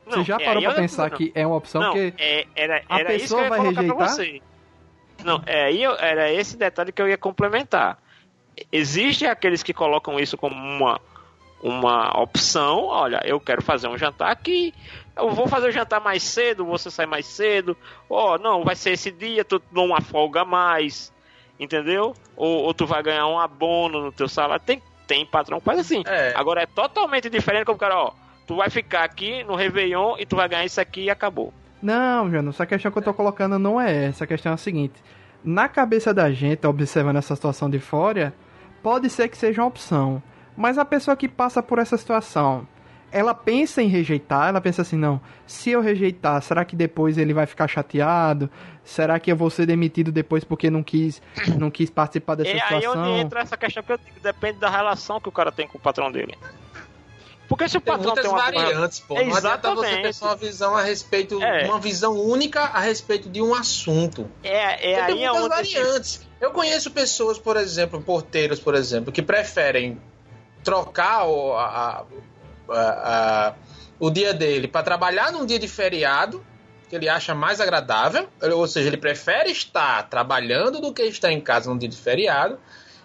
[0.06, 1.16] Você já é, parou eu- pensar não.
[1.16, 1.80] que é uma opção?
[1.80, 4.16] Não, Porque é, era, a era que pessoa vai rejeitar?
[5.24, 7.98] Não, é, era esse detalhe que eu ia complementar.
[8.70, 11.00] Existem aqueles que colocam isso como uma,
[11.62, 12.86] uma opção.
[12.86, 14.74] Olha, eu quero fazer um jantar aqui.
[15.16, 17.76] Eu vou fazer o jantar mais cedo, você sai mais cedo.
[18.10, 21.12] Ó, não, vai ser esse dia, tu dou uma folga a mais.
[21.60, 22.14] Entendeu?
[22.36, 24.64] Ou, ou tu vai ganhar um abono no teu salário.
[24.64, 26.02] Tem, tem patrão que faz assim.
[26.06, 26.32] É.
[26.34, 28.12] Agora é totalmente diferente como o cara, ó.
[28.46, 31.54] Tu vai ficar aqui no Réveillon e tu vai ganhar isso aqui e acabou.
[31.80, 34.24] Não, Janus, a questão que eu tô colocando não é essa.
[34.24, 34.94] A questão é a seguinte:
[35.44, 38.32] na cabeça da gente, observando essa situação de fora,
[38.82, 40.22] pode ser que seja uma opção.
[40.56, 42.66] Mas a pessoa que passa por essa situação,
[43.10, 47.32] ela pensa em rejeitar, ela pensa assim, não, se eu rejeitar, será que depois ele
[47.34, 48.50] vai ficar chateado?
[48.84, 51.20] Será que eu vou ser demitido depois porque não quis,
[51.58, 53.02] não quis participar dessa É aí situação?
[53.02, 55.78] onde entra essa questão que eu digo, depende da relação que o cara tem com
[55.78, 56.36] o patrão dele.
[57.48, 59.14] Porque se o Tem patrão muitas tem uma variantes, pô.
[59.14, 60.02] Não adianta você Exatamente.
[60.02, 61.66] ter só uma visão a respeito, É.
[61.66, 64.26] uma visão única a respeito de um assunto.
[64.42, 66.26] É, é Porque aí tem é muitas variantes.
[66.40, 70.00] Eu conheço pessoas, por exemplo, porteiros, por exemplo, que preferem
[70.64, 72.04] trocar o, a-
[72.68, 73.54] a- a-
[73.98, 76.44] o dia dele para trabalhar num dia de feriado,
[76.88, 81.40] que ele acha mais agradável, ou seja, ele prefere estar trabalhando do que estar em
[81.40, 82.58] casa num dia de feriado.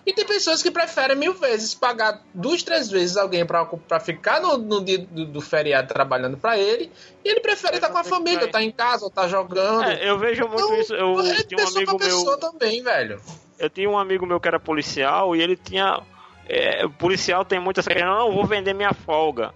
[0.06, 4.58] E tem pessoas que preferem mil vezes pagar duas, três vezes alguém para ficar no,
[4.58, 6.90] no dia do, do feriado trabalhando para ele,
[7.26, 9.84] e ele prefere estar com a família, estar em casa, ou estar jogando.
[9.84, 10.94] É, eu vejo muito Então, isso.
[10.96, 12.38] Eu é tinha um amigo meu.
[12.38, 13.22] também, velho.
[13.60, 16.00] Eu tinha um amigo meu que era policial e ele tinha.
[16.48, 19.54] É, o policial tem muito essa não, eu vou vender minha folga.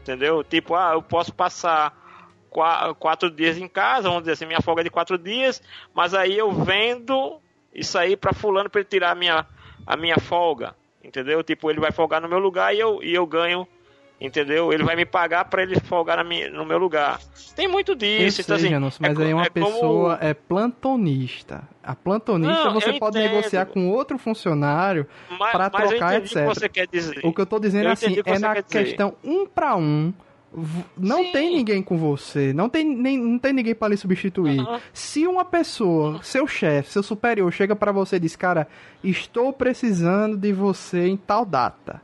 [0.00, 0.42] Entendeu?
[0.42, 1.94] Tipo, ah, eu posso passar
[2.48, 5.62] qua- quatro dias em casa, vamos dizer assim, minha folga é de quatro dias,
[5.94, 7.40] mas aí eu vendo
[7.74, 9.46] isso aí pra fulano pra ele tirar a minha,
[9.86, 10.74] a minha folga.
[11.02, 11.42] Entendeu?
[11.42, 13.66] Tipo, ele vai folgar no meu lugar e eu, e eu ganho.
[14.20, 14.72] Entendeu?
[14.72, 17.20] Ele vai me pagar pra ele folgar minha, no meu lugar.
[17.54, 18.40] Tem muito Eu disso.
[18.40, 21.62] então, sei, assim, Janus, mas é aí uma é como- pessoa é plantonista.
[21.82, 23.30] A plantonista Não, você pode entendo.
[23.36, 26.44] negociar com outro funcionário eu trocar, entendi o que etc.
[26.46, 27.20] você quer dizer.
[27.24, 28.84] O que eu tô dizendo Eu é assim, que é na quer dizer.
[28.86, 30.12] questão um pra um.
[30.96, 31.32] Não Sim.
[31.32, 34.58] tem ninguém com você, não tem, nem, não tem ninguém pra lhe substituir.
[34.94, 38.66] Se uma pessoa, seu chefe, seu superior, chega pra você e diz, cara,
[39.04, 42.00] estou precisando de você em tal data.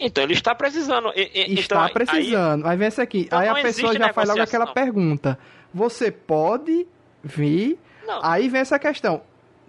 [0.00, 1.12] Então ele está precisando.
[1.14, 2.66] E- e- Está então, aí- precisando.
[2.66, 3.20] Aí, vem essa aqui.
[3.26, 5.38] Então aí a não pessoa já faz logo aquela pergunta.
[5.74, 6.86] Você pode
[7.22, 7.78] vir.
[8.06, 8.18] Não.
[8.24, 9.20] Aí vem essa questão.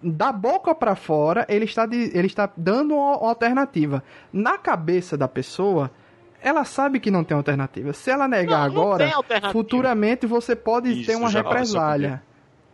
[0.01, 4.03] Da boca pra fora, ele está, de- ele está dando uma uma alternativa.
[4.33, 5.91] Na cabeça da pessoa,
[6.41, 7.93] ela sabe que não tem alternativa.
[7.93, 9.11] Se ela negar Não, não agora,
[9.51, 12.23] futuramente você pode Isso, ter uma represália.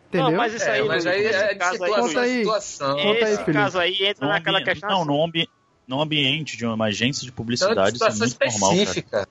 [0.07, 0.29] Entendeu?
[0.31, 2.37] Não, mas isso aí, É, mas aí é caso aí, situação, Conta aí.
[2.37, 2.95] situação.
[2.95, 3.53] Conta aí, Felipe.
[3.53, 4.89] caso aí entra Num naquela questão.
[4.89, 5.49] não, assim, num, ambi...
[5.87, 8.69] num ambiente de uma agência de Então, é publicidade, de isso é situação muito normal,
[8.69, 8.81] cara.
[8.83, 9.27] específica.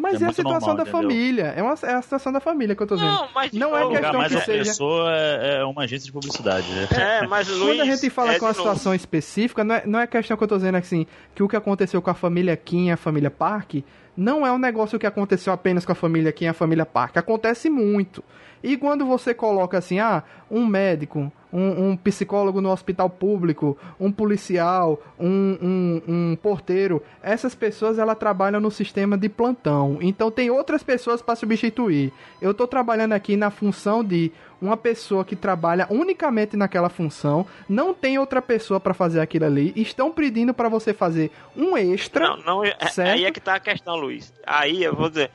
[0.00, 1.00] Mas é é, a situação normal, da entendeu?
[1.02, 1.44] família.
[1.56, 3.12] É, uma, é a situação da família que eu tô dizendo.
[3.12, 6.06] Não, mas Não é novo, questão mais que a seja- pessoa é é uma agência
[6.06, 6.68] de publicidade.
[6.70, 6.88] né?
[6.92, 8.70] É, mas Luiz, Quando a gente fala é com uma de novo.
[8.70, 11.04] situação específica, não é, não é questão que eu tô dizendo assim,
[11.34, 13.74] que o que aconteceu com a família Kim e a família Park
[14.16, 17.16] não é um negócio que aconteceu apenas com a família Kim e a família Park.
[17.16, 18.22] Acontece muito.
[18.62, 24.10] E quando você coloca assim, ah, um médico, um, um psicólogo no hospital público, um
[24.12, 27.02] policial, um, um, um porteiro.
[27.22, 29.98] Essas pessoas elas trabalham no sistema de plantão.
[30.00, 32.12] Então tem outras pessoas para substituir.
[32.40, 37.94] Eu estou trabalhando aqui na função de uma pessoa que trabalha unicamente naquela função, não
[37.94, 42.26] tem outra pessoa para fazer aquilo ali, estão pedindo para você fazer um extra.
[42.28, 43.14] Não, não, é- certo?
[43.14, 44.32] aí é que tá a questão, Luiz.
[44.44, 45.30] Aí eu vou dizer,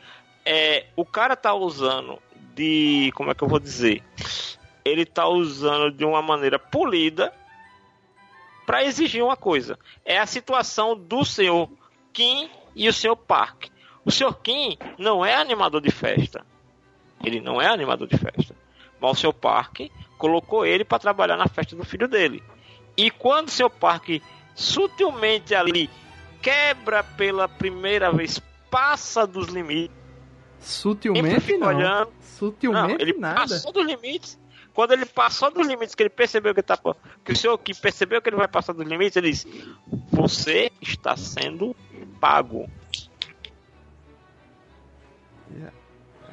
[0.46, 2.20] é, o cara tá usando
[2.54, 4.04] de, como é que eu vou dizer?
[4.86, 7.34] Ele tá usando de uma maneira polida
[8.66, 9.78] para exigir uma coisa.
[10.06, 11.70] É a situação do senhor
[12.12, 13.66] Kim e o senhor Park.
[14.06, 16.46] O senhor Kim não é animador de festa.
[17.24, 18.56] Ele não é animador de festa.
[19.00, 19.82] Mas o senhor Park
[20.18, 22.44] colocou ele para trabalhar na festa do filho dele.
[22.98, 24.22] E quando o senhor Park
[24.56, 25.90] sutilmente ali
[26.42, 28.40] quebra pela primeira vez,
[28.70, 29.96] passa dos limites,
[30.60, 31.68] Sutilmente não.
[31.68, 32.06] olhando.
[32.12, 33.40] Não, Sutilmente ele nada.
[33.42, 34.40] passou dos limites.
[34.74, 36.78] Quando ele passou dos limites, que ele percebeu que tá,
[37.24, 39.48] que o senhor que percebeu que ele vai passar dos limites, ele disse:
[40.12, 41.76] "Você está sendo
[42.20, 42.68] pago".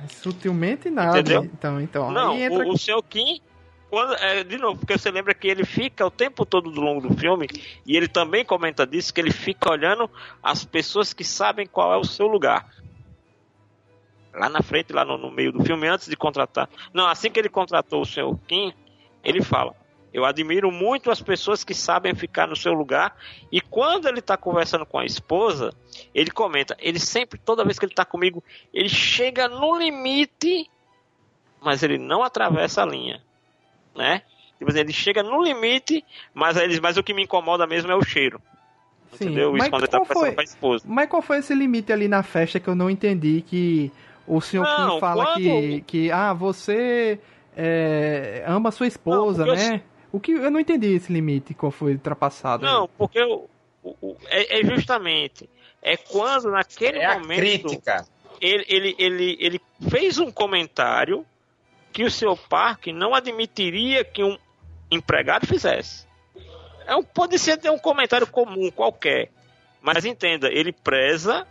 [0.09, 1.19] Sutilmente nada.
[1.19, 1.45] Entendeu?
[1.45, 3.41] Então, então Não, entra o, o seu Kim,
[3.91, 7.07] quando, é, de novo, porque você lembra que ele fica o tempo todo do longo
[7.07, 7.47] do filme,
[7.85, 10.09] e ele também comenta disso, que ele fica olhando
[10.43, 12.67] as pessoas que sabem qual é o seu lugar.
[14.33, 16.69] Lá na frente, lá no, no meio do filme, antes de contratar.
[16.95, 18.73] Não, assim que ele contratou o seu Kim,
[19.25, 19.75] ele fala.
[20.13, 23.17] Eu admiro muito as pessoas que sabem ficar no seu lugar.
[23.51, 25.73] E quando ele tá conversando com a esposa,
[26.15, 26.77] ele comenta.
[26.81, 28.43] Ele sempre, toda vez que ele tá comigo,
[28.73, 30.69] ele chega no limite
[31.61, 33.23] mas ele não atravessa a linha,
[33.95, 34.23] né?
[34.59, 36.05] Tipo assim, ele chega no limite,
[36.35, 38.41] mas, ele, mas o que me incomoda mesmo é o cheiro.
[39.13, 39.53] Sim, entendeu?
[39.53, 40.85] mas Isso quando ele tá conversando foi- com a esposa.
[40.87, 43.43] Mas qual foi esse limite ali na festa que eu não entendi?
[43.47, 43.91] Que
[44.37, 47.19] o senhor Não, Kim fala quando- que, que, ah, você
[47.57, 49.83] é, ama sua esposa, Não, né?
[50.13, 52.65] O que eu não entendi esse limite, qual foi ultrapassado.
[52.65, 53.49] Não, porque o,
[53.83, 55.49] o- o- é, é justamente
[55.83, 58.05] é quando naquele É a momento crítica.
[58.41, 61.25] ele, ele, ele, ele fez um comentário
[61.93, 64.37] que o seu parque não admitiria que um
[64.91, 66.07] empregado fizesse.
[66.87, 69.31] É um, pode ser até um comentário comum, qualquer.
[69.81, 71.47] Mas entenda, ele preza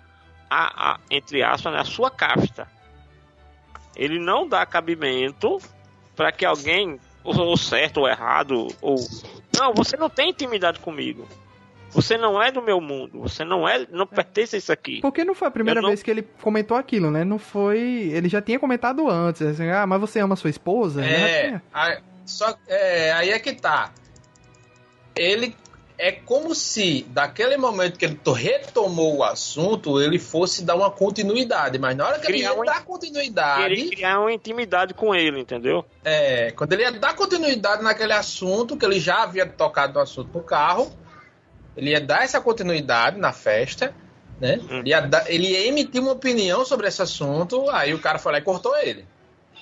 [0.49, 2.67] a, a entre aspas, né, a sua casta.
[3.95, 5.57] Ele não dá cabimento
[6.15, 8.95] para que alguém, ou, certo ou errado, ou.
[9.57, 11.27] Não, você não tem intimidade comigo.
[11.91, 13.19] Você não é do meu mundo.
[13.21, 15.01] Você não é, não pertence a isso aqui.
[15.01, 17.23] Porque não foi a primeira não- vez que ele comentou aquilo, né?
[17.23, 17.79] Não foi.
[17.79, 21.03] Ele já tinha comentado antes, assim, ah, mas você ama sua esposa?
[21.03, 23.91] É, a- só, é, aí é que tá.
[25.15, 25.55] Ele
[26.01, 30.89] é como se, daquele momento que ele to- retomou o assunto, ele fosse dar uma
[30.89, 31.77] continuidade.
[31.77, 35.41] Mas na hora que ele Criar ia uma- dar continuidade, criar uma intimidade com ele,
[35.41, 35.83] entendeu?
[36.05, 40.29] é, quando ele ia dar continuidade naquele assunto, que ele já havia tocado no assunto
[40.37, 40.89] no carro,
[41.75, 43.93] ele ia dar essa continuidade na festa,
[44.39, 44.57] né?
[44.71, 44.79] Hum.
[44.79, 48.31] Ele, ia dar- ele ia emitir uma opinião sobre esse assunto, aí o cara foi
[48.31, 49.05] lá e cortou ele.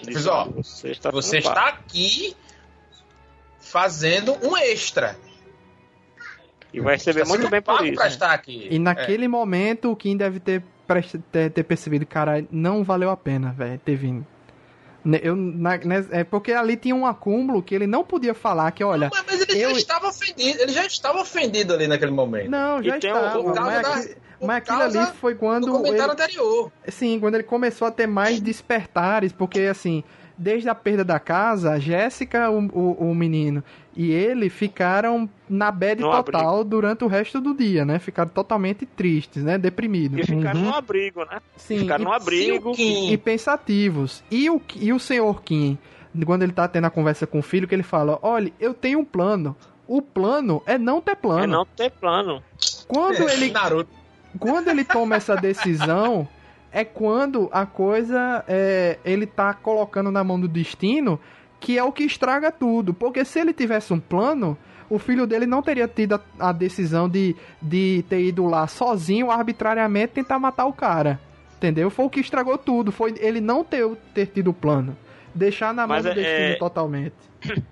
[0.02, 2.36] Ele disse, ó, você está, Você está aqui
[3.60, 5.18] fazendo um extra.
[6.74, 7.96] E vai receber Está muito bem por isso.
[7.96, 8.10] pra né?
[8.10, 8.68] estar aqui.
[8.70, 10.64] E naquele momento, o Kim deve ter,
[11.32, 14.26] ter, ter percebido, cara, não valeu a pena, velho, ter vindo.
[15.24, 18.84] Eu, na- né, é porque ali tinha um acúmulo que ele não podia falar que,
[18.84, 20.62] olha, Mas, mas ele eu- já estava ofendido.
[20.62, 22.50] Ele já estava ofendido ali naquele momento.
[22.50, 26.04] não, já um- estava, causa mas, da- aqui- mas aquilo ali foi Do quando comentário
[26.04, 26.72] ele, anterior.
[26.90, 30.04] sim, quando ele começou a ter mais despertares, porque assim,
[30.38, 33.64] desde a perda da casa, a Jéssica, o, o, o menino
[34.00, 37.98] e ele ficaram na bad No total durante o resto do dia, né?
[37.98, 39.58] Ficaram totalmente tristes, né?
[39.58, 40.20] Deprimidos.
[40.20, 40.68] E ficaram Uhum.
[40.68, 41.40] no abrigo, né?
[41.56, 42.74] Sim, ficaram e- no abrigo.
[42.74, 44.24] Kim, e pensativos.
[44.30, 45.80] E o, e o senhor Kim,
[46.26, 49.00] quando ele tá tendo a conversa com o filho, que ele fala: Olha, eu tenho
[49.00, 49.56] um plano.
[49.88, 51.44] O plano é não ter plano.
[51.44, 52.44] É não ter plano.
[52.88, 53.90] Quando, é, ele, Naruto.
[54.38, 56.28] quando ele toma essa decisão,
[56.72, 61.20] é quando a coisa é, ele tá colocando na mão do destino,
[61.60, 62.94] que é o que estraga tudo.
[62.94, 64.58] Porque se ele tivesse um plano,
[64.90, 69.32] o filho dele não teria tido a, a decisão de, de ter ido lá sozinho,
[69.32, 71.20] arbitrariamente, tentar matar o cara.
[71.58, 71.90] Entendeu?
[71.90, 72.92] Foi o que estragou tudo.
[72.92, 74.96] Foi ele não ter, ter tido o plano.
[75.34, 77.16] Deixar na mão Mas do é- destino é- totalmente.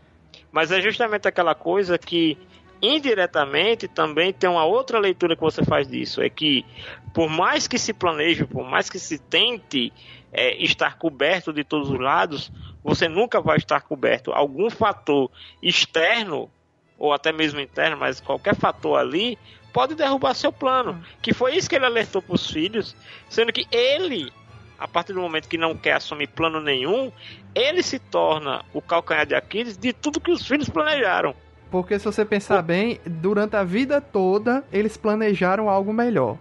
[0.51, 2.37] Mas é justamente aquela coisa que
[2.81, 6.21] indiretamente também tem uma outra leitura que você faz disso.
[6.21, 6.65] É que
[7.13, 9.91] por mais que se planeje, por mais que se tente
[10.31, 12.51] é, estar coberto de todos os lados,
[12.85, 14.31] você nunca vai estar coberto.
[14.31, 16.51] Algum fator externo,
[16.99, 19.39] ou até mesmo interno, mas qualquer fator ali,
[19.73, 21.03] pode derrubar seu plano.
[21.19, 22.95] Que foi isso que ele alertou para os filhos,
[23.27, 24.31] sendo que ele
[24.77, 27.09] a partir do momento que não quer assumir plano nenhum,
[27.55, 31.33] ele se torna o calcanhar de Aquiles de tudo que os filhos planejaram.
[31.71, 36.37] Porque se você pensar bem, durante a vida toda eles planejaram algo melhor.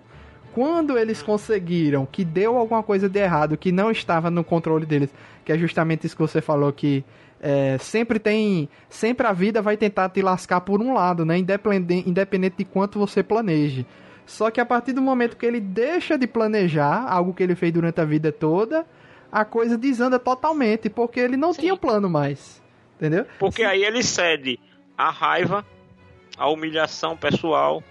[0.54, 5.12] Quando eles conseguiram que deu alguma coisa de errado, que não estava no controle deles,
[5.44, 7.04] que é justamente isso que você falou que
[7.40, 11.36] é, sempre tem, sempre a vida vai tentar te lascar por um lado, né?
[11.38, 13.84] Independente, independente de quanto você planeje.
[14.24, 17.72] Só que a partir do momento que ele deixa de planejar algo que ele fez
[17.72, 18.86] durante a vida toda,
[19.30, 21.62] a coisa desanda totalmente, porque ele não Sim.
[21.62, 22.62] tinha um plano mais.
[22.96, 23.26] Entendeu?
[23.40, 24.58] Porque aí ele cede
[24.96, 25.66] a raiva,
[26.38, 27.82] a humilhação pessoal,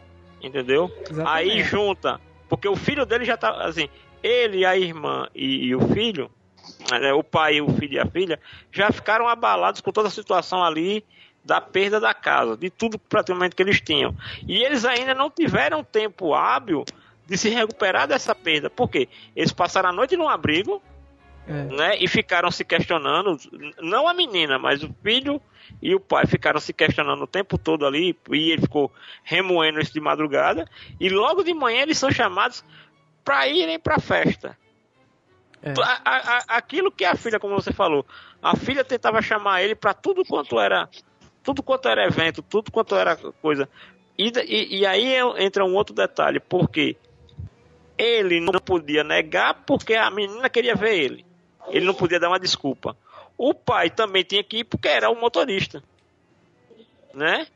[0.41, 0.89] entendeu?
[1.25, 1.63] Aí Exatamente.
[1.63, 2.21] junta,
[2.53, 3.89] porque o filho dele já tá assim,
[4.21, 6.29] ele, a irmã e, e o filho,
[6.87, 8.39] né, o pai, o filho e a filha,
[8.71, 11.03] já ficaram abalados com toda a situação ali
[11.43, 14.15] da perda da casa, de tudo praticamente que eles tinham.
[14.47, 16.85] E eles ainda não tiveram tempo hábil
[17.25, 18.69] de se recuperar dessa perda.
[18.69, 19.09] Por quê?
[19.35, 20.79] Eles passaram a noite num abrigo,
[21.47, 21.63] É.
[21.63, 21.97] né?
[21.99, 23.37] E ficaram se questionando,
[23.81, 25.41] não a menina, mas o filho
[25.81, 28.91] e o pai ficaram se questionando o tempo todo ali, e ele ficou
[29.23, 32.63] remoendo isso de madrugada, e logo de manhã eles são chamados
[33.23, 34.57] para irem para a festa.
[35.61, 35.73] É.
[35.81, 38.05] A- a- aquilo que a filha, como você falou,
[38.41, 40.89] a filha tentava chamar ele para tudo quanto era,
[41.41, 43.67] tudo quanto era evento, tudo quanto era coisa.
[44.17, 46.95] E, e, e aí entra um outro detalhe, porque
[47.97, 51.32] ele não podia negar porque a menina queria ver ele.
[51.69, 52.95] Ele não podia dar uma desculpa.
[53.37, 55.83] O pai também tinha que ir porque era o motorista.
[57.13, 57.47] Né?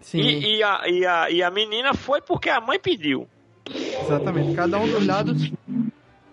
[0.00, 3.28] Sim, E, e, a, e, a, e a menina foi porque a mãe pediu.
[3.66, 4.54] exatamente.
[4.54, 5.50] Cada um dos lados.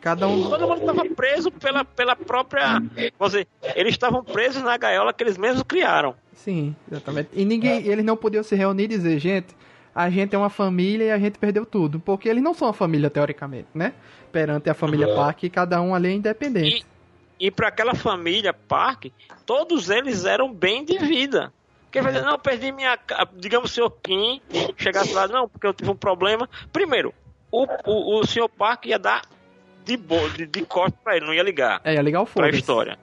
[0.02, 0.49] Cada um.
[0.49, 2.80] Todo mundo estava preso pela, pela própria.
[3.20, 6.16] Dizer, eles estavam presos na gaiola que eles mesmos criaram.
[6.34, 7.30] Sim, exatamente.
[7.34, 7.88] E ninguém.
[7.88, 9.56] Eles não podiam se reunir e dizer, gente,
[9.95, 12.01] a gente é uma família e a gente perdeu tudo.
[12.01, 13.93] Porque eles não são uma família, teoricamente, né?
[14.30, 16.85] Perante a família Park, cada um ali é independente.
[17.39, 19.05] E para aquela família Park,
[19.45, 21.53] todos eles eram bem de vida.
[21.84, 22.99] Porque vai dizer, não, eu perdi minha.
[23.38, 24.41] Digamos, o senhor Kim
[24.76, 26.49] chegasse lá, não, porque eu tive um problema.
[26.73, 27.13] Primeiro,
[27.49, 29.22] o, o, o senhor Park ia dar
[29.85, 32.57] de, bo, de, de corte pra ele, não ia ligar É, é legal pra foda
[32.57, 32.97] história.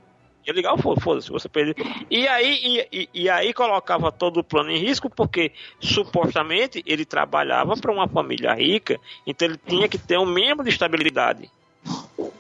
[0.47, 1.75] Ia ligar o foda- foda-se, você perdeu.
[2.11, 7.77] E aí, e, e- aí colocava todo o plano em risco, porque supostamente ele trabalhava
[7.77, 11.49] para uma família rica, então ele tinha que ter um mínimo de estabilidade.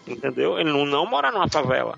[0.06, 0.58] Entendeu?
[0.58, 1.96] Ele não, não mora numa favela.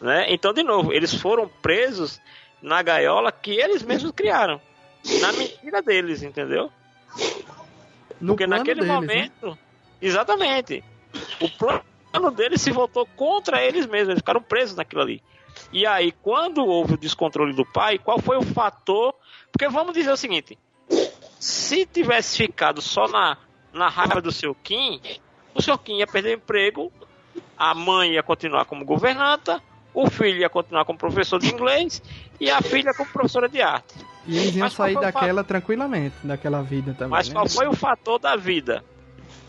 [0.00, 0.26] Né?
[0.28, 2.20] Então, de novo, eles foram presos
[2.62, 4.60] na gaiola que eles mesmos criaram.
[5.20, 6.70] Na mentira deles, entendeu?
[8.20, 8.94] No Porque naquele deles, né?
[8.94, 9.58] momento,
[10.00, 10.82] exatamente,
[11.40, 11.82] o plano
[12.34, 15.22] deles se voltou contra eles mesmos, eles ficaram presos naquilo ali.
[15.72, 19.14] E aí, quando houve o descontrole do pai, qual foi o fator?
[19.50, 20.58] Porque vamos dizer o seguinte:
[21.38, 23.38] se tivesse ficado só na,
[23.72, 25.00] na raiva do seu Kim,
[25.54, 26.92] o seu Kim ia perder o emprego,
[27.56, 29.62] a mãe ia continuar como governanta,
[29.94, 32.02] o filho ia continuar como professor de inglês
[32.38, 33.94] e a filha como professora de arte.
[34.26, 37.10] E eles iam Mas sair daquela tranquilamente, daquela vida também.
[37.10, 37.34] Mas né?
[37.34, 38.84] qual foi o fator da vida?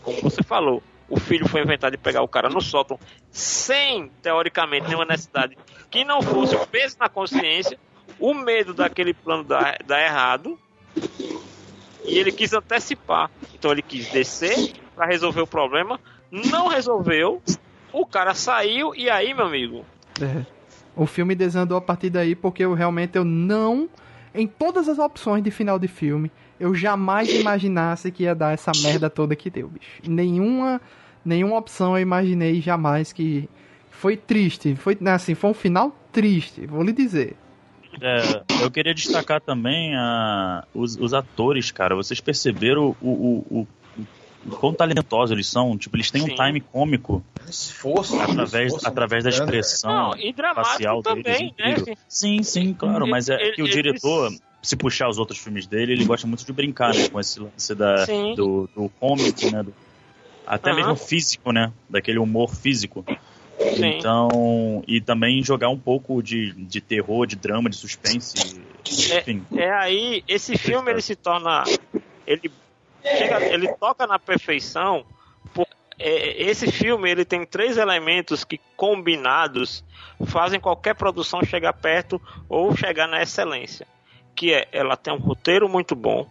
[0.02, 2.98] Como você falou, o filho foi inventado de pegar o cara no sótão
[3.30, 5.56] sem, teoricamente, nenhuma necessidade
[5.90, 7.78] que não fosse o peso na consciência,
[8.18, 10.58] o medo daquele plano dar, dar errado,
[12.04, 13.30] e ele quis antecipar.
[13.54, 15.98] Então ele quis descer para resolver o problema,
[16.30, 17.42] não resolveu,
[17.92, 19.84] o cara saiu, e aí, meu amigo,
[20.20, 20.44] É.
[20.96, 23.88] O filme desandou a partir daí porque eu realmente eu não.
[24.34, 28.72] Em todas as opções de final de filme, eu jamais imaginasse que ia dar essa
[28.82, 29.86] merda toda que deu, bicho.
[30.06, 30.80] Nenhuma,
[31.24, 33.48] nenhuma opção eu imaginei jamais que.
[33.90, 34.76] Foi triste.
[34.76, 37.36] Foi assim, foi um final triste, vou lhe dizer.
[38.00, 41.96] É, eu queria destacar também a, os, os atores, cara.
[41.96, 43.66] Vocês perceberam o, o, o,
[44.46, 45.76] o quão talentosos eles são?
[45.76, 46.32] Tipo, eles têm Sim.
[46.32, 48.20] um time cômico Esforço.
[48.20, 51.24] através, esforço através da expressão Não, e facial deles.
[51.24, 51.70] também, né?
[51.72, 51.96] incrível.
[52.08, 53.06] Sim, sim, claro.
[53.06, 54.30] Mas é que o diretor,
[54.62, 57.74] se puxar os outros filmes dele, ele gosta muito de brincar né, com esse lance
[57.74, 58.34] da, Sim.
[58.34, 59.62] do, do cômico, né?
[59.62, 59.74] do-
[60.46, 60.76] até Aham.
[60.76, 61.72] mesmo físico, né?
[61.88, 63.04] Daquele humor físico.
[63.76, 63.84] Sim.
[63.98, 68.60] Então, e também jogar um pouco de, de terror, de drama, de suspense.
[68.88, 69.44] Enfim.
[69.54, 71.64] É aí, esse filme ele se torna.
[72.26, 72.50] Ele,
[73.16, 75.04] chega, ele toca na perfeição.
[75.54, 75.66] por-
[75.98, 79.84] é, esse filme ele tem três elementos que, combinados,
[80.26, 83.86] fazem qualquer produção chegar perto ou chegar na excelência.
[84.38, 86.24] Que é, ela tem um roteiro muito bom,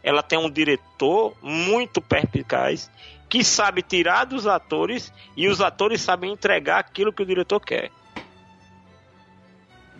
[0.00, 2.88] ela tem um diretor muito perspicaz,
[3.28, 7.90] que sabe tirar dos atores e os atores sabem entregar aquilo que o diretor quer.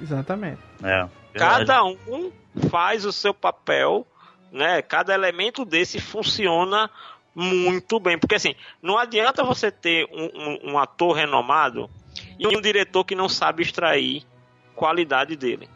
[0.01, 0.61] Exatamente.
[0.85, 1.09] É.
[1.35, 2.31] Cada um
[2.71, 4.07] faz o seu papel,
[4.53, 4.81] né?
[4.81, 6.89] Cada elemento desse funciona
[7.35, 8.19] muito bem.
[8.19, 11.91] Porque assim, não adianta você ter um, um- um ator renomado
[12.39, 14.25] e um diretor que não sabe extrair
[14.77, 15.69] qualidade dele.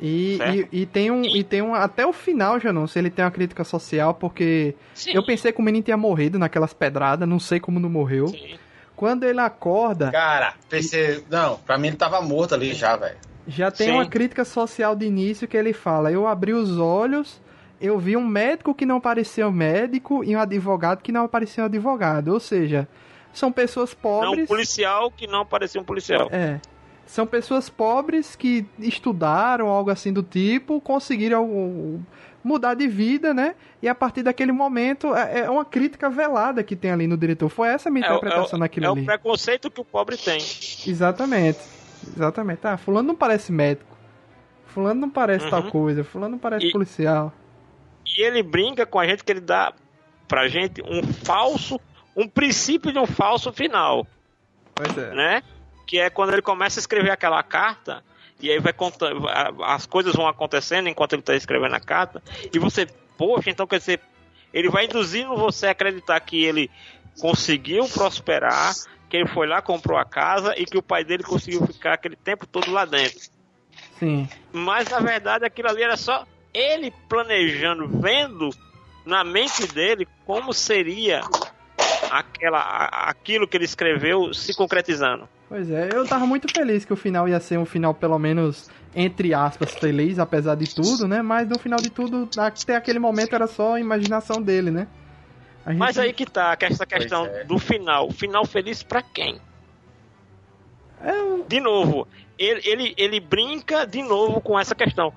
[0.00, 0.38] E,
[0.72, 1.22] e, e tem um.
[1.24, 1.74] E tem um.
[1.74, 5.52] Até o final, já não, se ele tem uma crítica social, porque Sim, eu pensei
[5.52, 8.28] que o menino tinha morrido naquelas pedradas, não sei como não morreu.
[8.28, 8.58] sim.
[8.96, 11.24] Quando ele acorda, Cara, pensei.
[11.30, 13.16] Não, pra mim ele tava morto ali já, velho.
[13.48, 13.92] já tem Sim.
[13.94, 17.40] uma crítica social de início que ele fala: Eu abri os olhos,
[17.80, 21.62] eu vi um médico que não parecia um médico e um advogado que não parecia
[21.62, 22.28] um advogado.
[22.28, 22.86] Ou seja,
[23.32, 24.44] são pessoas Não, pobres.
[24.44, 26.28] um policial que não parecia um policial.
[26.30, 26.60] É.
[27.10, 32.00] São pessoas pobres que estudaram, algo assim do tipo, conseguiram uh,
[32.44, 33.56] mudar de vida, né?
[33.82, 37.48] E a partir daquele momento, é é uma crítica velada que tem ali no diretor.
[37.48, 39.00] Foi essa a minha É, interpretação é, naquilo é ali.
[39.02, 40.38] o preconceito que o pobre tem.
[40.86, 41.58] Exatamente.
[42.16, 42.60] Exatamente.
[42.64, 43.96] Ah, fulano não parece médico.
[44.66, 45.50] Fulano não parece Uhum.
[45.50, 46.04] tal coisa.
[46.04, 47.32] Fulano não parece E- policial.
[48.06, 49.72] E ele brinca com a gente que ele dá
[50.28, 51.80] pra gente um falso,
[52.16, 54.06] um princípio de um falso final,
[54.76, 55.12] Pois é.
[55.12, 55.42] né?
[55.90, 58.04] Que é quando ele começa a escrever aquela carta
[58.40, 59.26] e aí vai contando,
[59.64, 62.22] as coisas vão acontecendo enquanto ele tá escrevendo a carta
[62.54, 62.86] e você,
[63.18, 64.00] poxa, então quer dizer,
[64.54, 66.70] ele vai induzindo você a acreditar que ele
[67.20, 68.72] conseguiu prosperar,
[69.08, 72.14] que ele foi lá, comprou a casa e que o pai dele conseguiu ficar aquele
[72.14, 73.28] tempo todo lá dentro.
[73.98, 74.28] Sim.
[74.52, 78.50] Mas na verdade aquilo ali era só ele planejando, vendo
[79.04, 81.20] na mente dele como seria
[82.10, 85.28] aquela, aquilo que ele escreveu se concretizando.
[85.48, 88.70] Pois é, eu tava muito feliz que o final ia ser um final, pelo menos,
[88.94, 91.22] entre aspas, feliz, apesar de tudo, né?
[91.22, 94.86] Mas no final de tudo, até aquele momento era só a imaginação dele, né?
[95.66, 97.44] A gente- Mas aí que tá que essa questão é.
[97.44, 98.10] do final.
[98.12, 99.40] Final feliz pra quem?
[101.02, 101.12] É
[101.48, 102.06] De novo,
[102.38, 105.12] ele, ele, ele brinca de novo com essa questão.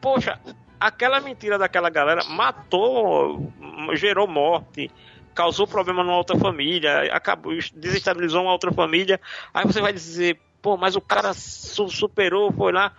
[0.00, 0.38] Poxa,
[0.78, 3.52] aquela mentira daquela galera matou,
[3.94, 4.90] gerou morte,
[5.38, 9.20] causou problema numa outra família, acabou, desestabilizou uma outra família.
[9.54, 12.90] Aí você vai dizer, pô, mas o cara su- superou, foi lá.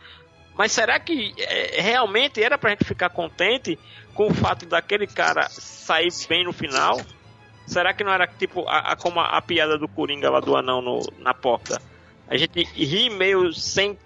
[0.57, 3.77] Mas será que é, realmente era pra gente ficar contente
[4.13, 7.01] com o fato daquele cara sair bem no final?
[7.67, 10.55] Será que não era tipo a, a- como a, a piada do Coringa lá do
[10.55, 11.81] anão no- na porta?
[12.25, 13.97] A gente ri meio sem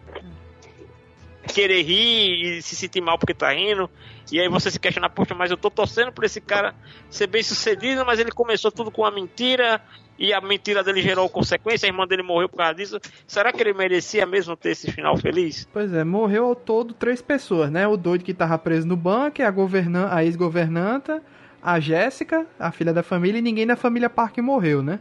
[1.47, 3.89] querer rir e se sentir mal porque tá rindo.
[4.31, 6.73] E aí você se questiona, poxa, mas eu tô torcendo por esse cara
[7.09, 9.81] ser bem sucedido, mas ele começou tudo com uma mentira
[10.17, 12.99] e a mentira dele gerou consequência, a irmã dele morreu por causa disso.
[13.27, 15.67] Será que ele merecia mesmo ter esse final feliz?
[15.71, 17.87] Pois é, morreu ao todo três pessoas, né?
[17.87, 21.21] O doido que tava preso no banco, a, governan a ex-governanta,
[21.61, 24.99] a Jéssica, a filha da família, e ninguém da família Park morreu, né?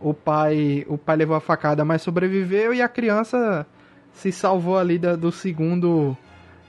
[0.00, 3.66] O pai, o pai levou a facada, mas sobreviveu, e a criança
[4.14, 6.16] se salvou ali da- do segundo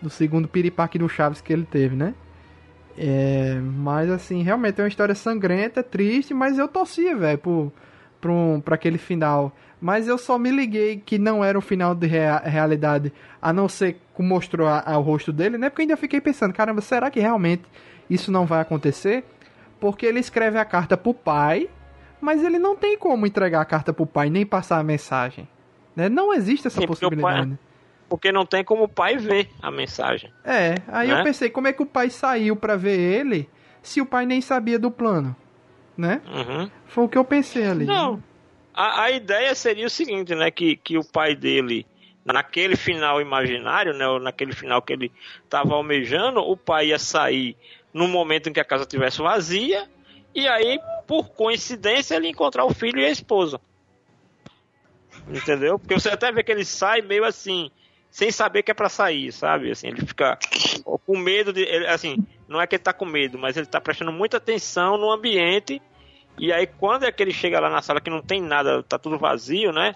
[0.02, 2.14] do segundo piripaque do Chaves que ele teve, né?
[2.98, 7.72] É, mas assim, realmente é uma história sangrenta, triste, mas eu torcia, velho,
[8.22, 9.52] pra, um, pra aquele final.
[9.82, 13.12] Mas eu só me liguei que não era um final de rea- realidade,
[13.42, 15.70] a não ser que mostrou a- a- o rosto dele, né?
[15.70, 17.64] Porque ainda fiquei pensando, caramba, será que realmente
[18.10, 19.24] isso não vai acontecer?
[19.80, 21.68] Porque ele escreve a carta pro pai,
[22.22, 25.48] mas ele não tem como entregar a carta pro pai, nem passar a mensagem.
[25.96, 26.10] Né?
[26.10, 27.60] Não existe essa Sim, porque o pai- possibilidade.
[28.08, 30.32] Porque não tem como o pai ver a mensagem.
[30.44, 31.24] É, aí eu Né?
[31.24, 33.50] pensei, como é que o pai saiu pra ver ele
[33.82, 35.36] se o pai nem sabia do plano?
[35.98, 36.22] Né?
[36.28, 36.70] Uhum.
[36.88, 37.86] Foi o que eu pensei ali.
[37.86, 38.22] Não.
[38.74, 40.52] A, a ideia seria o seguinte, né?
[40.52, 41.88] Que, que o pai dele,
[42.24, 44.06] naquele final imaginário, né?
[44.20, 45.12] Naquele final que ele
[45.44, 47.56] estava almejando, o pai ia sair
[47.94, 49.88] no momento em que a casa estivesse vazia,
[50.36, 50.78] e aí,
[51.08, 53.60] por coincidência, ele ia encontrar o filho e a esposa.
[55.28, 55.80] Entendeu?
[55.80, 57.72] Porque você até vê que ele sai meio assim,
[58.12, 59.72] sem saber que é pra sair, sabe?
[59.72, 60.38] Assim, ele fica
[61.06, 61.62] com medo de.
[61.64, 64.98] ele, assim, não é que ele tá com medo, mas ele tá prestando muita atenção
[64.98, 65.82] no ambiente.
[66.38, 69.00] E aí, quando é que ele chega lá na sala que não tem nada, tá
[69.00, 69.94] tudo vazio, né?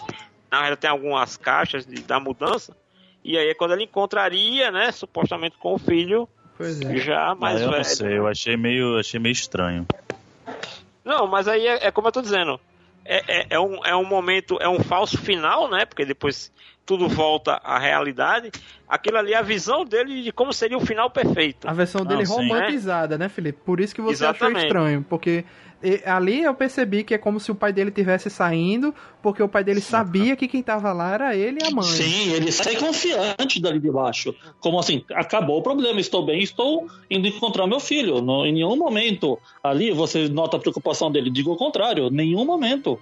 [0.50, 2.76] Na verdade, tem algumas caixas de, da mudança.
[3.24, 6.28] E aí é quando ele encontraria, né, supostamente com o filho
[6.58, 6.98] Pois é.
[6.98, 7.78] já mais Ah, eu velho.
[7.78, 9.86] não sei, eu achei meio, achei meio estranho.
[11.04, 12.60] Não, mas aí é, é como eu tô dizendo.
[13.06, 15.86] É, é, é um, é um momento, é um falso final, né?
[15.86, 16.52] Porque depois
[16.86, 18.52] tudo volta à realidade.
[18.88, 21.68] Aquilo ali é a visão dele de como seria o final perfeito.
[21.68, 22.50] A versão dele Não, sim.
[22.50, 23.60] romantizada, né, Felipe?
[23.64, 24.66] Por isso que você achou Exatamente.
[24.66, 25.06] estranho.
[25.08, 25.46] Porque
[25.82, 29.48] e, ali eu percebi que é como se o pai dele tivesse saindo, porque o
[29.48, 31.84] pai dele sabia que quem tava lá era ele e a mãe.
[31.86, 34.36] Sim, ele sai confiante dali de baixo.
[34.60, 38.22] Como assim, acabou o problema, estou bem, estou indo encontrar meu filho.
[38.22, 41.30] No, em nenhum momento ali você nota a preocupação dele.
[41.30, 43.00] Digo o contrário, nenhum momento.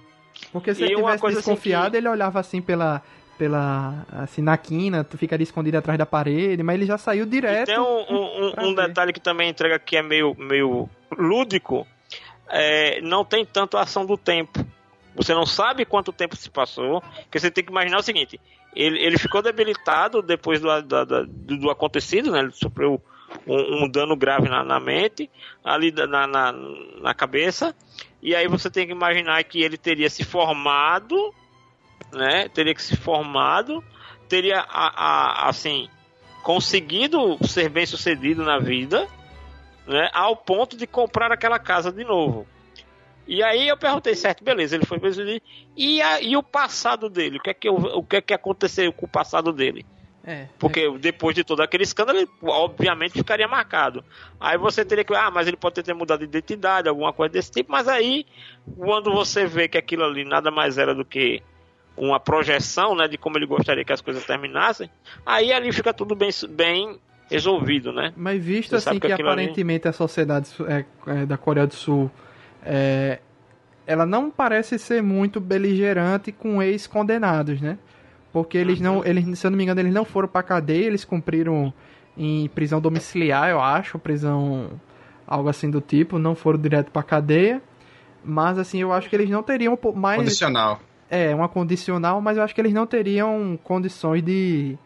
[0.52, 3.02] Porque se E ele uma tivesse assim desconfiado, que- ele olhava assim pela.
[3.36, 4.06] pela.
[4.12, 7.66] assim, na quina, tu ficaria escondido atrás da parede, mas ele já saiu E direto.
[7.66, 11.86] tem um, um- um- detalhe que também entrega que é meio, meio lúdico.
[12.50, 14.64] É, não tem tanto a ação do tempo.
[15.14, 18.40] Você não sabe quanto tempo se passou, porque você tem que imaginar o seguinte:
[18.74, 22.40] ele, ele ficou debilitado depois do, do, do acontecido, né?
[22.40, 23.02] Ele sofreu
[23.46, 25.28] um, um dano grave na, na mente,
[25.64, 27.74] ali na, na, na cabeça,
[28.22, 31.34] e aí você tem que imaginar que ele teria se formado,
[32.12, 32.48] né?
[32.48, 33.82] Teria que se formado,
[34.28, 35.88] teria a, a- assim
[36.42, 39.06] conseguido ser bem sucedido na vida,
[39.88, 40.10] né?
[40.12, 42.46] Ao ponto de comprar aquela casa de novo.
[43.26, 45.42] E aí eu perguntei, certo, beleza, ele foi presidente.
[45.76, 47.38] E, a- e o passado dele?
[47.38, 49.84] O que, é que, eu- o que é que aconteceu com o passado dele?
[50.24, 50.46] É.
[50.58, 54.04] Porque depois de todo aquele escândalo, ele obviamente ficaria marcado.
[54.38, 55.14] Aí você teria que.
[55.14, 57.72] Ah, mas ele pode ter mudado de identidade, alguma coisa desse tipo.
[57.72, 58.26] Mas aí,
[58.76, 61.42] quando você vê que aquilo ali nada mais era do que
[61.96, 64.90] uma projeção né, de como ele gostaria que as coisas terminassem,
[65.24, 66.98] aí ali fica tudo bem, bem
[67.30, 68.12] resolvido, né?
[68.16, 71.66] Mas visto Você assim que, que aquilo ali- aparentemente a sociedade é, é, da Coreia
[71.66, 72.10] do Sul
[72.64, 73.20] é,
[73.86, 77.78] ela não parece ser muito beligerante com ex-condenados, né?
[78.32, 81.04] Porque eles não, eles, se eu não me engano, eles não foram pra cadeia, eles
[81.04, 81.72] cumpriram
[82.16, 84.70] em prisão domiciliar, eu acho, prisão
[85.26, 87.62] algo assim do tipo, não foram direto pra cadeia.
[88.22, 90.80] Mas assim, eu acho que eles não teriam mais Condicional.
[91.08, 94.76] é, uma condicional, mas eu acho que eles não teriam condições de,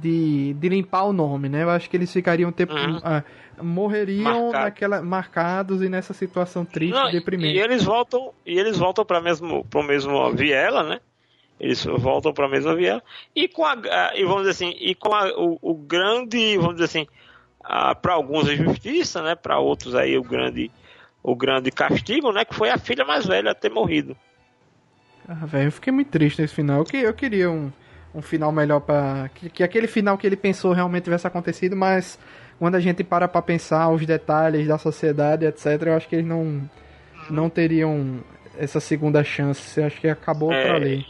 [0.00, 1.62] de, de limpar o nome, né?
[1.62, 2.74] Eu acho que eles ficariam tempo.
[2.74, 3.00] Uhum.
[3.02, 3.22] ah,
[3.62, 4.64] morreriam Marcado.
[4.64, 7.56] naquela, marcados e nessa situação triste Não, e deprimente.
[7.56, 11.00] E eles voltam, e eles voltam para mesmo pro mesmo viela, né?
[11.58, 13.02] Eles voltam para a mesma viela
[13.34, 13.76] e com a
[14.14, 17.06] e vamos dizer assim, e com a- o, o grande, vamos dizer assim,
[18.02, 19.34] para alguns a justiça, né?
[19.34, 20.70] Para outros aí o grande
[21.22, 22.44] o grande castigo, né?
[22.44, 24.14] Que foi a filha mais velha ter morrido.
[25.28, 26.80] Ah, velho, eu fiquei muito triste nesse final.
[26.80, 27.72] Eu, que, eu queria um,
[28.16, 32.18] um final melhor para que, que aquele final que ele pensou realmente tivesse acontecido, mas
[32.58, 36.26] quando a gente para pra pensar os detalhes da sociedade, etc., eu acho que eles
[36.26, 36.68] não,
[37.28, 38.20] não teriam
[38.58, 39.78] essa segunda chance.
[39.78, 41.06] Eu acho que acabou É, por ali.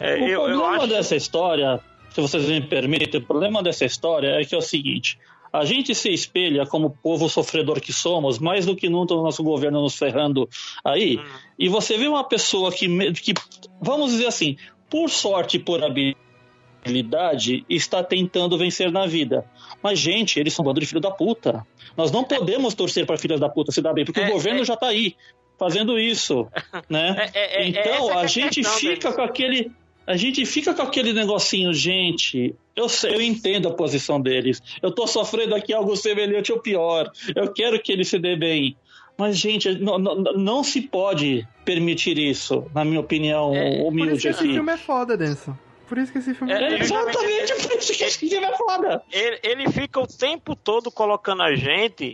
[0.00, 1.80] É, o eu, eu problema acho dessa história,
[2.10, 5.16] se vocês me permitem, o problema dessa história é que é o seguinte:
[5.52, 9.42] a gente se espelha como povo sofredor que somos, mais do que nunca o nosso
[9.42, 10.48] governo nos ferrando
[10.84, 11.20] aí,
[11.58, 13.32] e você vê uma pessoa que, que,
[13.80, 14.56] vamos dizer assim,
[14.88, 19.44] por sorte e por habilidade, está tentando vencer na vida.
[19.82, 21.66] Mas, gente, eles são um bando de filho da puta.
[21.96, 24.62] Nós não podemos torcer para filhos da puta se dar bem, porque É, o governo
[24.62, 24.64] é.
[24.64, 25.16] já está aí
[25.58, 26.46] fazendo isso,
[26.88, 27.30] né?
[27.34, 29.70] É, é, é, Então é a a gente fica com aquele.
[30.06, 32.54] A gente fica com aquele negocinho, gente.
[32.76, 34.62] Eu, sei, eu entendo a posição deles.
[34.80, 37.10] Eu tô sofrendo aqui algo semelhante ou pior.
[37.34, 38.76] Eu quero que ele se dê bem.
[39.18, 43.86] Mas, gente, não, não, não se pode permitir isso, na minha opinião É, Por isso
[43.88, 44.52] humilde que esse aqui.
[44.52, 45.56] filme é foda, Denson.
[45.88, 49.02] Por isso que esse filme É, é, Exatamente por isso que esse filme é foda.
[49.10, 52.12] ele, ele fica o tempo todo colocando a gente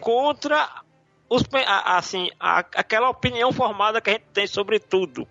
[0.00, 0.68] contra
[1.28, 1.42] os,
[1.84, 5.26] assim, a- aquela opinião formada que a gente tem sobre tudo.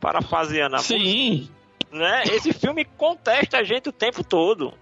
[0.00, 1.48] Parafaseando a música, Sim,
[1.92, 2.22] né?
[2.32, 4.72] Esse filme contesta a gente o tempo todo.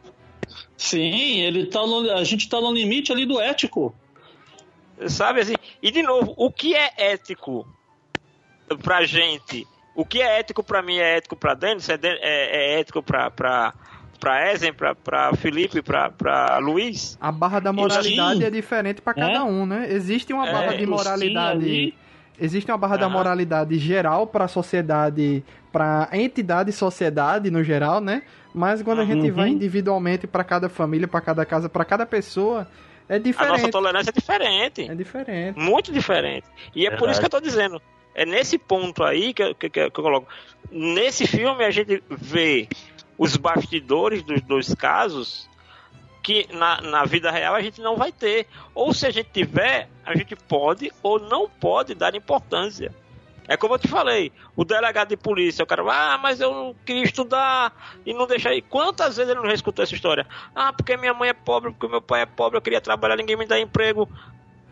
[0.77, 3.95] sim, ele tá no- a gente tá no limite ali do ético.
[5.09, 5.55] Sabe assim?
[5.83, 7.67] E de novo, o que é ético
[8.83, 9.67] pra gente?
[9.95, 13.03] O que é ético pra mim é ético pra Denis, é, de- é- é ético
[13.03, 13.73] pra, pra,
[14.21, 17.17] pra Ezen, pra, pra Felipe, pra, pra Luiz?
[17.21, 18.45] A barra da moralidade sim.
[18.45, 19.43] é diferente pra cada É.
[19.43, 19.87] um, né?
[19.91, 21.59] Existe uma É, barra de sim, moralidade.
[21.65, 21.95] ali.
[22.39, 23.15] Existe uma barra da Aham.
[23.15, 25.43] moralidade geral pra sociedade,
[25.73, 28.23] pra entidade e sociedade no geral, né?
[28.55, 29.35] Mas quando a gente Uhum.
[29.37, 32.69] vai individualmente pra cada família, pra cada casa, pra cada pessoa,
[33.09, 33.71] é A nossa diferente.
[33.71, 34.91] tolerância é diferente.
[34.91, 35.59] É diferente.
[35.59, 36.47] Muito diferente.
[36.75, 37.13] E é por Verdade.
[37.13, 37.81] isso que eu tô dizendo.
[38.15, 40.27] É nesse ponto aí que, eu- que, que eu coloco.
[40.71, 42.69] Nesse filme a gente vê
[43.19, 45.49] os bastidores dos dois casos
[46.23, 48.47] que na, na vida real a gente não vai ter.
[48.75, 52.93] Ou se a gente tiver, a gente pode ou não pode dar importância.
[53.49, 56.75] É como eu te falei, o delegado de polícia, o cara, ah, mas eu não
[56.85, 57.73] queria estudar
[58.05, 58.61] e não deixar aí.
[58.63, 60.27] Quantas vezes ele não escutou essa história?
[60.55, 63.37] Ah, porque minha mãe é pobre, porque meu pai é pobre, eu queria trabalhar, ninguém
[63.37, 64.09] me dá emprego.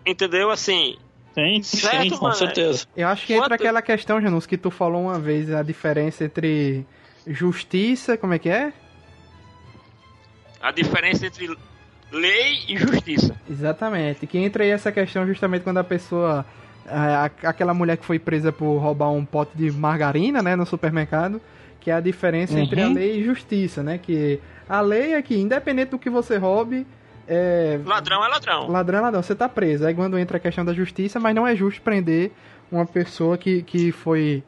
[0.05, 0.51] Entendeu?
[0.51, 0.97] Assim,
[1.35, 2.35] Sim, Certo, sim, com mano.
[2.37, 2.87] certeza.
[2.97, 6.25] Eu acho que entra Quanto- aquela questão, Janus, que tu falou uma vez, a diferença
[6.25, 6.87] entre
[7.27, 8.73] justiça, como é que é?
[10.61, 11.55] a diferença entre
[12.11, 13.37] lei e justiça.
[13.51, 14.27] Exatamente.
[14.27, 16.45] Que entra aí essa questão justamente quando a pessoa.
[16.89, 21.41] A- aquela mulher que foi presa por roubar um pote de margarina, né, no supermercado,
[21.81, 22.95] que é a diferença entre a Uhum.
[22.95, 23.99] lei e justiça, né?
[23.99, 26.87] Que a lei é que, independente do que você roube,
[27.29, 27.79] é.
[27.85, 28.69] Ladrão é ladrão.
[28.71, 29.87] Ladrão é ladrão, você tá preso.
[29.87, 32.33] Aí quando entra a questão da justiça, mas não é justo prender
[32.73, 34.43] uma pessoa que, que foi.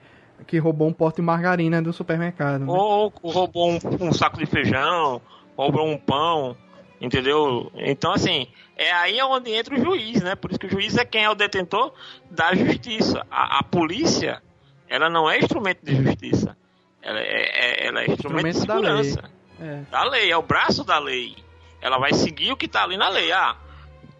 [0.46, 2.60] que roubou um pote de margarina do supermercado.
[2.60, 2.66] né?
[2.68, 5.20] Ou roubou um, um saco de feijão,
[5.56, 6.54] roubou um pão,
[7.00, 7.70] Entendeu?
[7.74, 8.46] Então, assim,
[8.76, 10.34] é aí onde entra o juiz, né?
[10.34, 11.92] Por isso que o juiz é quem é o detentor
[12.30, 13.26] da justiça.
[13.30, 14.42] A, a polícia,
[14.88, 16.56] ela não é instrumento de justiça.
[17.02, 19.04] Ela é, é- ela é instrumento, Instrumento de da lei.
[19.04, 19.30] segurança.
[19.60, 19.80] É.
[19.90, 21.36] Da lei, é o braço da lei.
[21.80, 23.30] Ela vai seguir o que tá ali na lei.
[23.30, 23.56] Ah,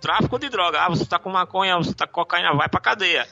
[0.00, 0.82] tráfico de droga.
[0.82, 3.26] Ah, você tá com maconha, você tá com cocaína, vai pra cadeia.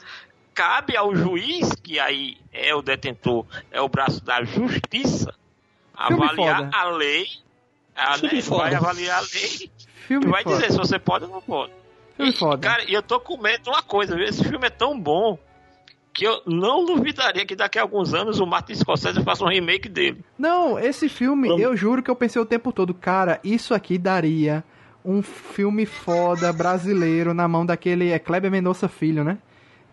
[0.53, 5.33] Cabe ao juiz, que aí é o detentor, é o braço da justiça,
[5.93, 7.25] avaliar a lei.
[7.95, 8.77] A, Filme né, vai foda.
[8.77, 9.71] avaliar a lei
[10.07, 10.55] Filme e vai foda.
[10.57, 11.71] dizer se você pode ou não pode.
[12.17, 12.57] Filme E, foda.
[12.67, 14.25] Cara, e eu tô com medo de uma coisa, viu?
[14.25, 15.37] esse filme é tão bom
[16.13, 19.89] que eu não duvidaria que daqui a alguns anos o Martin Scorsese faça um remake
[19.89, 20.23] dele.
[20.39, 21.61] Não, esse filme, Vamos.
[21.63, 24.63] eu juro que eu pensei o tempo todo, cara, isso aqui daria
[25.03, 28.11] um filme foda brasileiro na mão daquele.
[28.11, 29.37] É Kleber Mendonça Filho, né?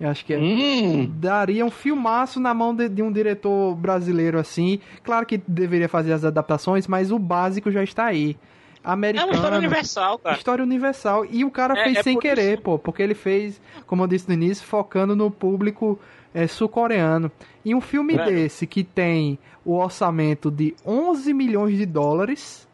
[0.02, 0.38] Eu acho que é.
[0.38, 4.80] Hum, Daria um filmaço na mão de, de um diretor brasileiro assim.
[5.04, 8.36] Claro que deveria fazer as adaptações, mas o básico já está aí.
[8.82, 9.32] É uma Americano.
[9.32, 10.36] história universal, cara.
[10.36, 11.24] História universal.
[11.30, 12.62] E o cara É- fez é sem por querer, isso.
[12.62, 12.78] pô.
[12.80, 15.96] Porque ele fez, como eu disse no início, focando no público
[16.34, 17.30] é, sul-coreano.
[17.64, 22.66] E um filme desse que tem o orçamento de 11 milhões de dólares.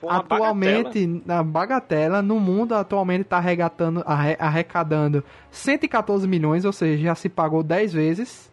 [0.00, 7.02] Pô, atualmente, na bagatela, no mundo atualmente está arrecadando, arre- arrecadando 114 milhões, ou seja,
[7.02, 8.52] já se pagou 10 vezes.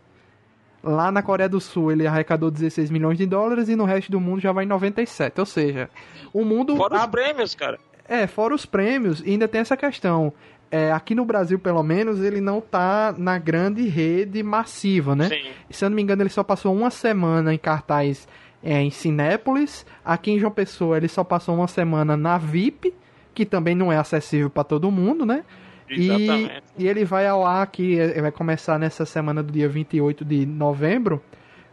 [0.83, 4.19] Lá na Coreia do Sul ele arrecadou 16 milhões de dólares e no resto do
[4.19, 5.39] mundo já vai em 97.
[5.39, 5.89] Ou seja,
[6.31, 7.79] o mundo Fora os prêmios, cara.
[8.07, 10.31] é, fora os prêmios, e ainda tem essa questão.
[10.69, 15.29] É, aqui no Brasil, pelo menos, ele não tá na grande rede massiva, né?
[15.29, 15.43] Sim.
[15.69, 18.27] Se eu não me engano, ele só passou uma semana em cartaz
[18.65, 19.85] é, em Cinépolis.
[20.03, 22.93] Aqui em João Pessoa, ele só passou uma semana na VIP,
[23.33, 25.45] que também não é acessível para todo mundo, né?
[25.87, 26.63] E, Exatamente.
[26.79, 30.43] e ele vai ao ar aqui, eh, vai começar nessa semana do dia 28 de
[30.43, 31.21] novembro.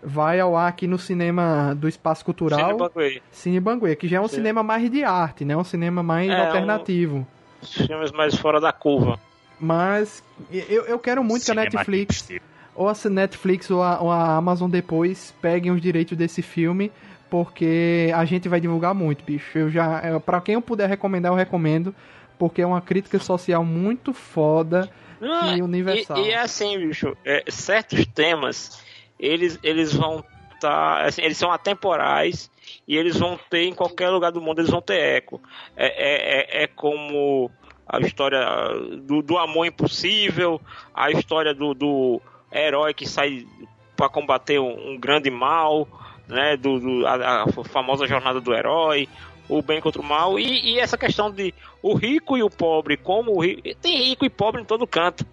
[0.03, 2.59] Vai ao ar aqui no cinema do Espaço Cultural.
[2.61, 3.23] Cine Banguei.
[3.31, 4.37] Cine Banguê, que já é um Sim.
[4.37, 5.57] cinema mais de arte, né?
[5.57, 7.27] Um cinema mais É, alternativo.
[7.63, 9.19] Os filmes mais fora da curva.
[9.59, 12.43] Mas eu, eu quero muito que a Cinema Netflix, hipster.
[12.75, 16.91] Ou a Netflix ou a, ou a Amazon depois peguem os direitos desse filme,
[17.31, 19.59] porque a gente vai divulgar muito, bicho.
[19.59, 21.95] Eu já, pra quem eu puder recomendar, eu recomendo,
[22.39, 24.91] porque é uma crítica social muito foda
[25.21, 26.19] Não, e universal.
[26.19, 28.83] E, e é assim, bicho, é, certos temas,
[29.19, 30.25] eles, eles vão
[30.55, 31.05] estar.
[31.05, 32.51] assim, eles são atemporais
[32.87, 35.41] e eles vão ter em qualquer lugar do mundo, eles vão ter eco.
[35.77, 37.51] É, é, é, é como
[37.89, 38.41] a história
[39.03, 40.61] do, do amor impossível,
[40.95, 43.47] a história do, do herói que sai
[43.97, 45.89] para combater um, um grande mal,
[46.29, 46.57] né?
[46.57, 49.09] Do, do- a, a famosa jornada do herói.
[49.49, 51.53] O bem contra o mal e, e essa questão de
[51.83, 53.63] o rico e o pobre, como o rico.
[53.83, 55.27] Tem rico e pobre em todo canto.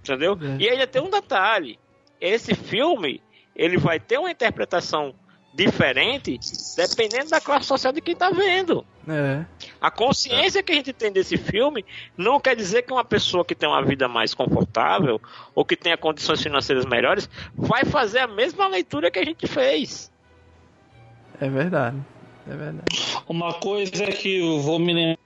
[0.00, 0.38] Entendeu?
[0.40, 0.62] É.
[0.62, 1.78] E ainda tem um detalhe:
[2.20, 3.22] esse filme
[3.56, 5.14] ele vai ter uma interpretação
[5.54, 6.38] diferente
[6.76, 8.84] dependendo da classe social de quem tá vendo.
[9.06, 9.44] É.
[9.80, 11.84] A consciência que a gente tem desse filme
[12.16, 15.20] não quer dizer que uma pessoa que tem uma vida mais confortável
[15.54, 20.10] ou que tenha condições financeiras melhores vai fazer a mesma leitura que a gente fez.
[21.40, 21.96] É verdade.
[22.46, 22.84] É verdade.
[23.28, 25.16] Uma coisa que eu vou me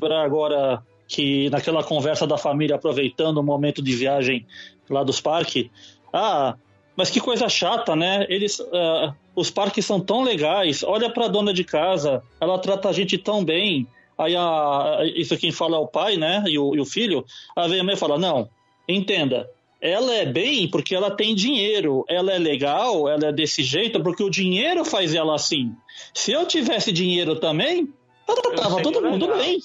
[0.00, 4.46] lembrar agora que naquela conversa da família, aproveitando o momento de viagem
[4.88, 5.70] lá dos parques,
[6.12, 6.56] ah,
[6.96, 8.26] mas que coisa chata, né?
[8.28, 10.82] Eles, ah, os parques são tão legais.
[10.82, 13.86] Olha pra dona de casa, ela trata a gente tão bem.
[14.16, 16.44] Aí a, isso quem fala é o pai, né?
[16.46, 17.24] E o, e o filho.
[17.56, 18.48] Aí vem a mãe e fala: não,
[18.88, 19.48] entenda.
[19.80, 22.04] Ela é bem porque ela tem dinheiro.
[22.08, 25.72] Ela é legal, ela é desse jeito porque o dinheiro faz ela assim.
[26.14, 27.92] Se eu tivesse dinheiro também,
[28.26, 29.38] eu tava todo mundo legal.
[29.42, 29.58] bem.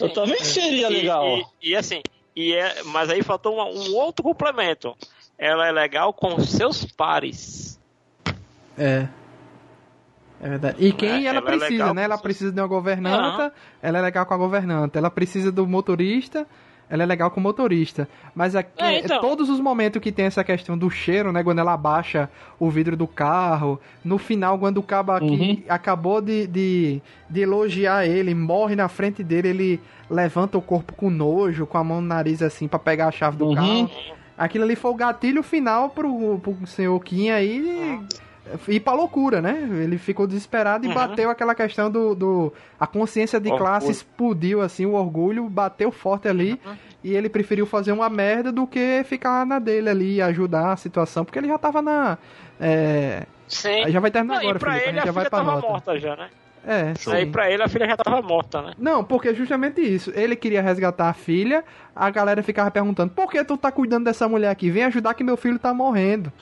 [0.00, 1.26] Eu também seria E- legal.
[1.62, 2.00] E, e assim,
[2.34, 4.96] e é, mas aí faltou uma- um outro complemento.
[5.44, 7.76] Ela é legal com seus pares.
[8.78, 9.08] É.
[10.40, 10.76] É verdade.
[10.78, 12.04] E quem É, ela, ela é precisa, legal né?
[12.04, 13.52] Ela precisa de uma governanta,
[13.82, 14.98] ela é legal com a governanta.
[15.00, 16.46] Ela precisa do motorista,
[16.88, 18.08] ela é legal com o motorista.
[18.36, 19.20] Mas aqui, É, então.
[19.20, 21.42] todos os momentos que tem essa questão do cheiro, né?
[21.42, 25.62] Quando ela abaixa o vidro do carro, no final, quando o cabo aqui Uhum.
[25.68, 31.10] acabou de, de, de elogiar ele, morre na frente dele, ele levanta o corpo com
[31.10, 33.54] nojo, com a mão no nariz assim, pra pegar a chave do Uhum.
[33.54, 33.90] carro.
[34.44, 38.00] Aquilo ali foi o gatilho final pro, pro senhor Kim aí
[38.68, 39.68] ir pra loucura, né?
[39.82, 40.94] Ele ficou desesperado e Uhum.
[40.94, 42.52] bateu aquela questão do, do.
[42.78, 43.64] A consciência de Orgulho.
[43.64, 46.60] classe explodiu, assim, o orgulho bateu forte ali.
[46.66, 46.74] Uhum.
[47.04, 50.76] E ele preferiu fazer uma merda do que ficar na dele ali e ajudar a
[50.76, 52.18] situação, porque ele já tava na.
[52.60, 53.88] É, Sim.
[53.90, 55.38] já vai terminar Não, agora, e pra Felipe, a ele gente a já vai pra
[55.38, 55.68] tava nota.
[55.68, 56.28] morta já, né?
[56.64, 57.30] É, Aí sim.
[57.32, 58.72] pra ele a filha já tava morta, né?
[58.78, 60.12] Não, porque justamente isso.
[60.14, 61.64] Ele queria resgatar a filha,
[61.94, 64.70] a galera ficava perguntando: por que tu tá cuidando dessa mulher aqui?
[64.70, 66.32] Vem ajudar que meu filho tá morrendo.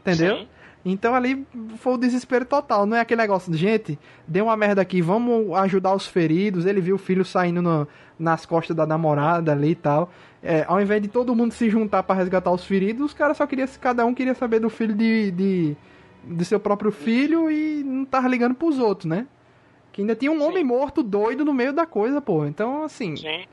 [0.00, 0.36] Entendeu?
[0.38, 0.48] Sim.
[0.84, 1.46] Então ali
[1.78, 2.84] foi o desespero total.
[2.84, 6.66] Não é aquele negócio de gente, deu uma merda aqui, vamos ajudar os feridos.
[6.66, 7.86] Ele viu o filho saindo no-
[8.18, 10.12] nas costas da namorada ali e tal.
[10.42, 13.46] É, ao invés de todo mundo se juntar pra resgatar os feridos, os caras só
[13.46, 15.76] queriam, cada um queria saber do filho de, de,
[16.24, 19.26] de seu próprio filho e não tava ligando pros outros, né?
[19.92, 22.46] Que ainda tinha um homem morto doido no meio da coisa, pô.
[22.46, 23.14] Então, assim.
[23.16, 23.44] Sim.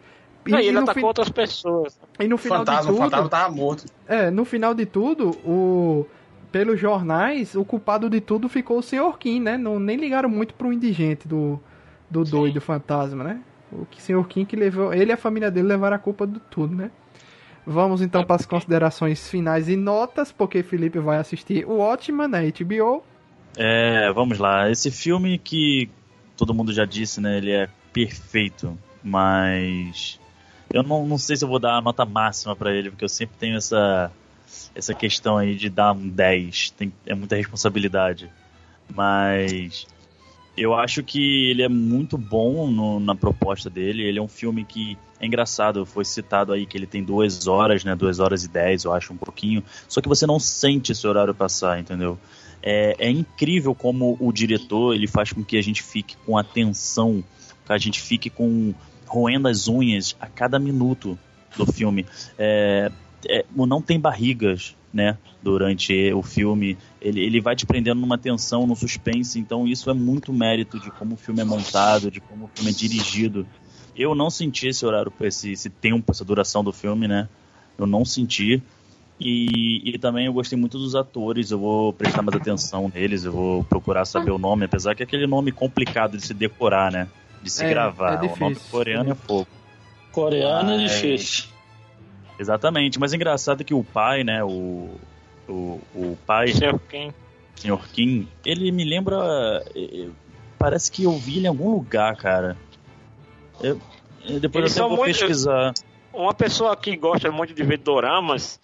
[0.48, 2.00] E, Não, e ele atacou fi- outras pessoas.
[2.20, 3.04] e no final fantasma, de o tudo.
[3.04, 3.86] fantasma tava morto.
[4.08, 6.06] É, no final de tudo, o
[6.52, 9.18] pelos jornais, o culpado de tudo ficou o Sr.
[9.20, 9.56] Kim, né?
[9.58, 11.60] Não, nem ligaram muito pro indigente do,
[12.10, 13.42] do doido fantasma, né?
[13.72, 14.26] O que Sr.
[14.28, 14.92] Kim que levou.
[14.92, 16.90] Ele e a família dele levaram a culpa de tudo, né?
[17.68, 22.40] Vamos então para as considerações finais e notas, porque Felipe vai assistir o Watchman na
[22.42, 23.04] HBO.
[23.56, 24.72] É, vamos lá.
[24.72, 25.88] Esse filme que
[26.40, 27.38] todo mundo já disse, né?
[27.38, 30.18] Ele é perfeito, mas
[30.74, 33.10] eu não, não sei se eu vou dar a nota máxima pra ele, porque eu
[33.10, 34.10] sempre tenho essa
[34.74, 36.72] essa questão aí de dar um 10.
[36.72, 38.30] Tem, é muita responsabilidade.
[38.96, 39.86] Mas
[40.58, 44.04] eu acho que ele é muito bom no- na proposta dele.
[44.04, 45.86] Ele é um filme que é engraçado.
[45.86, 47.96] Foi citado aí que ele tem duas horas, né?
[47.96, 49.64] Duas horas e dez, eu acho, um pouquinho.
[49.88, 52.18] Só que você não sente esse horário passar, entendeu?
[52.62, 57.24] É, é incrível como o diretor ele faz com que a gente fique com atenção,
[57.66, 58.74] que a gente fique com
[59.06, 61.18] roendo as unhas a cada minuto
[61.58, 62.06] do filme.
[62.38, 62.92] É,
[63.28, 65.18] é, não tem barrigas, né?
[65.42, 69.40] Durante o filme, ele, ele vai te prendendo numa tensão, no suspense.
[69.40, 72.72] Então isso é muito mérito de como o filme é montado, de como o filme
[72.72, 73.48] é dirigido.
[73.96, 77.28] Eu não senti esse horário, esse, esse tempo, essa duração do filme, né?
[77.78, 78.62] Eu não senti.
[79.20, 83.32] E, e também eu gostei muito dos atores, eu vou prestar mais atenção neles, eu
[83.34, 87.08] vou procurar saber o nome, apesar que é aquele nome complicado de se decorar, né?
[87.42, 88.14] De se É, gravar.
[88.14, 88.72] é o nome difícil.
[88.72, 89.52] coreano é pouco.
[90.12, 91.50] Coreano é Mas- difícil.
[92.40, 94.42] Exatamente, mas é engraçado que o pai, né?
[94.42, 94.90] O,
[95.50, 97.12] o, o pai, Senhor Kim.
[97.58, 97.78] Sr.
[97.92, 99.18] Kim, ele me lembra.
[99.76, 100.10] eh, eh,
[100.58, 102.56] Parece que eu vi ele em algum lugar, cara.
[103.62, 103.78] Eu,
[104.26, 105.74] eh, depois Eles eu vou muito- pesquisar.
[106.14, 108.60] Uma pessoa que gosta muito de ver doramas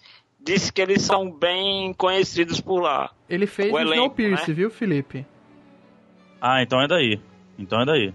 [0.46, 3.10] disse que eles são bem conhecidos por lá.
[3.28, 4.54] Ele fez O Snowpiercer, né?
[4.54, 5.26] viu, Felipe?
[6.40, 7.20] Ah, então é daí.
[7.58, 8.14] Então é daí.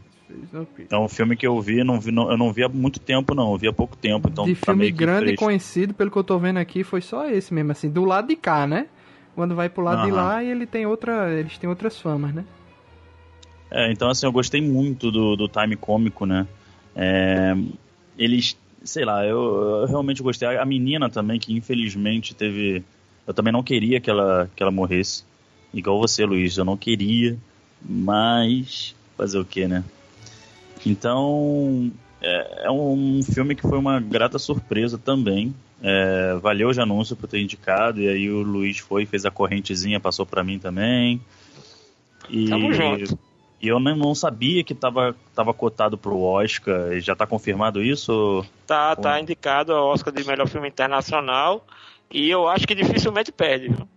[0.90, 3.36] É um filme que eu vi, não vi não- eu não vi há muito tempo,
[3.36, 3.52] não.
[3.52, 4.30] Eu vi há pouco tempo.
[4.30, 7.28] Então de tá filme grande e conhecido, pelo que eu tô vendo aqui, foi só
[7.30, 8.88] esse mesmo, assim, do lado de cá, né?
[9.36, 12.46] Quando vai pro lado de lá, ele tem outra, eles têm outras famas, né?
[13.70, 16.48] É, então assim, eu gostei muito do, do time cômico, né?
[16.96, 17.54] É,
[18.18, 20.48] eles, sei lá, eu, eu realmente gostei.
[20.48, 22.84] A, a menina também, que infelizmente teve.
[23.26, 25.24] Eu também não queria que ela, que ela morresse.
[25.74, 27.38] Igual você, Luiz, eu não queria,
[27.82, 29.84] mas fazer o que, né?
[30.86, 31.92] Então,
[32.22, 35.54] é, é um filme que foi uma grata surpresa também.
[35.82, 40.00] É, valeu o anúncio por ter indicado, e aí o Luiz foi, fez a correntezinha,
[40.00, 41.22] passou pra mim também.
[42.30, 43.18] E, Tamo junto.
[43.62, 47.00] E eu nem- não sabia que tava, tava cotado pro Oscar.
[47.00, 48.46] Já tá confirmado isso?
[48.66, 49.02] Tá, Bom.
[49.04, 51.66] tá indicado ao Oscar de melhor filme internacional.
[52.12, 53.70] E eu acho que dificilmente perde.
[53.70, 53.88] viu?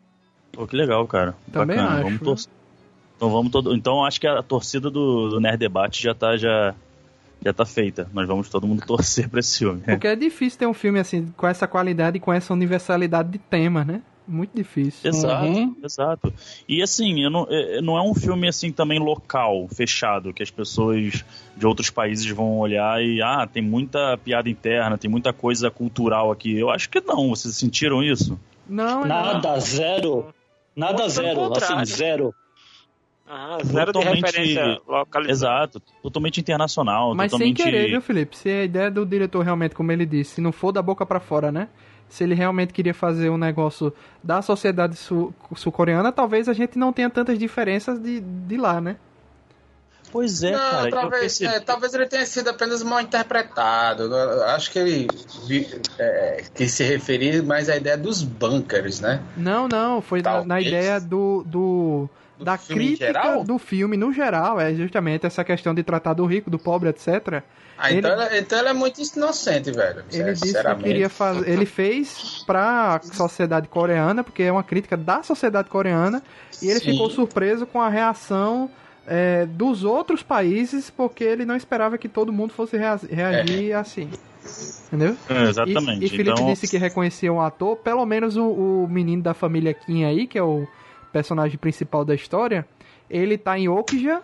[0.53, 1.35] Pô, que legal, cara.
[1.53, 1.95] Também Bacana.
[1.97, 2.53] acho, Vamos torcer.
[3.17, 3.75] Então vamos todo.
[3.75, 6.75] Então acho que a torcida do, do Nerd Debate já tá já
[7.45, 8.09] já tá feita.
[8.13, 9.81] Nós vamos todo mundo torcer pra esse filme.
[9.83, 13.39] Porque é difícil ter um filme assim, com essa qualidade e com essa universalidade de
[13.39, 14.01] tema, né?
[14.27, 15.09] Muito difícil.
[15.11, 15.77] Exato, Uhum.
[15.85, 16.33] exato.
[16.69, 20.51] E assim, eu não, é- não é um filme assim também local, fechado, que as
[20.51, 21.23] pessoas
[21.57, 26.33] de outros países vão olhar e ah, tem muita piada interna, tem muita coisa cultural
[26.33, 26.59] aqui.
[26.59, 27.29] Eu acho que não.
[27.31, 28.39] Vocês sentiram isso?
[28.67, 29.07] Não, não.
[29.07, 30.33] Nada, zero.
[30.75, 31.53] Nada, Muito zero.
[31.55, 32.35] Assim, zero.
[33.29, 35.33] Ah, zero Totalmente- de referência localizada.
[35.79, 38.37] Exato, totalmente internacional, Mas sem totalmente querer, viu, Felipe?
[38.37, 41.21] Se a ideia do diretor realmente, como ele disse, se não for da boca pra
[41.21, 41.69] fora, né?
[42.15, 43.93] Se ele realmente queria fazer um negócio
[44.23, 48.95] da sociedade sul- sul-coreana, talvez a gente não tenha tantas diferenças de, de lá, né?
[50.13, 50.87] Pois é, Não, cara.
[50.87, 54.05] eu talvez, é, talvez ele tenha sido apenas mal interpretado.
[54.05, 55.09] Eu Acho que ele
[55.99, 59.21] é, quis se referir mais à ideia dos bunkers, né?
[59.37, 62.09] Não, não, foi na, na ideia do, do
[62.45, 63.45] Do da filme em crítica geral?
[63.45, 67.43] do filme no geral, é justamente essa questão de tratar do rico, do pobre, etc.
[67.77, 68.39] Ah, Ele- então, ele...
[68.39, 70.05] então ele é muito inocente, velho.
[70.13, 71.49] Ele disse que queria fazer.
[71.51, 76.23] Ele fez pra sociedade coreana, porque é uma crítica da sociedade coreana,
[76.63, 76.93] e ele Sim.
[76.93, 78.71] ficou surpreso com a reação
[79.07, 84.09] é, dos outros países, porque ele não esperava que todo mundo fosse rea- reagir assim.
[84.87, 85.17] Entendeu?
[85.29, 86.05] É, E, exatamente.
[86.05, 89.75] e Felipe então, disse que reconhecia um ator, pelo menos o, o menino da família
[89.75, 90.67] Kim aí, que é o
[91.15, 92.67] personagem principal da história,
[93.09, 94.21] ele tá em Okja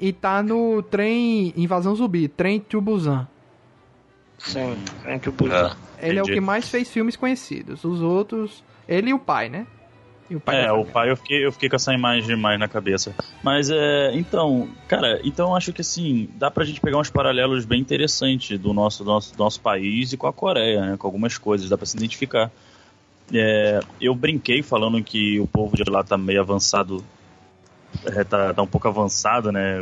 [0.00, 3.28] e tá no trem Invasão Zumbi, trem to Busan.
[4.38, 7.84] Sim, tem que é, Ele é o que mais fez filmes conhecidos.
[7.84, 9.66] Os outros, ele e o pai, né?
[10.30, 12.66] E o pai É, o pai eu fiquei, eu fiquei com essa imagem mais na
[12.66, 13.14] cabeça.
[13.42, 14.12] Mas é.
[14.14, 18.58] Então, cara, então eu acho que assim, dá pra gente pegar uns paralelos bem interessantes
[18.58, 20.96] do nosso, do nosso, do nosso país e com a Coreia, né?
[20.96, 22.50] Com algumas coisas, dá pra se identificar.
[23.32, 27.04] É, eu brinquei falando que o povo de lá tá meio avançado.
[28.04, 29.78] é, tá, tá um pouco avançado, né?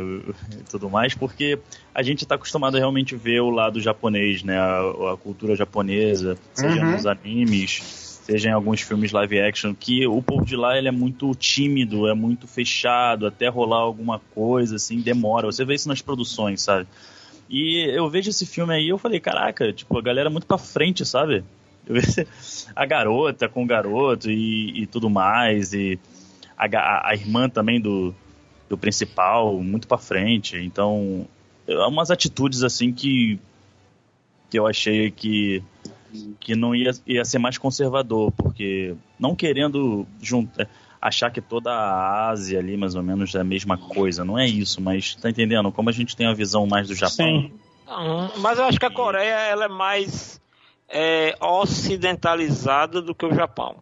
[0.59, 1.59] E tudo mais, porque
[1.93, 4.57] a gente tá acostumado a realmente ver o lado japonês, né?
[4.57, 6.91] A, a cultura japonesa, seja Uhum.
[6.91, 7.83] nos animes,
[8.25, 12.07] seja em alguns filmes live action, que o povo de lá ele é muito tímido,
[12.07, 15.45] é muito fechado, até rolar alguma coisa, assim, demora.
[15.45, 16.87] Você vê isso nas produções, sabe?
[17.47, 20.57] E eu vejo esse filme aí eu falei, caraca, tipo, a galera é muito pra
[20.57, 21.43] frente, sabe?
[22.75, 25.99] A garota com o garoto e, e tudo mais, e
[26.57, 28.13] a, a irmã também do,
[28.69, 30.57] do principal, muito pra frente.
[30.57, 31.27] Então,
[31.67, 33.39] é umas atitudes assim que,
[34.49, 35.63] que eu achei que
[36.39, 40.69] que não ia, ia ser mais conservador, porque não querendo juntar,
[41.01, 44.47] achar que toda a Ásia ali mais ou menos é a mesma coisa, não é
[44.47, 45.71] isso, mas tá entendendo?
[45.73, 47.51] Como a gente tem a visão mais do Japão, Sim.
[47.85, 50.41] Não, mas eu acho que a Coreia ela é mais
[50.89, 53.77] é, ocidentalizada do que o Japão.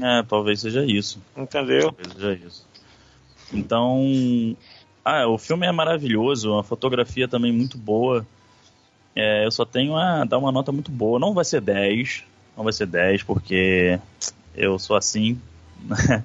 [0.00, 1.20] é, talvez seja isso.
[1.36, 1.92] Entendeu?
[1.92, 2.66] Talvez seja isso.
[3.52, 4.56] Então,
[5.04, 8.26] ah, o filme é maravilhoso, a fotografia também muito boa.
[9.14, 11.18] É, eu só tenho a dar uma nota muito boa.
[11.18, 12.24] Não vai ser 10,
[12.56, 13.98] não vai ser 10 porque
[14.54, 15.40] eu sou assim,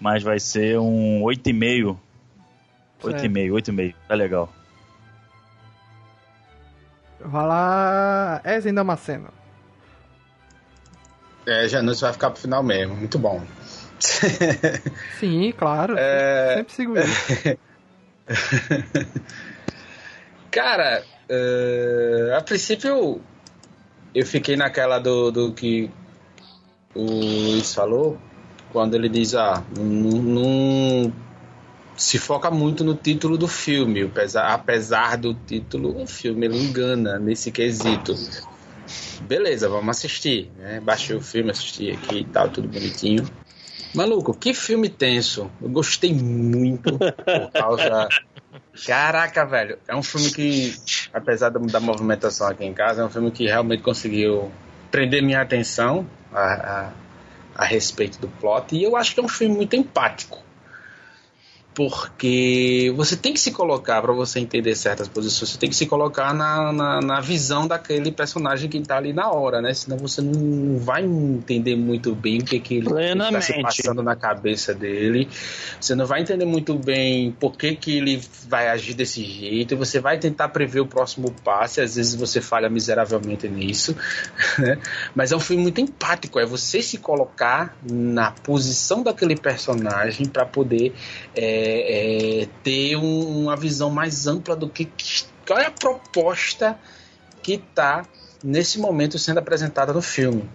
[0.00, 1.96] mas vai ser um 8,5.
[3.02, 4.52] 8,5, 8,5, tá legal.
[7.24, 9.28] Vai lá, Ezen Damasceno.
[11.46, 12.94] É, Janus vai ficar pro final mesmo.
[12.94, 13.42] Muito bom.
[15.18, 15.96] Sim, claro.
[15.98, 16.56] É.
[16.56, 17.58] Sempre sigo isso.
[20.50, 23.20] Cara, eh, a princípio
[24.14, 25.90] eu fiquei naquela do, do que
[26.94, 28.18] o Luiz falou,
[28.70, 31.10] quando ele diz, ah, não
[31.96, 37.18] se foca muito no título do filme, apesar, apesar do título, o filme ele engana
[37.18, 38.14] nesse quesito.
[39.22, 40.80] Beleza, vamos assistir, né?
[40.80, 43.26] Baixei o filme, assisti aqui e tal, tudo bonitinho.
[43.94, 45.50] Maluco, que filme tenso.
[45.60, 48.08] Eu gostei muito por causa
[48.86, 49.78] Caraca, velho.
[49.86, 50.74] É um filme que,
[51.12, 54.50] apesar da, da movimentação aqui em casa, é um filme que realmente conseguiu
[54.90, 56.92] prender minha atenção a, a,
[57.54, 58.74] a respeito do plot.
[58.74, 60.42] E eu acho que é um filme muito empático.
[61.74, 65.86] Porque você tem que se colocar, para você entender certas posições, você tem que se
[65.86, 69.72] colocar na, na, na visão daquele personagem que tá ali na hora, né?
[69.72, 74.14] Senão você não vai entender muito bem o que, que ele está se passando na
[74.14, 75.28] cabeça dele.
[75.80, 79.74] Você não vai entender muito bem por que, que ele vai agir desse jeito.
[79.76, 83.96] Você vai tentar prever o próximo passo, e às vezes você falha miseravelmente nisso.
[84.58, 84.78] né?
[85.14, 90.44] Mas é um filme muito empático, é você se colocar na posição daquele personagem para
[90.44, 90.92] poder
[91.34, 96.78] é, é, ter um- uma visão mais ampla do que, que qual é a proposta
[97.42, 98.06] que está
[98.42, 100.48] nesse momento sendo apresentada no filme.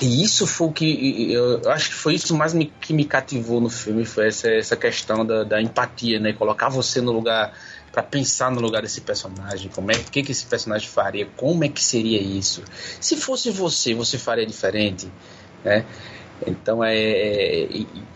[0.00, 3.60] E isso foi o que eu acho que foi isso mais me- que me cativou
[3.60, 6.32] no filme foi essa, essa questão da, da empatia, né?
[6.32, 7.52] Colocar você no lugar
[7.92, 11.68] para pensar no lugar desse personagem, como é que que esse personagem faria, como é
[11.68, 12.62] que seria isso?
[13.00, 15.10] Se fosse você, você faria diferente,
[15.62, 15.84] né?
[16.46, 17.68] Então é, é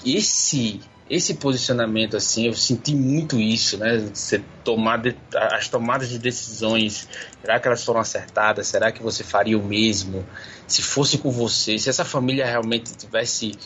[0.05, 3.99] esse esse posicionamento assim, eu senti muito isso, né?
[4.12, 7.09] Você tomar de- as tomadas de decisões,
[7.41, 8.66] será que elas foram acertadas?
[8.66, 10.27] Será que você faria o mesmo?
[10.66, 13.57] Se fosse com você, se essa família realmente tivesse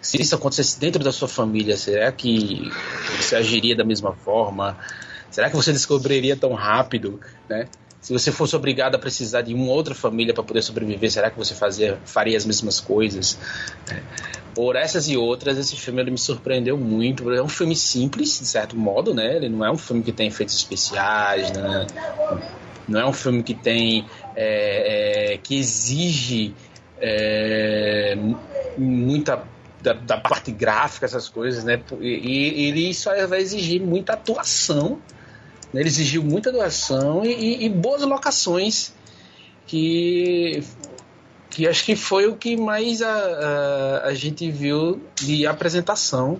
[0.00, 2.70] se isso acontecesse dentro da sua família, será que
[3.18, 4.78] você agiria da mesma forma?
[5.30, 7.68] Será que você descobriria tão rápido, né?
[8.00, 11.36] Se você fosse obrigado a precisar de uma outra família para poder sobreviver, será que
[11.36, 13.36] você fazia, faria as mesmas coisas?
[14.56, 17.30] Por essas e outras, esse filme ele me surpreendeu muito.
[17.30, 19.36] É um filme simples, de certo modo, né?
[19.36, 21.86] Ele não é um filme que tem efeitos especiais, né?
[22.88, 24.06] Não é um filme que tem.
[24.34, 26.54] é, é, que exige
[26.98, 28.38] é, mu-
[28.76, 29.46] muita.
[29.78, 31.78] Da, da parte gráfica, essas coisas, né?
[32.00, 34.98] E, e ele só vai exigir muita atuação.
[35.72, 35.80] né?
[35.82, 38.94] Ele exigiu muita atuação e, e- e boas locações
[39.66, 40.62] que
[41.56, 46.38] que acho que foi o que mais a, a, a gente viu de apresentação.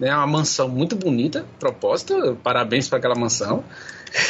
[0.00, 0.10] Né?
[0.14, 2.34] Uma mansão muito bonita, proposta.
[2.42, 3.62] Parabéns para aquela mansão.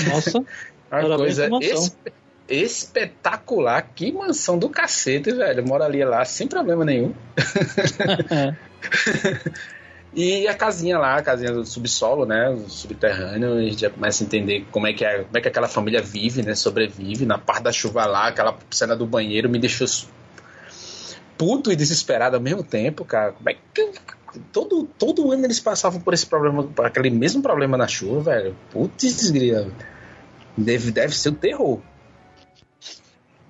[0.09, 0.45] Nossa,
[0.91, 1.73] Uma coisa mansão.
[1.85, 2.13] espe-
[2.49, 3.91] espetacular.
[3.95, 5.65] Que mansão do cacete, velho.
[5.65, 7.15] Moraria lá sem problema nenhum.
[10.15, 12.57] E a casinha lá, a casinha do subsolo, né?
[12.67, 15.69] Subterrâneo, a gente já começa a entender como é que, é, como é que aquela
[15.69, 16.55] família vive, né?
[16.55, 17.27] Sobrevive.
[17.27, 19.87] Na parte da chuva lá, aquela cena do banheiro me deixou
[21.37, 23.33] puto e desesperado ao mesmo tempo, cara.
[23.33, 23.93] Como é que.
[24.53, 28.57] Todo, todo ano eles passavam por esse problema, por aquele mesmo problema na chuva, velho.
[28.71, 29.71] Putz, grila.
[30.57, 31.81] Deve, deve ser o terror.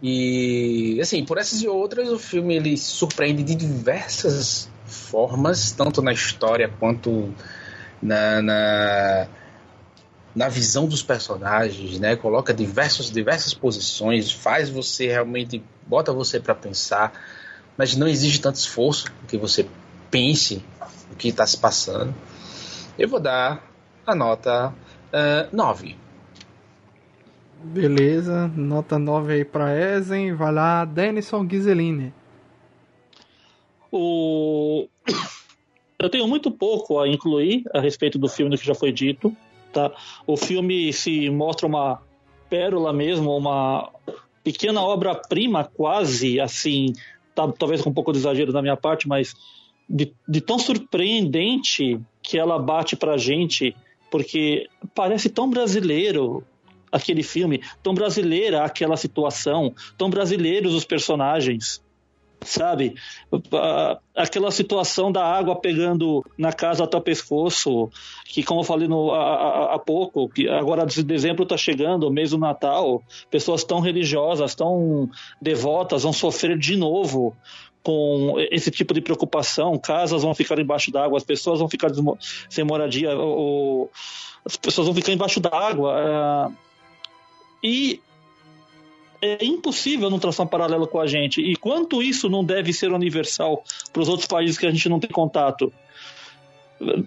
[0.03, 6.13] E, assim, por essas e outras, o filme ele surpreende de diversas formas, tanto na
[6.13, 7.33] história quanto
[8.03, 9.27] na, na,
[10.35, 12.17] na visão dos personagens, né?
[12.17, 17.13] Coloca diversos, diversas posições, faz você realmente, bota você para pensar,
[17.77, 19.67] mas não exige tanto esforço que você
[20.11, 20.65] pense
[21.13, 22.15] o que está se passando.
[22.99, 23.63] Eu vou dar
[24.07, 24.75] a nota
[25.53, 25.97] 9.
[27.63, 30.35] Beleza, nota 9 aí pra Ezen.
[30.35, 32.13] Vai lá, Denison Ghiseline.
[33.91, 34.89] O...
[35.99, 39.37] Eu tenho muito pouco a incluir a respeito do filme do que já foi dito.
[39.73, 39.93] Tá?
[40.27, 42.01] O filme se mostra uma
[42.49, 43.91] pérola mesmo, uma
[44.43, 46.93] pequena obra-prima, quase assim,
[47.35, 49.35] tá, talvez com um pouco de exagero da minha parte, mas
[49.89, 53.75] de, de tão surpreendente que ela bate pra gente,
[54.11, 56.45] porque parece tão brasileiro
[56.91, 61.83] aquele filme, tão brasileira aquela situação, tão brasileiros os personagens,
[62.41, 62.95] sabe?
[64.15, 67.91] Aquela situação da água pegando na casa até o pescoço,
[68.27, 72.31] que como eu falei no, há, há- pouco, que agora de dezembro está chegando, mês
[72.31, 75.09] do Natal, pessoas tão religiosas, tão
[75.41, 77.37] devotas vão sofrer de novo
[77.83, 81.91] com esse tipo de preocupação, casas vão ficar embaixo d'água, as pessoas vão ficar
[82.51, 83.91] sem moradia, o- o-
[84.45, 85.95] as pessoas vão ficar embaixo d'água.
[85.97, 86.51] ah,
[87.63, 88.01] e
[89.21, 91.41] é impossível não traçar um paralelo com a gente.
[91.41, 93.63] E quanto isso não deve ser universal
[93.93, 95.73] para os outros países que a gente não tem contato?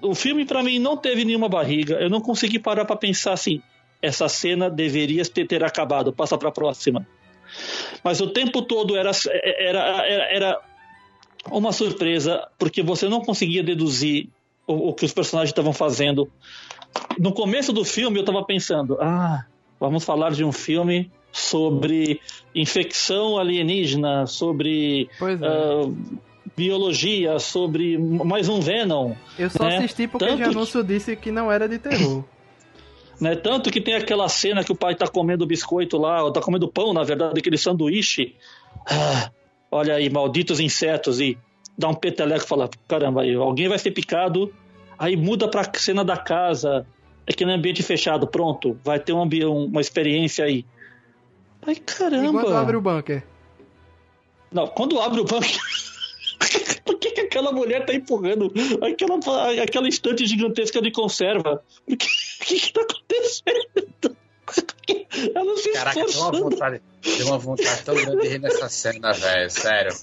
[0.02, 1.96] O filme, para mim, não teve nenhuma barriga.
[1.96, 3.62] Eu não consegui parar para pensar assim:
[4.02, 7.08] essa cena deveria ter, acabado, passa para a próxima.
[8.04, 9.12] Mas o tempo todo era,
[9.44, 10.62] era, era, era
[11.50, 14.28] uma surpresa, porque você não conseguia deduzir
[14.68, 16.30] o, o que os personagens estavam fazendo.
[17.18, 19.46] No começo do filme, eu estava pensando: ah,
[19.80, 22.20] vamos falar de um filme sobre
[22.54, 25.26] infecção alienígena, sobre é.
[25.46, 25.92] ah,
[26.56, 29.14] biologia, sobre mais um Venom.
[29.40, 29.78] Eu só né?
[29.78, 32.24] assisti porque Tanto de que- anúncio disse que não era de terror.
[33.22, 33.36] Né?
[33.36, 36.68] Tanto que tem aquela cena que o pai tá comendo biscoito lá, ou tá comendo
[36.68, 38.34] pão, na verdade, aquele sanduíche.
[38.84, 39.30] Ah,
[39.70, 41.38] olha aí, malditos insetos, e
[41.78, 44.52] dá um peteleco e fala: caramba, alguém vai ser picado.
[44.98, 46.84] Aí muda pra cena da casa,
[47.30, 49.22] aquele ambiente fechado, pronto, vai ter um
[49.66, 50.66] uma experiência aí.
[51.66, 52.28] Ai, caramba.
[52.28, 53.24] E quando abre o bunker?
[54.52, 55.48] Não, quando abre o banco.
[56.84, 58.52] Por que, que aquela mulher tá empurrando
[58.82, 61.64] aquela, aquela estante gigantesca de conserva?
[61.88, 62.08] O que,
[62.44, 64.18] que, que tá acontecendo?
[65.36, 66.50] Ela se Caraca, tem uma esforçando.
[66.50, 69.50] vontade, tem uma vontade tão grande de rir nessa cena, velho.
[69.50, 69.96] Sério.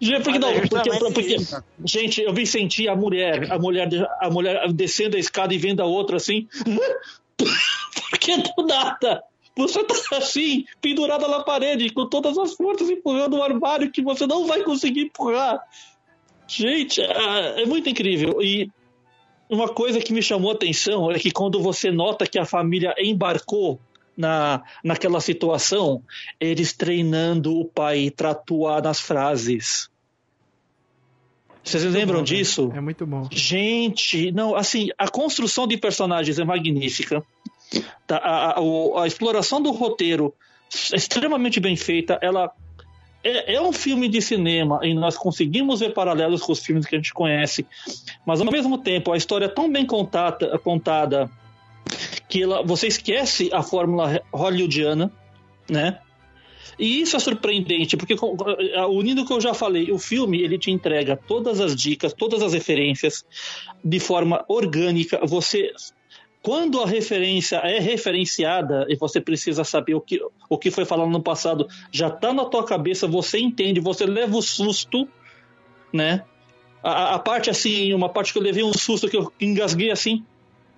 [0.00, 1.36] Gente, porque, Mas não, porque, porque-
[1.84, 3.88] gente, eu vi sentir a mulher, a mulher,
[4.20, 6.48] a mulher descendo a escada e vendo a outra assim.
[8.10, 9.22] Porque do nada.
[9.56, 14.26] Você tá assim, pendurada na parede, com todas as forças empurrando um armário que você
[14.26, 15.60] não vai conseguir empurrar.
[16.46, 18.42] Gente, é é muito incrível.
[18.42, 18.70] E
[19.48, 22.94] uma coisa que me chamou a atenção é que quando você nota que a família
[22.98, 23.80] embarcou
[24.16, 26.02] na, naquela situação,
[26.40, 29.88] eles treinando o pai para atuar nas frases.
[31.62, 32.70] Vocês lembram bom, disso?
[32.74, 33.26] É muito bom.
[33.32, 37.24] Gente, não, assim, a construção de personagens é magnífica.
[38.06, 40.34] Tá, a, a- a exploração do roteiro
[40.92, 42.18] é extremamente bem feita.
[42.22, 42.50] Ela
[43.22, 46.94] é, é um filme de cinema e nós conseguimos ver paralelos com os filmes que
[46.94, 47.66] a gente conhece.
[48.26, 51.30] Mas ao mesmo tempo, a história é tão bem contada, contada
[52.28, 55.10] que ela, você esquece a fórmula hollywoodiana,
[55.68, 55.98] né?
[56.76, 58.16] E isso é surpreendente, porque
[58.90, 62.42] unindo o que eu já falei, o filme ele te entrega todas as dicas, todas
[62.42, 63.24] as referências
[63.84, 65.20] de forma orgânica.
[65.24, 65.70] Você
[66.44, 71.08] quando a referência é referenciada e você precisa saber o que, o que foi falado
[71.08, 75.08] no passado, já tá na tua cabeça, você entende, você leva o susto,
[75.90, 76.22] né?
[76.82, 80.22] A, a- parte assim, uma parte que eu levei um susto que eu engasguei assim.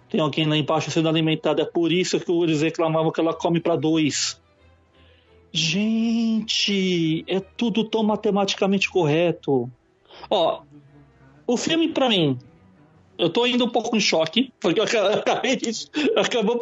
[0.08, 3.58] Tem alguém lá embaixo sendo alimentado, é por isso que eles reclamavam que ela come
[3.58, 4.40] para dois.
[5.52, 9.68] Gente, é tudo tão matematicamente correto.
[10.30, 10.62] Ó,
[11.44, 12.38] o filme pra mim,
[13.18, 15.70] eu tô indo um pouco em choque, porque eu aca- acabei de,
[16.16, 16.58] acabou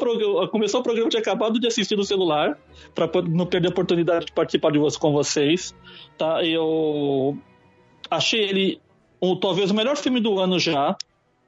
[0.49, 2.59] começou o programa, tinha acabado de assistir no celular,
[3.09, 5.75] po- não perder a oportunidade de participar de com vocês,
[6.17, 6.45] tá?
[6.45, 7.37] Eu
[8.11, 8.81] achei ele
[9.21, 10.97] um, talvez o melhor filme do ano já,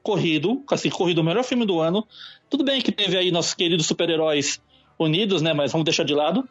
[0.02, 2.06] corrido, assim, corrido o melhor filme do ano.
[2.48, 4.60] Tudo bem que teve aí nossos queridos super-heróis
[4.98, 6.48] unidos, né, mas vamos deixar de lado.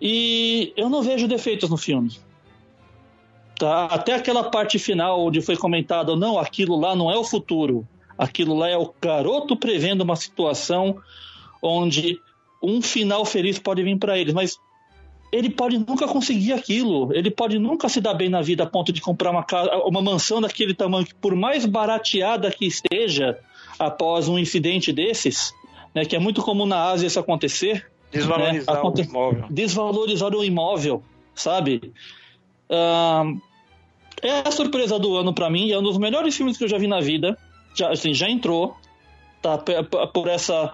[0.00, 2.10] E eu não vejo defeitos no filme.
[3.58, 3.84] Tá?
[3.86, 7.86] Até aquela parte final onde foi comentado, não, aquilo lá não é o futuro.
[8.18, 10.96] Aquilo lá é o garoto prevendo uma situação
[11.62, 12.18] onde
[12.62, 14.58] um final feliz pode vir para eles, mas
[15.32, 17.12] ele pode nunca conseguir aquilo.
[17.12, 20.00] Ele pode nunca se dar bem na vida a ponto de comprar uma, casa, uma
[20.02, 23.38] mansão daquele tamanho que, por mais barateada que esteja
[23.78, 25.52] após um incidente desses,
[25.94, 29.44] né, que é muito comum na Ásia isso acontecer, Desvalorizar É, aconte- o imóvel.
[29.50, 31.02] desvalorizar o imóvel,
[31.34, 31.92] sabe?
[32.70, 33.38] Ahn,
[34.22, 36.78] é a surpresa do ano pra mim, é um dos melhores filmes que eu já
[36.78, 37.36] vi na vida.
[37.74, 38.76] Já, assim, já entrou,
[39.42, 39.58] tá?
[39.58, 40.72] Por essa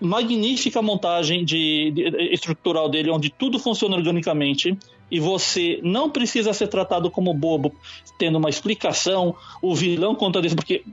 [0.00, 4.76] magnífica montagem de, de- estrutural dele, onde tudo funciona organicamente
[5.10, 7.72] e você não precisa ser tratado como bobo,
[8.18, 10.84] tendo uma explicação, o vilão conta isso, porque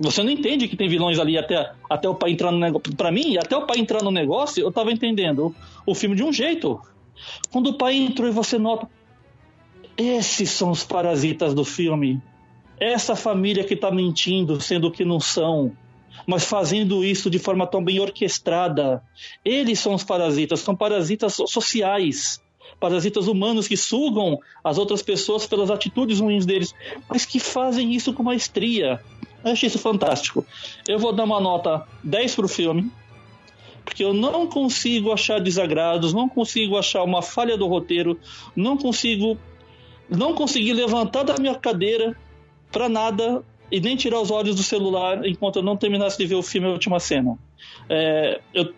[0.00, 2.94] você não entende que tem vilões ali até, até o pai entrar no negócio.
[2.96, 5.54] Pra mim, até o pai entrar no negócio, eu tava entendendo
[5.86, 6.80] o filme de um jeito.
[7.50, 8.88] Quando o pai entrou e você nota.
[9.96, 12.20] Esses são os parasitas do filme.
[12.80, 15.72] Essa família que tá mentindo, sendo que não são,
[16.26, 19.02] mas fazendo isso de forma tão bem orquestrada.
[19.44, 22.40] Eles são os parasitas, são parasitas so- sociais.
[22.80, 26.74] Parasitas humanos que sugam as outras pessoas pelas atitudes ruins deles,
[27.08, 29.00] mas que fazem isso com maestria.
[29.44, 30.44] Eu achei isso fantástico.
[30.88, 32.90] Eu vou dar uma nota 10 pro filme,
[33.84, 38.18] porque eu não consigo achar desagrados, não consigo achar uma falha do roteiro,
[38.56, 39.38] não consigo
[40.08, 42.16] não consegui levantar da minha cadeira
[42.70, 46.34] pra nada e nem tirar os olhos do celular enquanto eu não terminasse de ver
[46.34, 47.38] o filme A Última Cena.
[47.88, 48.72] É, eu,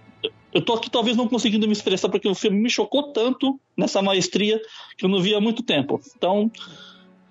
[0.52, 4.01] eu tô aqui talvez não conseguindo me expressar porque o filme me chocou tanto nessa
[4.01, 4.60] maestria
[4.96, 6.01] que eu não via há muito tempo.
[6.16, 6.51] Então,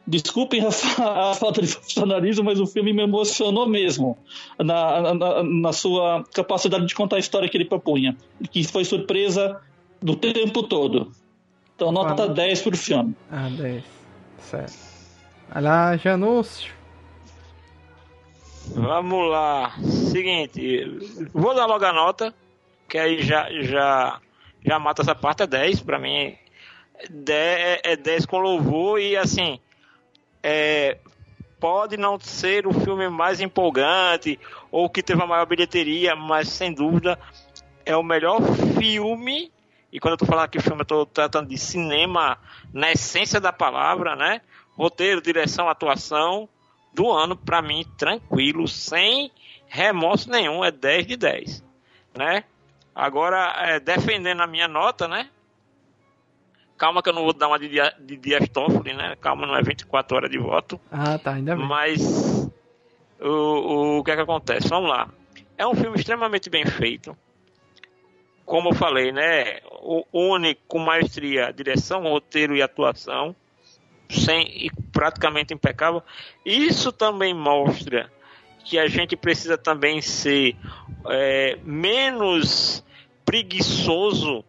[0.06, 4.18] desculpem a, a falta de profissionalismo, mas o filme me emocionou mesmo
[4.60, 8.18] na, na, na sua capacidade de contar a história que ele propunha,
[8.52, 9.62] que foi surpresa
[10.02, 11.12] do tempo todo.
[11.84, 12.34] Então, nota Fala.
[12.34, 13.16] 10 pro filme.
[13.32, 13.84] Ah, 10.
[14.40, 14.74] Certo.
[15.50, 16.74] Vai lá, Janúcio.
[18.68, 19.76] Vamos lá.
[20.12, 20.86] Seguinte,
[21.34, 22.34] vou dar logo a nota,
[22.88, 24.20] que aí já, já,
[24.66, 25.82] já mata essa parte, é 10.
[25.82, 26.36] Pra mim,
[27.10, 29.60] 10, é 10 com louvor e assim,
[30.42, 30.98] é,
[31.60, 34.40] pode não ser o filme mais empolgante
[34.72, 37.20] ou que teve a maior bilheteria, mas sem dúvida
[37.86, 38.42] é o melhor
[38.80, 39.52] filme.
[39.94, 42.40] E quando eu tô falando aqui filme, eu tô tratando de cinema
[42.74, 44.42] na essência da palavra, né?
[44.76, 46.50] Roteiro, direção, atuação
[46.92, 49.32] do ano, pra mim, tranquilo, sem
[49.68, 51.64] remorso nenhum, é 10 de 10,
[52.18, 52.44] né?
[52.96, 55.30] Agora, é, defendendo a minha nota, né?
[56.76, 59.16] Calma que eu não vou dar uma de, Dia- de Dias Toffoli, né?
[59.22, 60.82] Calma, não é 24 horas de voto.
[60.92, 61.66] Ah, tá, ainda bem.
[61.68, 62.50] Mas
[63.20, 64.68] o, o, o que é que acontece?
[64.68, 65.08] Vamos lá.
[65.56, 67.16] É um filme extremamente bem feito.
[68.46, 69.60] Como eu falei, né?
[69.82, 73.36] O une com maestria direção, roteiro e atuação,
[74.10, 76.04] sem e praticamente impecável.
[76.46, 78.12] Isso também mostra
[78.66, 80.56] que a gente precisa também ser
[81.10, 82.84] é, menos
[83.26, 84.44] preguiçoso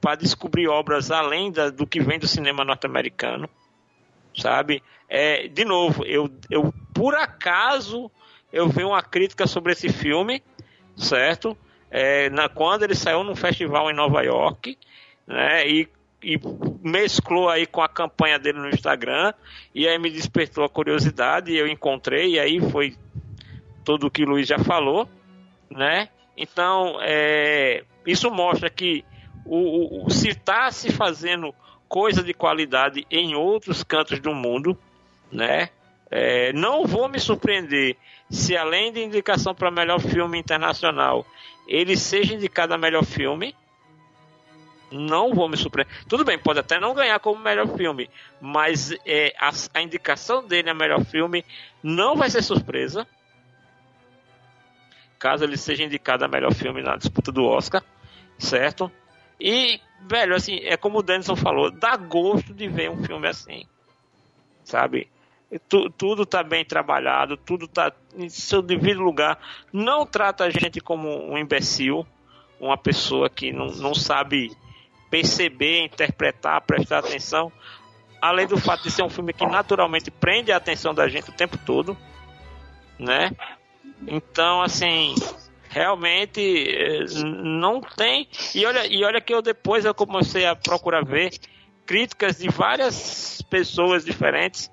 [0.00, 3.48] para descobrir obras além da- do que vem do cinema norte-americano
[4.36, 4.82] sabe?
[5.08, 8.10] É, de novo, eu, eu por acaso
[8.52, 10.42] eu vi uma crítica sobre esse filme,
[10.96, 11.56] certo?
[11.96, 14.76] É, na, quando ele saiu num festival em Nova York,
[15.28, 15.64] né?
[15.68, 15.88] E,
[16.20, 16.40] e
[16.82, 19.32] mesclou aí com a campanha dele no Instagram,
[19.72, 22.96] e aí me despertou a curiosidade, e eu encontrei, e aí foi
[23.84, 25.08] tudo o que o Luiz já falou,
[25.70, 26.08] né?
[26.36, 29.04] Então, é, isso mostra que
[29.44, 31.54] o, o- se está se fazendo
[31.88, 34.76] coisa de qualidade em outros cantos do mundo,
[35.30, 35.68] né?
[36.10, 37.96] É, não vou me surpreender
[38.30, 41.26] se além de indicação para melhor filme internacional,
[41.66, 43.54] ele seja indicado a melhor filme.
[44.90, 45.92] Não vou me surpreender.
[46.08, 48.08] Tudo bem, pode até não ganhar como melhor filme,
[48.40, 51.44] mas é, a, a indicação dele a melhor filme
[51.82, 53.06] não vai ser surpresa.
[55.18, 57.82] Caso ele seja indicado a melhor filme na disputa do Oscar,
[58.38, 58.90] certo?
[59.40, 63.66] E, velho, assim, é como o Denison falou, dá gosto de ver um filme assim.
[64.62, 65.08] Sabe?
[65.68, 69.38] Tu- tudo tá bem trabalhado, tudo tá em seu devido lugar.
[69.72, 72.06] Não trata a gente como um imbecil,
[72.58, 74.50] uma pessoa que não, não sabe
[75.10, 77.52] perceber, interpretar, prestar atenção.
[78.20, 81.34] Além do fato de ser um filme que naturalmente prende a atenção da gente o
[81.34, 81.96] tempo todo,
[82.98, 83.30] né?
[84.08, 85.14] Então, assim,
[85.68, 88.28] realmente eh, não tem.
[88.54, 91.32] E olha, e olha que eu depois eu comecei a procurar ver
[91.86, 94.70] críticas de várias pessoas diferentes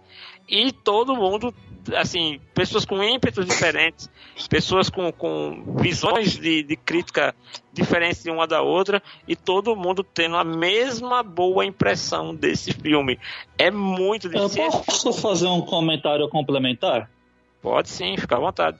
[0.51, 1.53] e todo mundo
[1.95, 4.09] assim, pessoas com ímpetos diferentes,
[4.49, 7.33] pessoas com, com visões de, de crítica
[7.73, 13.17] diferentes de uma da outra, e todo mundo tendo a mesma boa impressão desse filme.
[13.57, 14.83] É muito Eu difícil.
[14.85, 17.09] posso fazer um comentário complementar?
[17.61, 18.77] Pode sim, fica à vontade.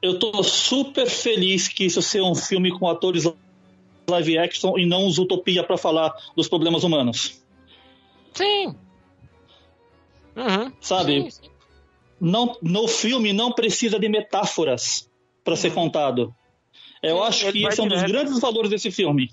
[0.00, 3.24] Eu tô super feliz que isso seja um filme com atores
[4.08, 7.42] live action e não os Utopia pra falar dos problemas humanos.
[8.32, 8.74] Sim.
[10.38, 10.72] Uhum.
[10.80, 11.22] Sabe?
[11.22, 11.50] Sim, sim.
[12.20, 15.10] Não, no filme não precisa de metáforas
[15.44, 16.34] pra ser contado.
[17.02, 19.30] Eu Sim, acho que esse é um dos grandes valores desse filme.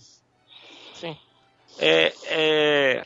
[0.93, 1.15] Sim.
[1.79, 3.05] É, é,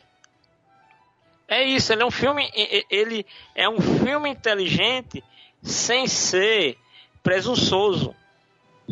[1.48, 2.50] é isso, ele é um filme.
[2.90, 5.24] Ele é um filme inteligente
[5.62, 6.78] sem ser
[7.24, 8.16] presunçoso.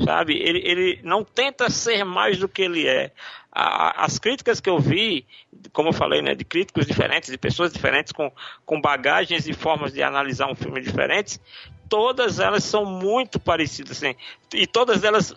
[0.03, 0.37] Sabe?
[0.37, 3.11] Ele, ele não tenta ser mais do que ele é.
[3.51, 5.25] As críticas que eu vi,
[5.73, 8.31] como eu falei, né, de críticos diferentes, de pessoas diferentes, com,
[8.65, 11.41] com bagagens e formas de analisar um filme diferentes,
[11.89, 13.97] todas elas são muito parecidas.
[13.97, 14.15] Assim,
[14.53, 15.35] e todas elas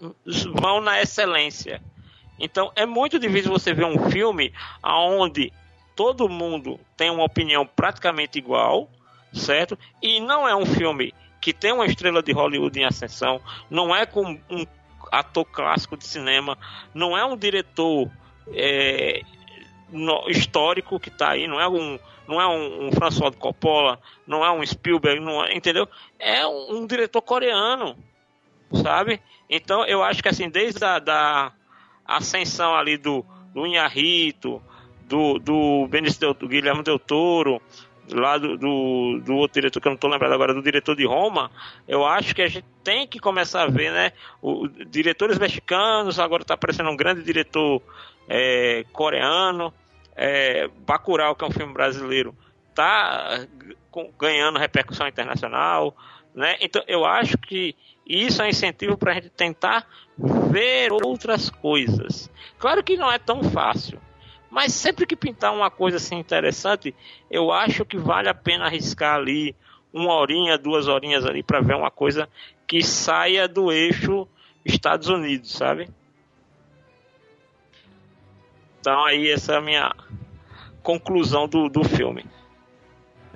[0.53, 1.81] vão na excelência.
[2.39, 5.53] Então é muito difícil você ver um filme onde
[5.95, 8.91] todo mundo tem uma opinião praticamente igual,
[9.33, 9.79] certo?
[10.03, 13.41] E não é um filme que tem uma estrela de Hollywood em ascensão,
[13.71, 14.67] não é com um
[15.11, 16.57] ator clássico de cinema,
[16.95, 18.11] não é um diretor
[18.53, 19.23] é,
[19.91, 21.99] no- histórico que está aí, não é um
[22.29, 25.89] não é um, um François Coppola, não é um Spielberg, não é, entendeu?
[26.17, 27.97] É um, um diretor coreano,
[28.73, 29.21] sabe?
[29.49, 31.53] Então eu acho que assim desde a da
[32.07, 34.63] ascensão ali do, do Inharrito,
[35.09, 37.61] do, do Benício Del, do Guilherme Del Toro,
[38.13, 41.07] lá do, do, do outro diretor que eu não estou lembrado agora, do diretor de
[41.07, 41.51] Roma,
[41.87, 44.13] eu acho que a gente tem que começar a ver, né?
[44.43, 47.83] O, diretores mexicanos, agora está aparecendo um grande diretor
[48.29, 49.73] é, coreano,
[50.17, 52.35] é, Bacurau, que é um filme brasileiro,
[52.75, 53.47] tá
[53.91, 55.97] com- ganhando repercussão internacional,
[56.35, 56.57] né?
[56.61, 57.75] Então eu acho que
[58.07, 59.87] isso é incentivo para a gente tentar
[60.19, 62.31] ver outras coisas.
[62.59, 64.01] Claro que não é tão fácil,
[64.51, 66.95] mas sempre que pintar uma coisa assim interessante,
[67.31, 69.55] eu acho que vale a pena arriscar ali
[69.93, 72.29] uma horinha, duas horinhas ali para ver uma coisa
[72.67, 74.27] que saia do eixo
[74.65, 75.89] Estados Unidos, sabe?
[78.81, 79.95] Então aí essa é a minha
[80.83, 82.25] conclusão do, do filme.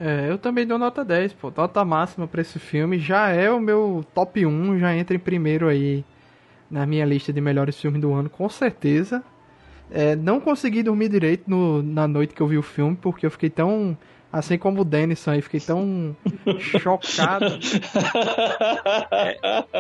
[0.01, 1.53] É, eu também dou nota 10, pô.
[1.57, 2.99] Nota máxima pra esse filme.
[2.99, 6.05] Já é o meu top 1, já entra em primeiro aí
[6.71, 9.23] na minha lista de melhores filmes do ano, com certeza.
[9.91, 13.31] É, não consegui dormir direito no- na noite que eu vi o filme, porque eu
[13.31, 13.97] fiquei tão.
[14.33, 16.17] Assim como o Denison aí, fiquei tão
[16.59, 17.47] chocado,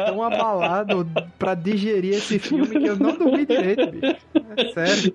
[0.07, 1.07] tão abalado
[1.39, 4.17] pra digerir esse filme que eu não dormi direito, bicho.
[4.57, 5.13] É sério.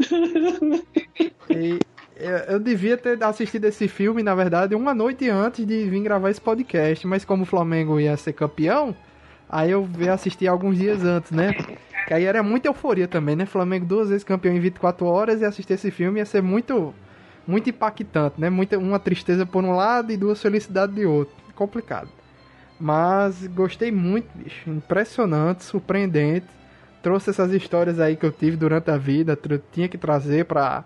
[1.50, 1.80] E
[2.50, 6.42] eu, devia ter assistido esse filme, na verdade, uma noite antes de vir gravar esse
[6.42, 8.94] podcast, mas como o Flamengo ia ser campeão,
[9.50, 11.56] aí eu vi assistir alguns dias antes, né?
[12.08, 13.46] Que aí era muita euforia também, né?
[13.46, 16.94] Flamengo duas vezes campeão em 24 horas e assistir esse filme ia ser muito
[17.46, 18.50] muito impactante, né?
[18.50, 21.34] Muita, uma tristeza por um lado e duas felicidades de outro.
[21.56, 22.10] Complicado.
[22.80, 24.70] Mas gostei muito, bicho.
[24.70, 26.46] Impressionante, surpreendente.
[27.02, 29.38] Trouxe essas histórias aí que eu tive durante a vida,
[29.72, 30.84] tinha que trazer pra,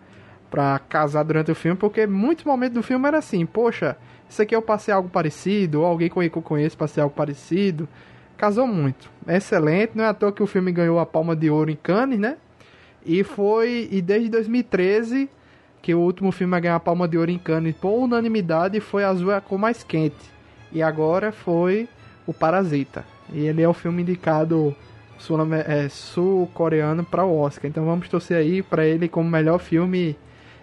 [0.49, 3.97] pra casar durante o filme, porque muitos momentos do filme era assim, poxa,
[4.29, 7.89] isso aqui eu passei algo parecido, ou alguém que eu conheço passei algo parecido.
[8.37, 9.09] Casou muito.
[9.25, 11.75] É excelente, não é à toa que o filme ganhou a Palma de Ouro em
[11.75, 12.37] Cannes, né?
[13.05, 15.29] E foi, e desde 2013,
[15.81, 19.03] que o último filme a ganhar a Palma de Ouro em Cannes por unanimidade foi
[19.03, 20.31] Azul é a cor mais quente.
[20.71, 21.87] E agora foi
[22.25, 23.05] o Parasita.
[23.31, 24.75] E ele é o filme indicado
[25.67, 27.69] é, sul-coreano para o Oscar.
[27.69, 30.17] Então vamos torcer aí para ele como melhor filme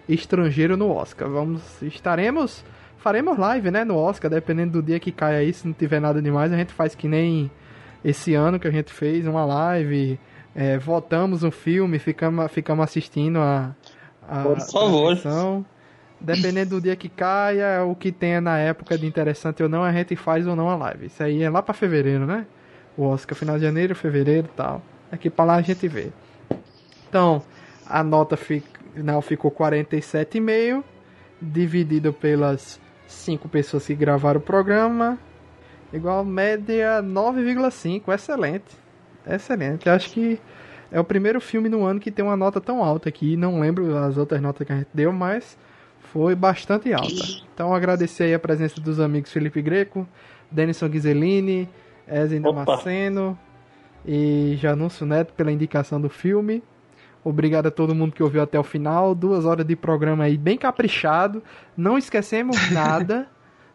[0.09, 1.29] estrangeiro no Oscar.
[1.29, 2.63] Vamos, estaremos,
[2.97, 5.53] faremos live, né, no Oscar, dependendo do dia que caia aí.
[5.53, 7.49] Se não tiver nada demais, a gente faz que nem
[8.03, 10.19] esse ano que a gente fez uma live,
[10.55, 13.75] é, votamos um filme, ficamos, ficamos assistindo a,
[14.27, 15.15] a Por favor.
[15.15, 15.65] transmissão.
[16.19, 19.91] Dependendo do dia que caia, o que tenha na época de interessante ou não, a
[19.91, 21.07] gente faz ou não a live.
[21.07, 22.45] Isso aí é lá pra fevereiro, né?
[22.95, 24.83] O Oscar, final de janeiro, fevereiro e tal.
[25.11, 26.11] Aqui pra lá a gente vê.
[27.09, 27.41] Então,
[27.87, 28.63] a nota fi-
[28.93, 30.83] final ficou 47,5,
[31.41, 35.17] dividido pelas 5 pessoas que gravaram o programa,
[35.93, 38.81] igual média 9,5, excelente.
[39.27, 39.89] Excelente.
[39.89, 40.39] Acho que
[40.91, 43.37] é o primeiro filme no ano que tem uma nota tão alta aqui.
[43.37, 45.57] Não lembro as outras notas que a gente deu, mas
[46.11, 47.23] foi bastante alta.
[47.53, 50.07] Então agradecer aí a presença dos amigos Felipe Greco,
[50.49, 51.69] Denison Ghiselini,
[52.07, 52.65] Ezio Opa.
[52.65, 53.37] Damasceno
[54.05, 56.61] e Janúncio Neto pela indicação do filme.
[57.23, 59.13] Obrigado a todo mundo que ouviu até o final.
[59.13, 61.43] Duas horas de programa aí bem caprichado.
[61.77, 63.27] Não esquecemos nada.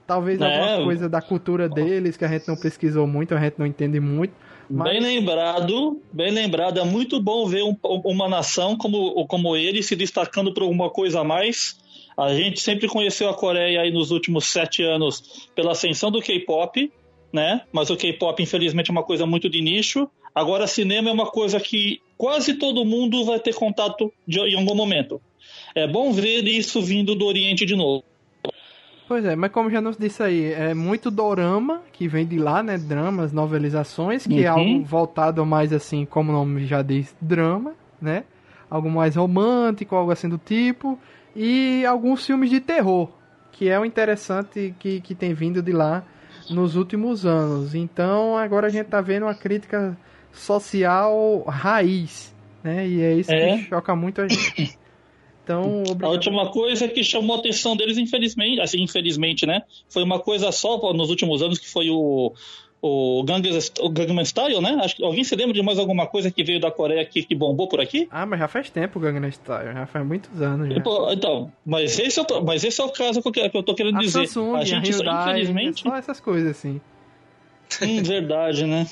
[0.06, 0.44] Talvez É.
[0.44, 3.98] alguma coisa da cultura deles que a gente não pesquisou muito, a gente não entende
[3.98, 4.32] muito.
[4.70, 6.78] Mas- Bem lembrado, bem lembrado.
[6.78, 11.20] É muito bom ver um- uma nação como, como ele se destacando por alguma coisa
[11.20, 11.76] a mais.
[12.16, 16.90] A gente sempre conheceu a Coreia aí nos últimos sete anos pela ascensão do K-pop,
[17.32, 17.60] né?
[17.72, 20.08] Mas o K-pop, infelizmente, é uma coisa muito de nicho.
[20.34, 24.74] Agora, cinema é uma coisa que quase todo mundo vai ter contato de- em algum
[24.74, 25.20] momento.
[25.74, 28.02] É bom ver isso vindo do Oriente de novo.
[29.08, 32.60] Pois é, mas como já nos disse aí, é muito dorama, que vem de lá,
[32.62, 32.76] né?
[32.76, 34.58] Dramas, novelizações, que é Uhum.
[34.58, 38.24] algo voltado mais assim, como o nome já diz, drama, né?
[38.68, 40.98] Algo mais romântico, algo assim do tipo.
[41.36, 43.08] E alguns filmes de terror,
[43.52, 46.02] que é o interessante que, que tem vindo de lá
[46.50, 47.74] nos últimos anos.
[47.76, 49.96] Então agora a gente tá vendo uma crítica
[50.32, 52.86] social raiz, né?
[52.88, 53.56] E é isso É.
[53.58, 54.76] que choca muito a gente.
[55.46, 56.12] Então, A obrigado.
[56.12, 59.62] última coisa que chamou a atenção deles, infelizmente, assim, infelizmente, né?
[59.88, 62.32] Foi uma coisa só nos últimos anos que foi o,
[62.82, 64.76] o, Gangnam, Style, né?
[64.82, 67.32] Acho que alguém se lembra de mais alguma coisa que veio da Coreia aqui que
[67.36, 68.08] bombou por aqui?
[68.10, 70.80] Ah, mas já faz tempo o Gangnam Style, já faz muitos anos já.
[70.80, 73.62] Pô, Então, mas esse, é o, mas esse é o caso que eu, que eu
[73.62, 74.26] tô querendo A dizer.
[74.26, 76.80] Samsung, a a gente, só- Hyundai, infelizmente, só essas coisas assim.
[77.80, 78.84] hum, verdade, né?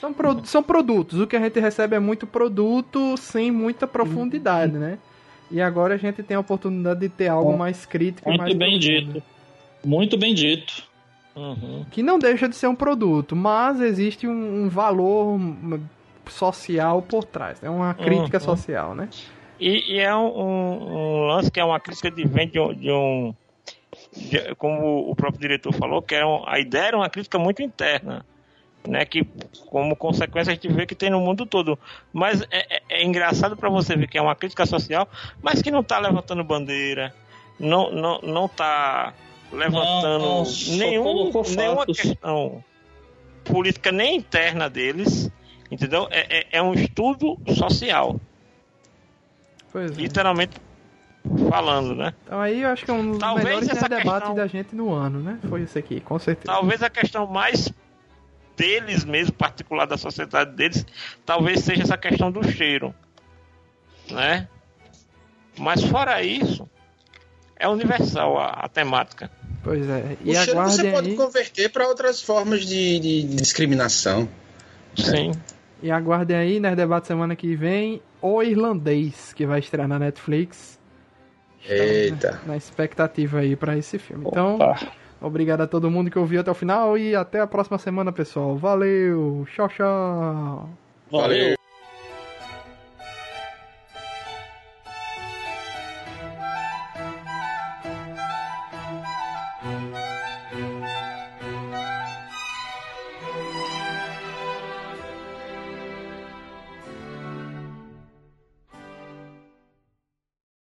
[0.00, 4.72] São, pro- são produtos, o que a gente recebe é muito produto sem muita profundidade,
[4.74, 4.98] né?
[5.50, 8.58] E agora a gente tem a oportunidade de ter algo mais crítico e mais Muito
[8.58, 9.12] bem profundo.
[9.12, 9.22] dito.
[9.84, 10.82] Muito bem dito.
[11.36, 11.84] Uhum.
[11.90, 15.38] Que não deixa de ser um produto, mas existe um, um valor
[16.28, 18.44] social por trás, é uma crítica Uhum.
[18.44, 19.08] social, né?
[19.60, 22.74] E, e é um, um- um lance que é uma crítica de vem de, um-
[22.74, 23.34] de um.
[24.16, 27.62] de- como o próprio diretor falou, que é um- a ideia era uma crítica muito
[27.62, 28.24] interna.
[28.86, 29.24] Né, que
[29.70, 31.78] como consequência a gente vê que tem no mundo todo.
[32.12, 35.08] Mas é, é- é engraçado para você ver que é uma crítica social,
[35.42, 37.14] mas que não tá levantando bandeira,
[37.58, 39.14] não, não, não tá
[39.50, 42.62] levantando Não, não, nenhum, nenhuma questão
[43.44, 45.30] política nem interna deles.
[45.70, 46.06] Entendeu?
[46.10, 48.20] É, é- é um estudo social
[49.72, 50.00] Pois é.
[50.02, 50.52] literalmente
[51.48, 52.12] falando, né?
[52.22, 54.76] Então aí eu acho que é um dos Talvez melhores essa debates questão- da gente
[54.76, 55.38] no ano, né?
[55.48, 56.52] Foi isso aqui, com certeza.
[56.52, 57.72] Talvez a questão mais
[58.56, 60.86] deles mesmo, particular da sociedade deles,
[61.26, 62.94] talvez seja essa questão do cheiro,
[64.10, 64.48] né?
[65.58, 66.68] Mas fora isso,
[67.56, 69.30] é universal a, a temática.
[69.62, 70.16] Pois é.
[70.24, 71.16] O E cheiro você aguardem pode aí.
[71.16, 74.28] converter para outras formas de, de- de discriminação.
[74.96, 75.32] Sim.
[75.82, 80.78] E aguardem aí, né, debate semana que vem, O Irlandês, que vai estrear na Netflix.
[81.66, 82.40] Eita.
[82.46, 84.26] Na expectativa aí pra esse filme.
[84.28, 84.78] Então, Opa.
[85.20, 88.56] Obrigado a todo mundo que ouviu até o final e até a próxima semana, pessoal.
[88.56, 90.68] Valeu, tchau, tchau.
[91.10, 91.63] Valeu.